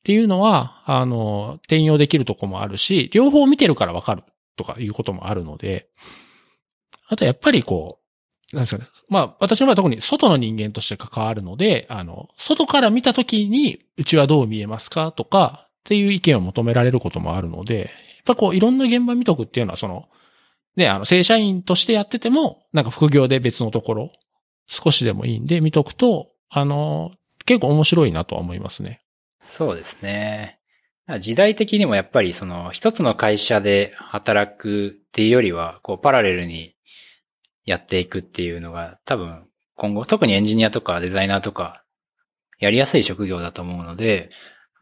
[0.00, 4.22] っていうのは、あの、転用できるとこもあるし、両方見てるからわかる
[4.56, 5.88] とかいうこともあるので、
[7.08, 7.99] あとやっぱりこう、
[8.52, 8.88] なんですかね。
[9.08, 17.88] まあ、私の場合は特に外の人間として関わるので、あの、外から見たときに、うちはどう見えますかとか、っていう意見を求められることもあるので、やっ
[18.26, 20.08] ぱこう、いろんな現場見とくっていうのは、その、
[20.76, 24.12] ね、あの、正社員としてやってても、なんか副業で別のところ、
[24.66, 27.12] 少しでもいいんで見とくと、あの、
[27.44, 29.00] 結構面白いなとは思いますね。
[29.40, 30.58] そうですね。
[31.18, 36.74] 時代的にもやっぱりその一つの会社で働くっていうよりは、こうパラレルに
[37.64, 39.46] やっていくっていうのが多分
[39.76, 41.82] 今後、特にエンジニアとかデザイナーとか
[42.58, 44.30] やりやすい職業だと思うので、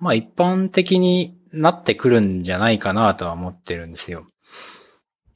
[0.01, 4.27] まあ一般的になってくるんじゃないかなとは思ってるんですよ。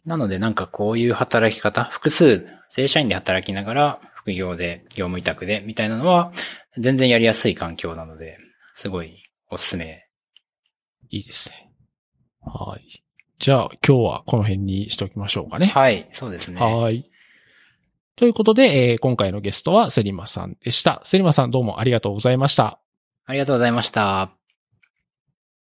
[0.05, 6.33] なのでなんかこういう働き方、複数正社員で働きながら副業で業務委託でみたいなのは
[6.79, 8.39] 全然やりやすい環境なので、
[8.75, 10.09] すごいおすすめ。
[11.11, 11.71] いいですね。
[12.41, 13.05] はい。
[13.39, 15.67] じゃあ今日はこの辺にしておきましょうかね。
[15.67, 16.61] はい、そうですね。
[16.61, 17.09] はい。
[18.17, 21.01] ということで、えー、今回のゲストはセリマさんでした。
[21.05, 22.81] セリマさんどうもありがとうございました。
[23.25, 24.42] ありがとうございました。